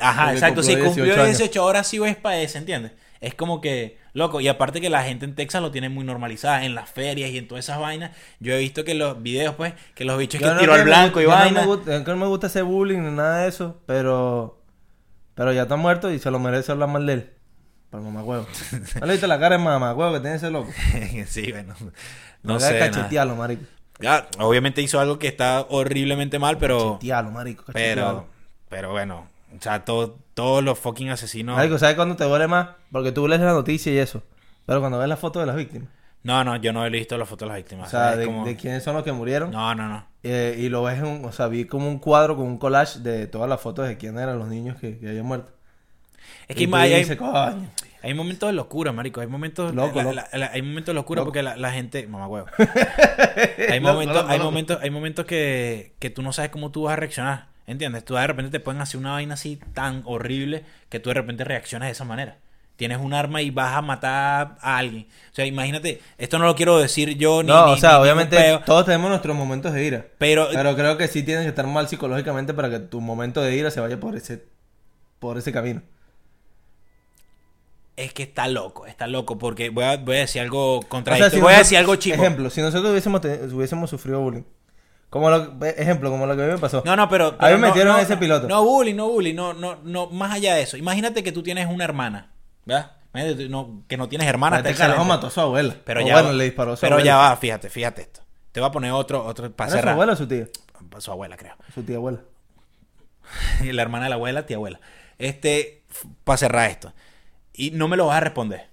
Ajá, 0.00 0.32
exacto. 0.32 0.62
Si 0.62 0.72
cumplió 0.72 0.86
cumplió 0.86 1.04
18 1.04 1.22
años. 1.22 1.38
18, 1.38 1.62
ahora 1.62 1.84
sí 1.84 2.02
es 2.04 2.16
para 2.16 2.38
ese, 2.38 2.58
¿entiendes? 2.58 2.92
Es 3.20 3.34
como 3.34 3.60
que, 3.60 3.98
loco, 4.12 4.40
y 4.40 4.48
aparte 4.48 4.80
que 4.80 4.90
la 4.90 5.02
gente 5.02 5.24
en 5.24 5.34
Texas 5.34 5.62
lo 5.62 5.70
tiene 5.70 5.88
muy 5.88 6.04
normalizada, 6.04 6.64
en 6.64 6.74
las 6.74 6.90
ferias 6.90 7.30
y 7.30 7.38
en 7.38 7.48
todas 7.48 7.64
esas 7.64 7.78
vainas. 7.78 8.10
Yo 8.38 8.52
he 8.54 8.58
visto 8.58 8.84
que 8.84 8.94
los 8.94 9.22
videos, 9.22 9.54
pues, 9.54 9.72
que 9.94 10.04
los 10.04 10.18
bichos 10.18 10.40
Yo 10.40 10.48
que 10.48 10.54
no 10.54 10.60
tiró 10.60 10.74
al 10.74 10.84
blanco 10.84 11.20
y 11.20 11.24
yo 11.24 11.30
no 11.30 11.36
vaina. 11.36 11.60
me 11.60 11.66
gusta, 11.66 11.98
no 12.00 12.16
me 12.16 12.26
gusta 12.26 12.48
ese 12.48 12.62
bullying 12.62 12.98
ni 13.00 13.10
nada 13.12 13.38
de 13.42 13.48
eso, 13.48 13.80
pero 13.86 14.60
pero 15.34 15.52
ya 15.52 15.62
está 15.62 15.76
muerto 15.76 16.10
y 16.12 16.18
se 16.18 16.30
lo 16.30 16.38
merece 16.38 16.72
hablar 16.72 16.88
mal 16.88 17.06
de 17.06 17.12
él. 17.14 17.30
Para 17.90 18.02
mamagüevo. 18.04 18.46
¿No 19.00 19.06
le 19.06 19.12
viste 19.12 19.26
la 19.26 19.38
cara 19.38 19.56
de 19.56 19.64
mamagüevo 19.64 20.12
que 20.14 20.20
tiene 20.20 20.36
ese 20.36 20.50
loco? 20.50 20.70
sí, 21.26 21.50
bueno. 21.52 21.74
No 22.42 22.56
Acá 22.56 22.68
sé. 22.68 22.78
cachetealo, 22.78 23.36
marico. 23.36 23.64
Ya, 24.00 24.28
obviamente 24.38 24.82
hizo 24.82 25.00
algo 25.00 25.18
que 25.18 25.28
está 25.28 25.66
horriblemente 25.68 26.38
mal, 26.38 26.58
pero. 26.58 26.94
Cachetealo, 26.94 27.30
marico, 27.30 27.64
cachetealo. 27.64 28.04
Pero, 28.04 28.26
pero 28.68 28.90
bueno, 28.92 29.28
o 29.56 29.60
sea, 29.62 29.84
todo- 29.84 30.18
todos 30.34 30.62
los 30.64 30.78
fucking 30.78 31.10
asesinos. 31.10 31.56
Marico, 31.56 31.78
¿sabes 31.78 31.94
cuándo 31.96 32.16
te 32.16 32.24
duele 32.24 32.46
más? 32.48 32.70
Porque 32.92 33.12
tú 33.12 33.26
lees 33.28 33.40
la 33.40 33.52
noticia 33.52 33.92
y 33.92 33.98
eso. 33.98 34.22
Pero 34.66 34.80
cuando 34.80 34.98
ves 34.98 35.08
la 35.08 35.16
foto 35.16 35.40
de 35.40 35.46
las 35.46 35.56
víctimas. 35.56 35.88
No, 36.22 36.42
no, 36.42 36.56
yo 36.56 36.72
no 36.72 36.84
he 36.86 36.90
visto 36.90 37.18
las 37.18 37.28
fotos 37.28 37.46
de 37.46 37.50
las 37.50 37.56
víctimas. 37.58 37.88
O 37.88 37.90
sea, 37.90 38.16
de, 38.16 38.24
como- 38.26 38.44
de 38.46 38.56
quiénes 38.56 38.82
son 38.82 38.94
los 38.94 39.02
que 39.04 39.12
murieron. 39.12 39.50
No, 39.50 39.74
no, 39.74 39.88
no. 39.88 40.06
Eh, 40.22 40.56
y 40.58 40.68
lo 40.70 40.82
ves, 40.82 40.98
en 40.98 41.06
un- 41.06 41.24
o 41.26 41.32
sea, 41.32 41.48
vi 41.48 41.66
como 41.66 41.86
un 41.88 41.98
cuadro 41.98 42.34
con 42.36 42.46
un 42.46 42.56
collage 42.58 43.00
de 43.00 43.26
todas 43.26 43.48
las 43.48 43.60
fotos 43.60 43.86
de 43.86 43.98
quién 43.98 44.18
eran 44.18 44.38
los 44.38 44.48
niños 44.48 44.78
que, 44.80 44.98
que 44.98 45.08
habían 45.10 45.26
muerto. 45.26 45.52
Es 46.48 46.56
que 46.56 46.64
Y 46.64 46.70
hay, 46.74 46.92
hay- 46.94 47.00
dices, 47.00 47.18
"Coño". 47.18 47.68
hay 48.02 48.14
momentos 48.14 48.48
de 48.48 48.54
locura, 48.54 48.90
marico. 48.92 49.20
Hay 49.20 49.26
momentos, 49.26 49.74
Loco, 49.74 49.98
la- 49.98 50.04
loco. 50.04 50.14
la- 50.32 50.38
la- 50.38 50.50
hay 50.52 50.62
momentos 50.62 50.86
de 50.86 50.94
locura 50.94 51.18
Loco. 51.20 51.26
porque 51.26 51.42
la, 51.42 51.56
la 51.56 51.70
gente, 51.72 52.06
mamá 52.06 52.26
huevo. 52.26 52.46
hay 53.68 53.80
momentos, 53.80 54.24
hay 54.28 54.38
momentos, 54.38 54.78
hay 54.82 54.90
momentos 54.90 55.26
que, 55.26 55.94
que 55.98 56.08
tú 56.10 56.22
no 56.22 56.32
sabes 56.32 56.50
cómo 56.50 56.70
tú 56.70 56.84
vas 56.84 56.94
a 56.94 56.96
reaccionar. 56.96 57.48
¿Entiendes? 57.66 58.04
Tú 58.04 58.14
de 58.14 58.26
repente 58.26 58.50
te 58.50 58.60
pueden 58.60 58.80
hacer 58.82 59.00
una 59.00 59.12
vaina 59.12 59.34
así 59.34 59.58
tan 59.72 60.02
horrible 60.04 60.64
que 60.90 61.00
tú 61.00 61.10
de 61.10 61.14
repente 61.14 61.44
reaccionas 61.44 61.88
de 61.88 61.92
esa 61.92 62.04
manera. 62.04 62.36
Tienes 62.76 62.98
un 62.98 63.14
arma 63.14 63.40
y 63.40 63.50
vas 63.50 63.74
a 63.76 63.82
matar 63.82 64.56
a 64.60 64.78
alguien. 64.78 65.06
O 65.30 65.34
sea, 65.34 65.46
imagínate, 65.46 66.00
esto 66.18 66.38
no 66.38 66.44
lo 66.46 66.56
quiero 66.56 66.78
decir 66.78 67.16
yo 67.16 67.42
ni. 67.42 67.48
No, 67.48 67.66
ni- 67.66 67.72
o 67.72 67.76
sea, 67.76 67.92
ni- 67.92 67.96
obviamente 68.02 68.60
todos 68.66 68.84
tenemos 68.84 69.08
nuestros 69.10 69.34
momentos 69.36 69.72
de 69.72 69.84
ira. 69.84 70.06
pero, 70.18 70.48
Pero 70.52 70.74
creo 70.74 70.96
que 70.98 71.06
sí 71.08 71.22
tienes 71.22 71.44
que 71.44 71.50
estar 71.50 71.66
mal 71.68 71.88
psicológicamente 71.88 72.52
para 72.52 72.68
que 72.70 72.80
tu 72.80 73.00
momento 73.00 73.40
de 73.40 73.54
ira 73.56 73.70
se 73.70 73.80
vaya 73.80 73.98
por 74.00 74.16
ese, 74.16 74.44
por 75.20 75.38
ese 75.38 75.52
camino. 75.52 75.82
es 77.96 78.12
que 78.12 78.24
está 78.24 78.48
loco, 78.48 78.86
está 78.86 79.06
loco. 79.06 79.38
Porque 79.38 79.70
voy 79.70 79.84
a, 79.84 79.96
voy 79.96 80.16
a 80.16 80.20
decir 80.20 80.42
algo 80.42 80.78
O 80.78 80.80
sea, 80.82 80.88
contradictorio. 80.90 81.36
si 81.38 81.40
voy 81.42 81.54
a 81.54 81.58
decir 81.58 81.78
algo 81.78 81.94
chico. 81.96 82.16
Ejemplo, 82.16 82.50
si 82.50 82.60
nosotros 82.60 82.90
hubiésemos, 82.90 83.20
hubiésemos 83.52 83.88
sufrido 83.88 84.20
bullying. 84.20 84.42
Como 85.14 85.30
lo, 85.30 85.64
ejemplo, 85.64 86.10
como 86.10 86.26
lo 86.26 86.34
que 86.36 86.42
a 86.42 86.46
mí 86.46 86.52
me 86.54 86.58
pasó. 86.58 86.82
No, 86.84 86.96
no, 86.96 87.08
pero. 87.08 87.36
A 87.38 87.46
mí 87.46 87.52
me 87.54 87.58
no- 87.60 87.66
metieron 87.68 87.92
no, 87.92 87.98
ese 88.00 88.16
piloto. 88.16 88.48
No 88.48 88.64
bullying, 88.64 88.96
no 88.96 89.06
bullying, 89.08 89.36
no, 89.36 89.54
no, 89.54 89.76
no, 89.84 90.08
más 90.08 90.32
allá 90.32 90.56
de 90.56 90.62
eso. 90.62 90.76
Imagínate 90.76 91.22
que 91.22 91.30
tú 91.30 91.44
tienes 91.44 91.68
una 91.70 91.84
hermana, 91.84 92.32
¿verdad? 92.64 92.90
Imagínate 93.14 93.48
no- 93.48 93.84
que 93.86 93.96
no 93.96 94.08
tienes 94.08 94.26
hermana. 94.26 94.56
este 94.58 94.74
carajo 94.74 95.04
mató 95.04 95.28
a 95.28 95.30
su 95.30 95.40
abuela. 95.40 95.76
Pero 95.84 96.02
O 96.02 96.04
ya, 96.04 96.14
bueno, 96.14 96.28
va- 96.30 96.34
le 96.34 96.44
disparó 96.44 96.72
a 96.72 96.76
su 96.76 96.80
pero 96.80 96.96
abuela. 96.96 97.06
ya 97.06 97.16
va, 97.16 97.36
fíjate, 97.36 97.70
fíjate 97.70 98.02
esto. 98.02 98.22
Te 98.50 98.58
voy 98.58 98.68
a 98.68 98.72
poner 98.72 98.90
otro, 98.90 99.24
otro 99.24 99.52
para 99.52 99.68
¿Era 99.68 99.70
su 99.70 99.78
cerrar. 99.78 99.92
abuela 99.94 100.12
o 100.14 100.16
su 100.16 100.26
tía? 100.26 100.46
Su 100.98 101.12
abuela, 101.12 101.36
creo. 101.36 101.54
Su 101.72 101.84
tía 101.84 101.94
abuela. 101.96 102.18
la 103.64 103.82
hermana 103.82 104.04
de 104.06 104.08
la 104.10 104.16
abuela, 104.16 104.46
tía 104.46 104.56
abuela. 104.56 104.80
Este, 105.18 105.84
para 106.24 106.36
cerrar 106.38 106.68
esto. 106.70 106.92
Y 107.52 107.70
no 107.70 107.86
me 107.86 107.96
lo 107.96 108.06
vas 108.06 108.16
a 108.16 108.20
responder. 108.20 108.66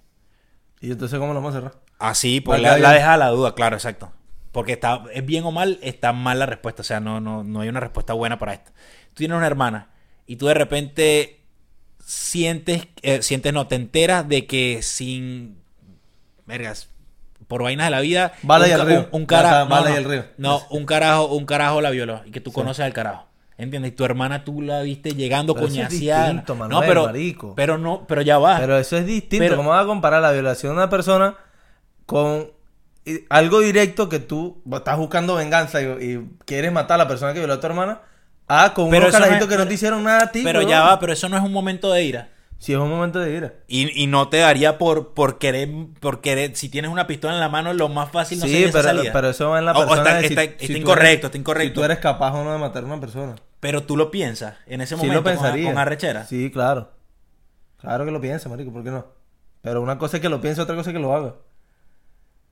¿Y 0.79 0.91
entonces 0.91 1.19
cómo 1.19 1.33
lo 1.33 1.39
vamos 1.39 1.55
a 1.55 1.59
cerrar? 1.59 1.75
Así, 1.99 2.41
pues 2.41 2.59
Marca 2.59 2.77
la, 2.79 2.89
la 2.89 2.93
deja 2.95 3.13
a 3.13 3.17
la 3.17 3.27
duda, 3.29 3.53
claro, 3.53 3.75
exacto. 3.75 4.11
Porque 4.51 4.73
está, 4.73 5.03
es 5.13 5.25
bien 5.25 5.43
o 5.45 5.51
mal, 5.51 5.79
está 5.81 6.11
mal 6.13 6.39
la 6.39 6.45
respuesta. 6.45 6.81
O 6.81 6.85
sea, 6.85 6.99
no, 6.99 7.19
no, 7.21 7.43
no 7.43 7.61
hay 7.61 7.69
una 7.69 7.79
respuesta 7.79 8.13
buena 8.13 8.37
para 8.37 8.53
esto. 8.53 8.71
Tú 9.09 9.15
tienes 9.15 9.37
una 9.37 9.47
hermana 9.47 9.89
y 10.27 10.35
tú 10.35 10.47
de 10.47 10.53
repente 10.53 11.39
sientes, 12.05 12.87
eh, 13.01 13.21
sientes, 13.21 13.53
no, 13.53 13.67
te 13.67 13.75
enteras 13.75 14.27
de 14.27 14.45
que 14.45 14.81
sin, 14.81 15.57
vergas, 16.45 16.89
por 17.47 17.63
vainas 17.63 17.87
de 17.87 17.91
la 17.91 18.01
vida, 18.01 18.33
y 18.67 18.71
un, 18.73 18.81
el 18.81 18.85
ca- 18.85 18.85
río. 18.85 18.99
un, 19.11 19.21
un 19.21 19.25
carajo, 19.25 19.69
no, 19.69 19.89
y 19.89 19.97
el 19.97 20.03
río. 20.05 20.25
no, 20.37 20.61
un 20.69 20.85
carajo, 20.85 21.25
un 21.27 21.45
carajo 21.45 21.81
la 21.81 21.89
violó 21.89 22.21
y 22.25 22.31
que 22.31 22.41
tú 22.41 22.51
conoces 22.51 22.83
al 22.85 22.93
carajo. 22.93 23.27
¿Entiendes? 23.57 23.91
Y 23.91 23.95
tu 23.95 24.03
hermana 24.05 24.43
tú 24.43 24.61
la 24.63 24.81
viste 24.81 25.13
llegando 25.13 25.53
Pero 25.53 25.67
es 25.67 25.73
No, 26.73 26.79
pero, 26.81 27.05
marico. 27.05 27.53
pero 27.55 27.77
no, 27.77 28.07
pero 28.07 28.23
ya 28.23 28.39
va. 28.39 28.57
Pero 28.57 28.75
eso 28.79 28.97
es 28.97 29.05
distinto. 29.05 29.43
Pero- 29.45 29.57
¿Cómo 29.57 29.69
vas 29.69 29.83
a 29.83 29.85
comparar 29.87 30.19
la 30.21 30.31
violación 30.31 30.71
de 30.71 30.77
una 30.77 30.89
persona 30.89 31.35
con 32.07 32.39
y- 32.39 32.47
algo 33.29 33.59
directo 33.61 34.09
que 34.09 34.19
tú 34.19 34.61
estás 34.71 34.97
buscando 34.97 35.35
venganza 35.35 35.81
y, 35.81 35.85
y 35.85 36.29
quieres 36.45 36.71
matar 36.71 36.95
a 36.95 37.03
la 37.03 37.07
persona 37.07 37.33
que 37.33 37.39
violó 37.39 37.53
a 37.55 37.59
tu 37.59 37.67
hermana? 37.67 38.01
A 38.47 38.73
con 38.73 38.89
Pero 38.89 39.07
unos 39.07 39.19
no 39.19 39.25
es- 39.25 39.47
que 39.47 39.57
no 39.57 39.67
te 39.67 39.73
hicieron 39.73 40.03
nada 40.03 40.23
a 40.25 40.31
ti. 40.31 40.41
pero 40.43 40.61
ya 40.61 40.81
va, 40.83 40.99
pero 40.99 41.13
eso 41.13 41.29
no 41.29 41.37
es 41.37 41.43
un 41.43 41.51
momento 41.53 41.91
de 41.91 42.03
ira. 42.03 42.29
Si 42.59 42.73
es 42.73 42.77
un 42.77 42.89
momento 42.89 43.17
de 43.19 43.33
ira. 43.35 43.53
Y, 43.67 44.03
y 44.03 44.05
no 44.05 44.27
te 44.29 44.37
daría 44.37 44.77
por, 44.77 45.13
por 45.15 45.39
querer, 45.39 45.67
por 45.99 46.21
querer, 46.21 46.55
si 46.55 46.69
tienes 46.69 46.91
una 46.91 47.07
pistola 47.07 47.33
en 47.33 47.39
la 47.39 47.49
mano, 47.49 47.73
lo 47.73 47.89
más 47.89 48.11
fácil 48.11 48.37
no 48.37 48.45
sí, 48.45 48.51
sería 48.51 48.67
esa 48.67 48.79
pero, 48.83 48.97
salida. 48.97 49.13
pero 49.13 49.29
eso 49.29 49.49
va 49.49 49.57
en 49.57 49.65
la 49.65 49.71
O- 49.71 49.77
o 49.77 49.87
persona. 49.87 50.19
está- 50.19 50.21
de 50.21 50.27
si- 50.27 50.33
está- 50.65 50.77
incorrecto, 50.77 51.07
eres- 51.07 51.23
está 51.25 51.37
incorrecto. 51.39 51.69
Si 51.69 51.73
tú 51.73 51.83
eres 51.83 51.97
capaz 51.97 52.33
o 52.33 52.43
no 52.43 52.51
de 52.51 52.59
matar 52.59 52.83
a 52.83 52.85
una 52.85 52.99
persona. 52.99 53.33
Pero 53.59 53.81
tú 53.83 53.97
lo 53.97 54.11
piensas 54.11 54.57
en 54.67 54.81
ese 54.81 54.95
Sí 54.95 54.97
momento 55.01 55.15
lo 55.15 55.23
pensaría. 55.23 55.63
con, 55.65 55.73
con 55.73 55.81
arrechera. 55.81 56.25
Sí, 56.25 56.51
claro. 56.51 56.91
Claro 57.79 58.05
que 58.05 58.11
lo 58.11 58.21
piensa, 58.21 58.47
marico, 58.47 58.71
¿por 58.71 58.83
qué 58.83 58.91
no? 58.91 59.07
Pero 59.61 59.81
una 59.81 59.97
cosa 59.97 60.17
es 60.17 60.21
que 60.21 60.29
lo 60.29 60.39
piense, 60.41 60.61
otra 60.61 60.75
cosa 60.75 60.91
es 60.91 60.95
que 60.95 61.01
lo 61.01 61.15
haga. 61.15 61.33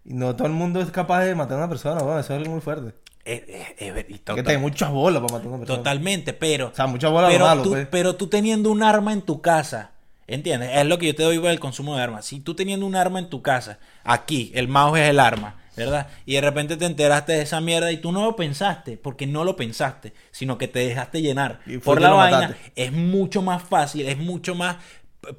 No 0.09 0.35
todo 0.35 0.47
el 0.47 0.53
mundo 0.53 0.81
es 0.81 0.91
capaz 0.91 1.23
de 1.23 1.35
matar 1.35 1.55
a 1.55 1.57
una 1.59 1.69
persona, 1.69 2.01
eso 2.01 2.19
es 2.19 2.29
algo 2.31 2.51
muy 2.51 2.61
fuerte. 2.61 2.93
Es- 3.25 3.43
es- 3.47 3.67
es 3.77 3.93
ver- 3.93 4.05
y 4.09 4.17
que 4.19 4.43
tener 4.43 4.59
muchas 4.59 4.89
bolas 4.91 5.21
para 5.21 5.33
matar 5.33 5.45
a 5.45 5.49
una 5.49 5.57
persona. 5.59 5.77
totalmente, 5.77 6.33
pero... 6.33 6.67
O 6.69 6.75
sea, 6.75 6.87
muchas 6.87 7.11
bolas 7.11 7.29
pero, 7.31 7.43
lo 7.43 7.49
malo, 7.49 7.63
tú, 7.63 7.69
pues. 7.71 7.87
pero 7.91 8.15
tú 8.15 8.27
teniendo 8.27 8.71
un 8.71 8.81
arma 8.81 9.13
en 9.13 9.21
tu 9.21 9.39
casa, 9.41 9.91
¿entiendes? 10.27 10.71
Es 10.73 10.85
lo 10.85 10.97
que 10.97 11.07
yo 11.07 11.15
te 11.15 11.23
doy 11.23 11.37
por 11.39 11.49
el 11.51 11.59
consumo 11.59 11.95
de 11.95 12.01
armas. 12.01 12.25
Si 12.25 12.39
tú 12.39 12.55
teniendo 12.55 12.85
un 12.85 12.95
arma 12.95 13.19
en 13.19 13.29
tu 13.29 13.41
casa, 13.41 13.77
aquí, 14.03 14.51
el 14.55 14.67
mouse 14.67 14.99
es 14.99 15.09
el 15.09 15.19
arma, 15.19 15.57
¿verdad? 15.77 16.07
Y 16.25 16.33
de 16.33 16.41
repente 16.41 16.75
te 16.75 16.85
enteraste 16.85 17.33
de 17.33 17.41
esa 17.43 17.61
mierda 17.61 17.91
y 17.91 17.97
tú 17.97 18.11
no 18.11 18.23
lo 18.25 18.35
pensaste, 18.35 18.97
porque 18.97 19.27
no 19.27 19.43
lo 19.43 19.55
pensaste, 19.55 20.13
sino 20.31 20.57
que 20.57 20.67
te 20.67 20.79
dejaste 20.79 21.21
llenar 21.21 21.59
Y 21.67 21.77
por 21.77 22.01
la 22.01 22.09
vaina, 22.09 22.39
mataste. 22.41 22.71
es 22.75 22.91
mucho 22.91 23.41
más 23.43 23.61
fácil, 23.63 24.07
es 24.09 24.17
mucho 24.17 24.55
más 24.55 24.77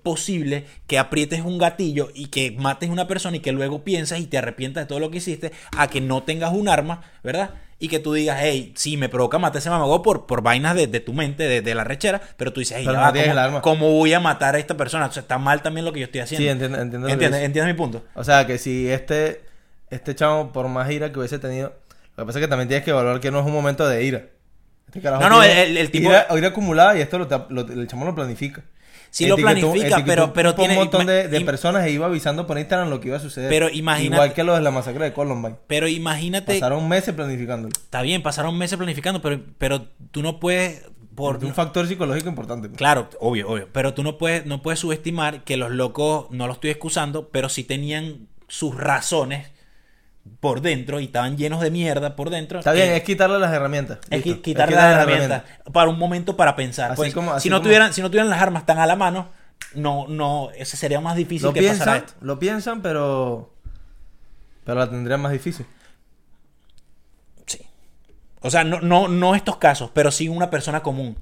posible 0.03 0.67
que 0.87 0.99
aprietes 0.99 1.41
un 1.41 1.59
gatillo 1.59 2.11
y 2.15 2.27
que 2.27 2.53
mates 2.59 2.89
a 2.89 2.93
una 2.93 3.07
persona 3.09 3.37
y 3.37 3.41
que 3.41 3.53
luego 3.53 3.83
piensas 3.85 4.21
y 4.21 4.27
te 4.27 4.39
arrepientas 4.39 4.85
de 4.85 4.89
todo 4.89 5.01
lo 5.01 5.11
que 5.11 5.19
hiciste 5.19 5.53
a 5.77 5.89
que 5.89 6.01
no 6.01 6.23
tengas 6.23 6.53
un 6.53 6.69
arma, 6.69 7.03
¿verdad? 7.23 7.51
Y 7.79 7.89
que 7.89 7.99
tú 7.99 8.13
digas, 8.13 8.39
hey, 8.43 8.75
sí, 8.77 8.99
me 8.99 9.09
provoca 9.09 9.39
matar 9.39 9.57
a 9.57 9.59
ese 9.61 9.71
mamago 9.71 10.03
por, 10.03 10.27
por 10.27 10.43
vainas 10.43 10.77
de, 10.77 10.87
de 10.87 11.01
tu 11.01 11.15
mente, 11.15 11.45
de, 11.45 11.63
de 11.63 11.75
la 11.75 11.83
rechera, 11.83 12.21
pero 12.37 12.53
tú 12.53 12.61
dices, 12.61 12.77
hey, 12.79 12.85
no 12.93 12.93
¿cómo, 13.23 13.35
cómo 13.63 13.91
voy 13.93 14.13
a 14.13 14.21
matar 14.21 14.55
a 14.55 14.59
esta 14.59 14.77
persona? 14.77 15.07
O 15.07 15.13
sea, 15.13 15.23
está 15.23 15.39
mal 15.39 15.63
también 15.63 15.87
lo 15.87 15.93
que 15.95 16.01
yo 16.01 16.05
estoy 16.05 16.21
haciendo. 16.21 16.43
Sí, 16.45 16.49
entiendo, 16.51 16.79
entiendo 16.79 17.09
¿Entiendes? 17.09 17.41
¿Entiendes 17.43 17.75
mi 17.75 17.79
punto? 17.79 18.05
O 18.15 18.23
sea, 18.23 18.47
que 18.47 18.59
si 18.59 18.87
este, 18.91 19.41
este 19.89 20.15
chamo, 20.15 20.53
por 20.53 20.69
más 20.69 20.91
ira 20.91 21.11
que 21.11 21.19
hubiese 21.21 21.39
tenido, 21.39 21.73
lo 22.19 22.25
que 22.25 22.27
pasa 22.27 22.39
es 22.39 22.45
que 22.45 22.49
también 22.49 22.69
tienes 22.69 22.85
que 22.85 22.91
evaluar 22.91 23.19
que 23.19 23.31
no 23.31 23.41
es 23.41 23.47
un 23.47 23.53
momento 23.53 23.89
de 23.89 24.05
ira. 24.05 24.27
Este 24.87 25.01
No, 25.01 25.31
no, 25.31 25.41
tiene 25.41 25.63
el- 25.63 25.77
el 25.79 25.91
tipo- 25.91 26.11
Ira, 26.11 26.27
ira 26.37 26.49
acumulada 26.49 26.99
y 26.99 27.01
esto 27.01 27.19
lo, 27.19 27.47
lo- 27.49 27.63
el 27.63 27.87
chamo 27.87 28.05
lo 28.05 28.15
planifica. 28.15 28.63
Sí 29.11 29.27
lo 29.27 29.37
planifica, 29.37 29.87
etiquetó 29.99 30.05
pero, 30.07 30.33
pero 30.33 30.51
un 30.51 30.57
tiene... 30.57 30.75
montón 30.77 31.07
de, 31.07 31.29
de 31.29 31.41
personas 31.41 31.85
e 31.85 31.91
iba 31.91 32.07
avisando 32.07 32.47
por 32.47 32.59
Instagram 32.59 32.91
lo 32.91 33.01
que 33.01 33.09
iba 33.09 33.17
a 33.17 33.21
suceder. 33.21 33.49
Pero 33.49 33.69
imagínate- 33.69 34.15
Igual 34.15 34.33
que 34.35 34.45
lo 34.45 34.55
de 34.55 34.61
la 34.61 34.71
masacre 34.71 35.05
de 35.05 35.13
Columbine. 35.13 35.57
Pero 35.67 35.89
imagínate... 35.89 36.55
Pasaron 36.55 36.89
meses 36.89 37.15
planificándolo. 37.15 37.73
Está 37.77 38.03
bien, 38.03 38.23
pasaron 38.23 38.57
meses 38.57 38.77
planificando, 38.77 39.21
pero, 39.21 39.41
pero 39.59 39.89
tú 40.11 40.23
no 40.23 40.39
puedes... 40.41 40.85
Por, 41.15 41.45
un 41.45 41.53
factor 41.55 41.87
psicológico 41.87 42.29
importante. 42.29 42.69
pues. 42.69 42.79
Claro, 42.79 43.11
obvio, 43.19 43.51
obvio. 43.51 43.69
Pero 43.73 43.93
tú 43.95 44.03
no 44.03 44.17
puedes, 44.17 44.47
no 44.47 44.63
puedes 44.63 44.79
subestimar 44.79 45.43
que 45.45 45.57
los 45.59 45.71
locos, 45.71 46.29
no 46.31 46.47
los 46.47 46.57
estoy 46.57 46.71
excusando, 46.71 47.29
pero 47.29 47.49
sí 47.49 47.65
tenían 47.65 48.29
sus 48.49 48.75
razones 48.77 49.51
por 50.41 50.61
dentro 50.61 51.01
y 51.01 51.05
estaban 51.05 51.37
llenos 51.37 51.61
de 51.61 51.71
mierda 51.71 52.15
por 52.17 52.31
dentro. 52.31 52.59
Está 52.61 52.73
bien, 52.73 52.89
que- 52.89 52.97
es 52.97 53.03
quitarle 53.03 53.39
las 53.39 53.53
herramientas. 53.53 53.99
es 54.11 54.25
Listo. 54.25 54.41
qui- 54.41 54.43
quitarle 54.43 54.77
las 54.77 54.95
herramientas 54.95 55.43
para 55.73 55.89
un 55.91 55.99
momento 55.99 56.37
para 56.37 56.57
pensar. 56.57 56.93
Así 56.93 56.97
Pues, 56.97 57.15
como- 57.15 57.33
así 57.33 57.45
si, 57.45 57.51
no 57.51 57.57
como- 57.57 57.65
tuvieran, 57.65 57.93
si 57.93 58.01
no 58.03 58.09
tuvieran 58.11 58.31
las 58.31 58.41
armas 58.43 58.67
tan 58.67 58.79
a 58.79 58.87
la 58.87 58.97
mano, 58.97 59.29
no, 59.75 60.07
no, 60.09 60.51
ese 60.57 60.77
sería 60.77 61.01
más 61.01 61.17
difícil 61.17 61.47
Lo 61.47 61.53
que 61.53 61.63
pasara 61.63 61.93
piensan, 61.93 61.97
esto. 62.09 62.25
lo 62.25 62.39
piensan, 62.39 62.83
pero... 62.83 63.55
Pero 64.65 64.79
la 64.79 64.89
tendrían 64.91 65.21
más 65.21 65.33
difícil. 65.33 65.67
Sí. 67.47 67.61
O 68.41 68.51
sea, 68.51 68.65
no, 68.65 68.81
no, 68.81 69.09
no 69.09 69.35
estos 69.35 69.57
casos, 69.57 69.91
pero 69.93 70.11
sí 70.11 70.29
una 70.29 70.51
persona 70.51 70.83
común. 70.83 71.17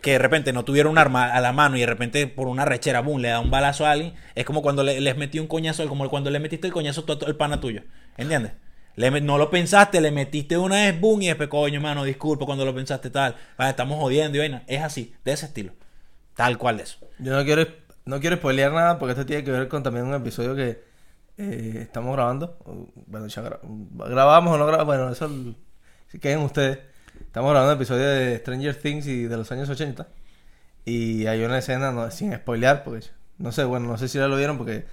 Que 0.00 0.12
de 0.12 0.18
repente 0.18 0.52
no 0.54 0.64
tuviera 0.64 0.88
un 0.88 0.96
arma 0.96 1.26
a 1.34 1.40
la 1.42 1.52
mano 1.52 1.76
y 1.76 1.80
de 1.80 1.86
repente 1.86 2.26
por 2.26 2.48
una 2.48 2.64
rechera, 2.64 3.00
boom, 3.00 3.20
le 3.20 3.28
da 3.28 3.40
un 3.40 3.50
balazo 3.50 3.84
a 3.86 3.90
alguien. 3.90 4.14
Es 4.34 4.46
como 4.46 4.62
cuando 4.62 4.82
le- 4.82 5.00
les 5.00 5.16
metí 5.16 5.38
un 5.38 5.46
coñazo, 5.46 5.86
como 5.88 6.08
cuando 6.08 6.30
le 6.30 6.40
metiste 6.40 6.66
el 6.66 6.72
coñazo 6.72 7.04
todo 7.04 7.26
el 7.26 7.36
pana 7.36 7.60
tuyo. 7.60 7.82
¿Entiendes? 8.20 8.52
Le 8.96 9.10
no 9.20 9.38
lo 9.38 9.50
pensaste, 9.50 10.00
le 10.00 10.10
metiste 10.10 10.58
una 10.58 10.76
vez, 10.76 11.00
boom, 11.00 11.22
y 11.22 11.28
después, 11.28 11.48
coño, 11.48 11.80
mano, 11.80 12.04
disculpa 12.04 12.44
cuando 12.44 12.64
lo 12.64 12.74
pensaste 12.74 13.08
tal. 13.10 13.34
Vale, 13.56 13.70
estamos 13.70 13.98
jodiendo 13.98 14.36
y 14.36 14.40
vaina. 14.40 14.62
Es 14.66 14.82
así, 14.82 15.14
de 15.24 15.32
ese 15.32 15.46
estilo. 15.46 15.72
Tal 16.34 16.58
cual 16.58 16.76
de 16.78 16.82
eso. 16.84 16.98
Yo 17.18 17.34
no 17.36 17.44
quiero, 17.44 17.66
no 18.04 18.20
quiero 18.20 18.36
spoilear 18.36 18.72
nada 18.72 18.98
porque 18.98 19.12
esto 19.12 19.24
tiene 19.26 19.44
que 19.44 19.50
ver 19.50 19.68
con 19.68 19.82
también 19.82 20.06
un 20.06 20.14
episodio 20.14 20.54
que 20.54 20.82
eh, 21.38 21.78
estamos 21.82 22.12
grabando. 22.14 22.58
Bueno, 23.06 23.26
ya 23.28 23.42
gra- 23.42 23.60
grabamos 24.10 24.54
o 24.54 24.58
no 24.58 24.66
grabamos. 24.66 24.86
Bueno, 24.86 25.10
eso 25.10 25.30
si 26.08 26.18
queden 26.18 26.40
ustedes. 26.40 26.78
Estamos 27.20 27.50
grabando 27.50 27.72
un 27.74 27.78
episodio 27.78 28.06
de 28.06 28.36
Stranger 28.38 28.74
Things 28.74 29.06
y 29.06 29.24
de 29.24 29.36
los 29.36 29.50
años 29.52 29.68
80. 29.68 30.08
Y 30.84 31.26
hay 31.26 31.44
una 31.44 31.58
escena, 31.58 31.92
no, 31.92 32.10
sin 32.10 32.34
spoilear, 32.34 32.84
porque 32.84 33.06
no 33.38 33.52
sé, 33.52 33.64
bueno, 33.64 33.86
no 33.88 33.98
sé 33.98 34.08
si 34.08 34.18
ya 34.18 34.28
lo 34.28 34.36
vieron 34.36 34.58
porque 34.58 34.86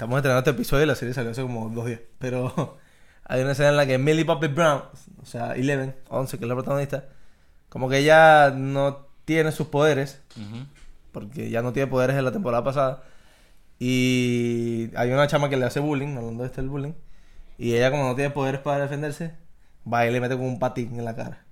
estamos 0.00 0.16
estrenando 0.16 0.38
este 0.38 0.50
episodio 0.52 0.84
y 0.84 0.86
la 0.86 0.94
serie 0.94 1.12
salió 1.12 1.30
hace 1.30 1.42
como 1.42 1.68
dos 1.68 1.84
días. 1.84 2.00
Pero 2.18 2.78
hay 3.24 3.42
una 3.42 3.52
escena 3.52 3.68
en 3.68 3.76
la 3.76 3.86
que 3.86 3.98
Millie 3.98 4.24
Bobby 4.24 4.48
Brown, 4.48 4.84
o 5.20 5.26
sea, 5.26 5.52
Eleven, 5.52 5.94
11, 6.08 6.38
que 6.38 6.44
es 6.44 6.48
la 6.48 6.54
protagonista, 6.54 7.04
como 7.68 7.86
que 7.90 7.98
ella 7.98 8.50
no 8.50 9.08
tiene 9.26 9.52
sus 9.52 9.66
poderes 9.66 10.22
porque 11.12 11.50
ya 11.50 11.60
no 11.60 11.74
tiene 11.74 11.86
poderes 11.86 12.16
en 12.16 12.24
la 12.24 12.32
temporada 12.32 12.64
pasada. 12.64 13.02
Y 13.78 14.88
hay 14.96 15.12
una 15.12 15.26
chama 15.26 15.50
que 15.50 15.58
le 15.58 15.66
hace 15.66 15.80
bullying, 15.80 16.16
hablando 16.16 16.44
de 16.44 16.48
este 16.48 16.62
el 16.62 16.70
bullying. 16.70 16.94
Y 17.58 17.74
ella, 17.74 17.90
como 17.90 18.04
no 18.04 18.14
tiene 18.14 18.30
poderes 18.30 18.62
para 18.62 18.80
defenderse, 18.80 19.34
va 19.90 20.06
y 20.06 20.12
le 20.12 20.20
mete 20.22 20.34
con 20.36 20.46
un 20.46 20.58
patín 20.58 20.98
en 20.98 21.04
la 21.04 21.14
cara. 21.14 21.44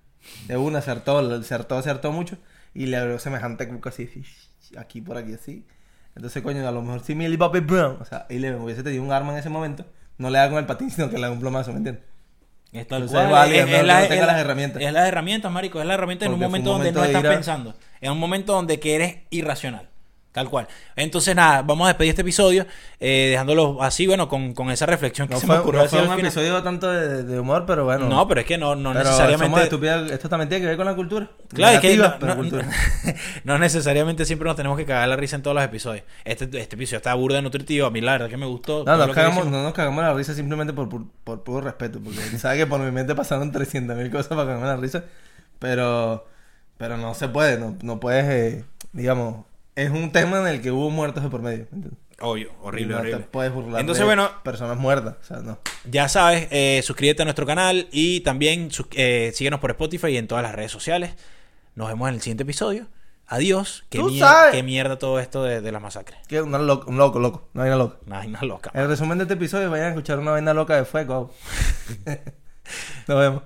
De 0.46 0.56
una, 0.56 0.78
acertó, 0.78 1.18
acertó, 1.18 1.76
acertó 1.76 2.12
mucho. 2.12 2.38
Y 2.72 2.86
le 2.86 2.96
abrió 2.96 3.18
semejante 3.18 3.68
cuco 3.68 3.90
así, 3.90 4.08
aquí 4.78 5.02
por 5.02 5.18
aquí 5.18 5.34
así. 5.34 5.66
Entonces, 6.18 6.42
coño, 6.42 6.66
a 6.66 6.70
lo 6.72 6.82
mejor 6.82 7.00
si 7.00 7.14
Millie 7.14 7.36
Bobby 7.36 7.60
Brown, 7.60 7.96
o 8.00 8.04
sea, 8.04 8.26
Eleven 8.28 8.60
hubiese 8.60 8.82
tenido 8.82 9.02
un 9.02 9.12
arma 9.12 9.32
en 9.32 9.38
ese 9.38 9.48
momento, 9.48 9.84
no 10.18 10.30
le 10.30 10.38
da 10.38 10.48
con 10.50 10.58
el 10.58 10.66
patín, 10.66 10.90
sino 10.90 11.08
que 11.08 11.16
le 11.16 11.22
da 11.22 11.30
un 11.30 11.40
plomazo, 11.40 11.70
¿me 11.72 11.78
entiendes? 11.78 12.04
Es 12.72 12.86
tal 12.86 13.02
Entonces 13.02 13.12
cual, 13.12 13.26
es 13.26 13.32
válido, 13.32 13.64
es- 13.66 13.72
es 13.72 13.80
es 13.80 13.86
la- 13.86 14.00
no 14.02 14.08
tenga 14.08 14.26
la- 14.26 14.32
las 14.32 14.40
herramientas. 14.42 14.82
Es 14.82 14.92
las 14.92 15.08
herramientas, 15.08 15.52
marico. 15.52 15.80
Es 15.80 15.86
la 15.86 15.94
herramienta 15.94 16.26
en 16.26 16.32
un 16.34 16.40
momento 16.40 16.70
donde 16.70 16.92
no 16.92 17.04
estás 17.04 17.22
pensando. 17.36 17.74
En 18.00 18.12
un 18.12 18.18
momento 18.18 18.52
donde 18.52 18.78
que 18.78 18.94
eres 18.94 19.16
irracional. 19.30 19.87
Tal 20.30 20.48
cual. 20.50 20.68
Entonces, 20.94 21.34
nada, 21.34 21.62
vamos 21.62 21.86
a 21.86 21.88
despedir 21.88 22.10
este 22.10 22.22
episodio 22.22 22.66
eh, 23.00 23.28
dejándolo 23.30 23.82
así, 23.82 24.06
bueno, 24.06 24.28
con, 24.28 24.52
con 24.52 24.70
esa 24.70 24.84
reflexión 24.86 25.26
que 25.26 25.34
No 25.34 25.40
se 25.40 25.46
fue, 25.46 25.56
me 25.56 25.62
ocurrió 25.62 25.82
no 25.82 25.88
fue 25.88 26.06
un 26.06 26.18
episodio 26.20 26.62
tanto 26.62 26.92
de, 26.92 27.24
de 27.24 27.40
humor, 27.40 27.64
pero 27.66 27.84
bueno. 27.86 28.08
No, 28.08 28.28
pero 28.28 28.40
es 28.42 28.46
que 28.46 28.58
no, 28.58 28.76
no 28.76 28.92
Pero 28.92 29.04
necesariamente. 29.04 29.62
estúpidos. 29.62 30.10
Esto 30.12 30.28
también 30.28 30.48
tiene 30.50 30.62
que 30.62 30.68
ver 30.68 30.76
con 30.76 30.86
la 30.86 30.94
cultura. 30.94 31.28
Claro, 31.52 31.76
es 31.76 31.80
que 31.80 31.96
no, 31.96 32.14
pero 32.20 32.34
no- 32.34 32.40
cultura. 32.40 32.68
no 33.44 33.58
necesariamente 33.58 34.26
siempre 34.26 34.46
nos 34.46 34.54
tenemos 34.56 34.76
que 34.78 34.84
cagar 34.84 35.08
la 35.08 35.16
risa 35.16 35.34
en 35.36 35.42
todos 35.42 35.54
los 35.56 35.64
episodios. 35.64 36.04
Este, 36.24 36.44
este 36.44 36.76
episodio 36.76 36.98
está 36.98 37.14
burda 37.14 37.40
nutritivo. 37.40 37.86
A 37.86 37.90
mí 37.90 38.00
la 38.00 38.12
verdad 38.12 38.28
que 38.28 38.36
me 38.36 38.46
gustó. 38.46 38.84
No, 38.84 38.96
nos 38.96 39.10
cagamos, 39.14 39.46
no 39.46 39.62
nos 39.62 39.72
cagamos 39.72 40.04
la 40.04 40.12
risa 40.12 40.34
simplemente 40.34 40.72
por, 40.74 40.88
por, 40.90 41.06
por 41.24 41.42
puro 41.42 41.62
respeto. 41.62 42.00
Porque 42.04 42.20
sabe 42.38 42.58
que 42.58 42.66
por 42.66 42.78
mi 42.80 42.90
mente 42.92 43.14
pasaron 43.14 43.50
300.000 43.50 44.10
cosas 44.10 44.28
para 44.28 44.44
cagarme 44.44 44.66
la 44.66 44.76
risa. 44.76 45.04
Pero, 45.58 46.26
pero 46.76 46.96
no 46.98 47.14
se 47.14 47.28
puede. 47.28 47.58
No, 47.58 47.76
no 47.82 47.98
puedes, 47.98 48.24
eh, 48.26 48.64
digamos. 48.92 49.47
Es 49.80 49.90
un 49.90 50.10
tema 50.10 50.40
en 50.40 50.46
el 50.48 50.60
que 50.60 50.72
hubo 50.72 50.90
muertos 50.90 51.22
de 51.22 51.28
por 51.28 51.40
medio. 51.40 51.60
¿entiendes? 51.72 51.92
Obvio, 52.20 52.50
horrible, 52.62 52.94
no 52.94 53.00
horrible. 53.00 53.18
te 53.20 53.24
puedes 53.28 53.52
burlar 53.52 53.80
Entonces, 53.80 54.00
de 54.00 54.06
bueno, 54.06 54.28
personas 54.42 54.76
muertas. 54.76 55.14
O 55.20 55.24
sea, 55.24 55.36
no. 55.36 55.60
Ya 55.88 56.08
sabes, 56.08 56.48
eh, 56.50 56.80
suscríbete 56.82 57.22
a 57.22 57.24
nuestro 57.26 57.46
canal 57.46 57.86
y 57.92 58.20
también 58.22 58.70
eh, 58.96 59.30
síguenos 59.34 59.60
por 59.60 59.70
Spotify 59.70 60.08
y 60.08 60.16
en 60.16 60.26
todas 60.26 60.42
las 60.42 60.52
redes 60.54 60.72
sociales. 60.72 61.12
Nos 61.76 61.86
vemos 61.86 62.08
en 62.08 62.16
el 62.16 62.20
siguiente 62.20 62.42
episodio. 62.42 62.88
Adiós. 63.28 63.84
Qué, 63.88 64.00
mier- 64.00 64.18
sabes. 64.18 64.52
qué 64.52 64.62
mierda 64.64 64.98
todo 64.98 65.20
esto 65.20 65.44
de, 65.44 65.60
de 65.60 65.70
las 65.70 65.80
masacres. 65.80 66.18
Que 66.26 66.42
una 66.42 66.58
loco, 66.58 66.90
un 66.90 66.96
loco, 66.96 67.20
loco. 67.20 67.48
Una 67.54 67.62
vaina 67.64 67.76
loca. 67.76 67.98
Una 68.06 68.16
vaina 68.18 68.40
loca. 68.42 68.70
El 68.74 68.88
resumen 68.88 69.18
de 69.18 69.24
este 69.24 69.34
episodio, 69.34 69.70
vayan 69.70 69.86
a 69.86 69.90
escuchar 69.90 70.18
una 70.18 70.32
vaina 70.32 70.52
loca 70.54 70.74
de 70.74 70.84
fuego. 70.86 71.32
Nos 73.06 73.18
vemos. 73.18 73.42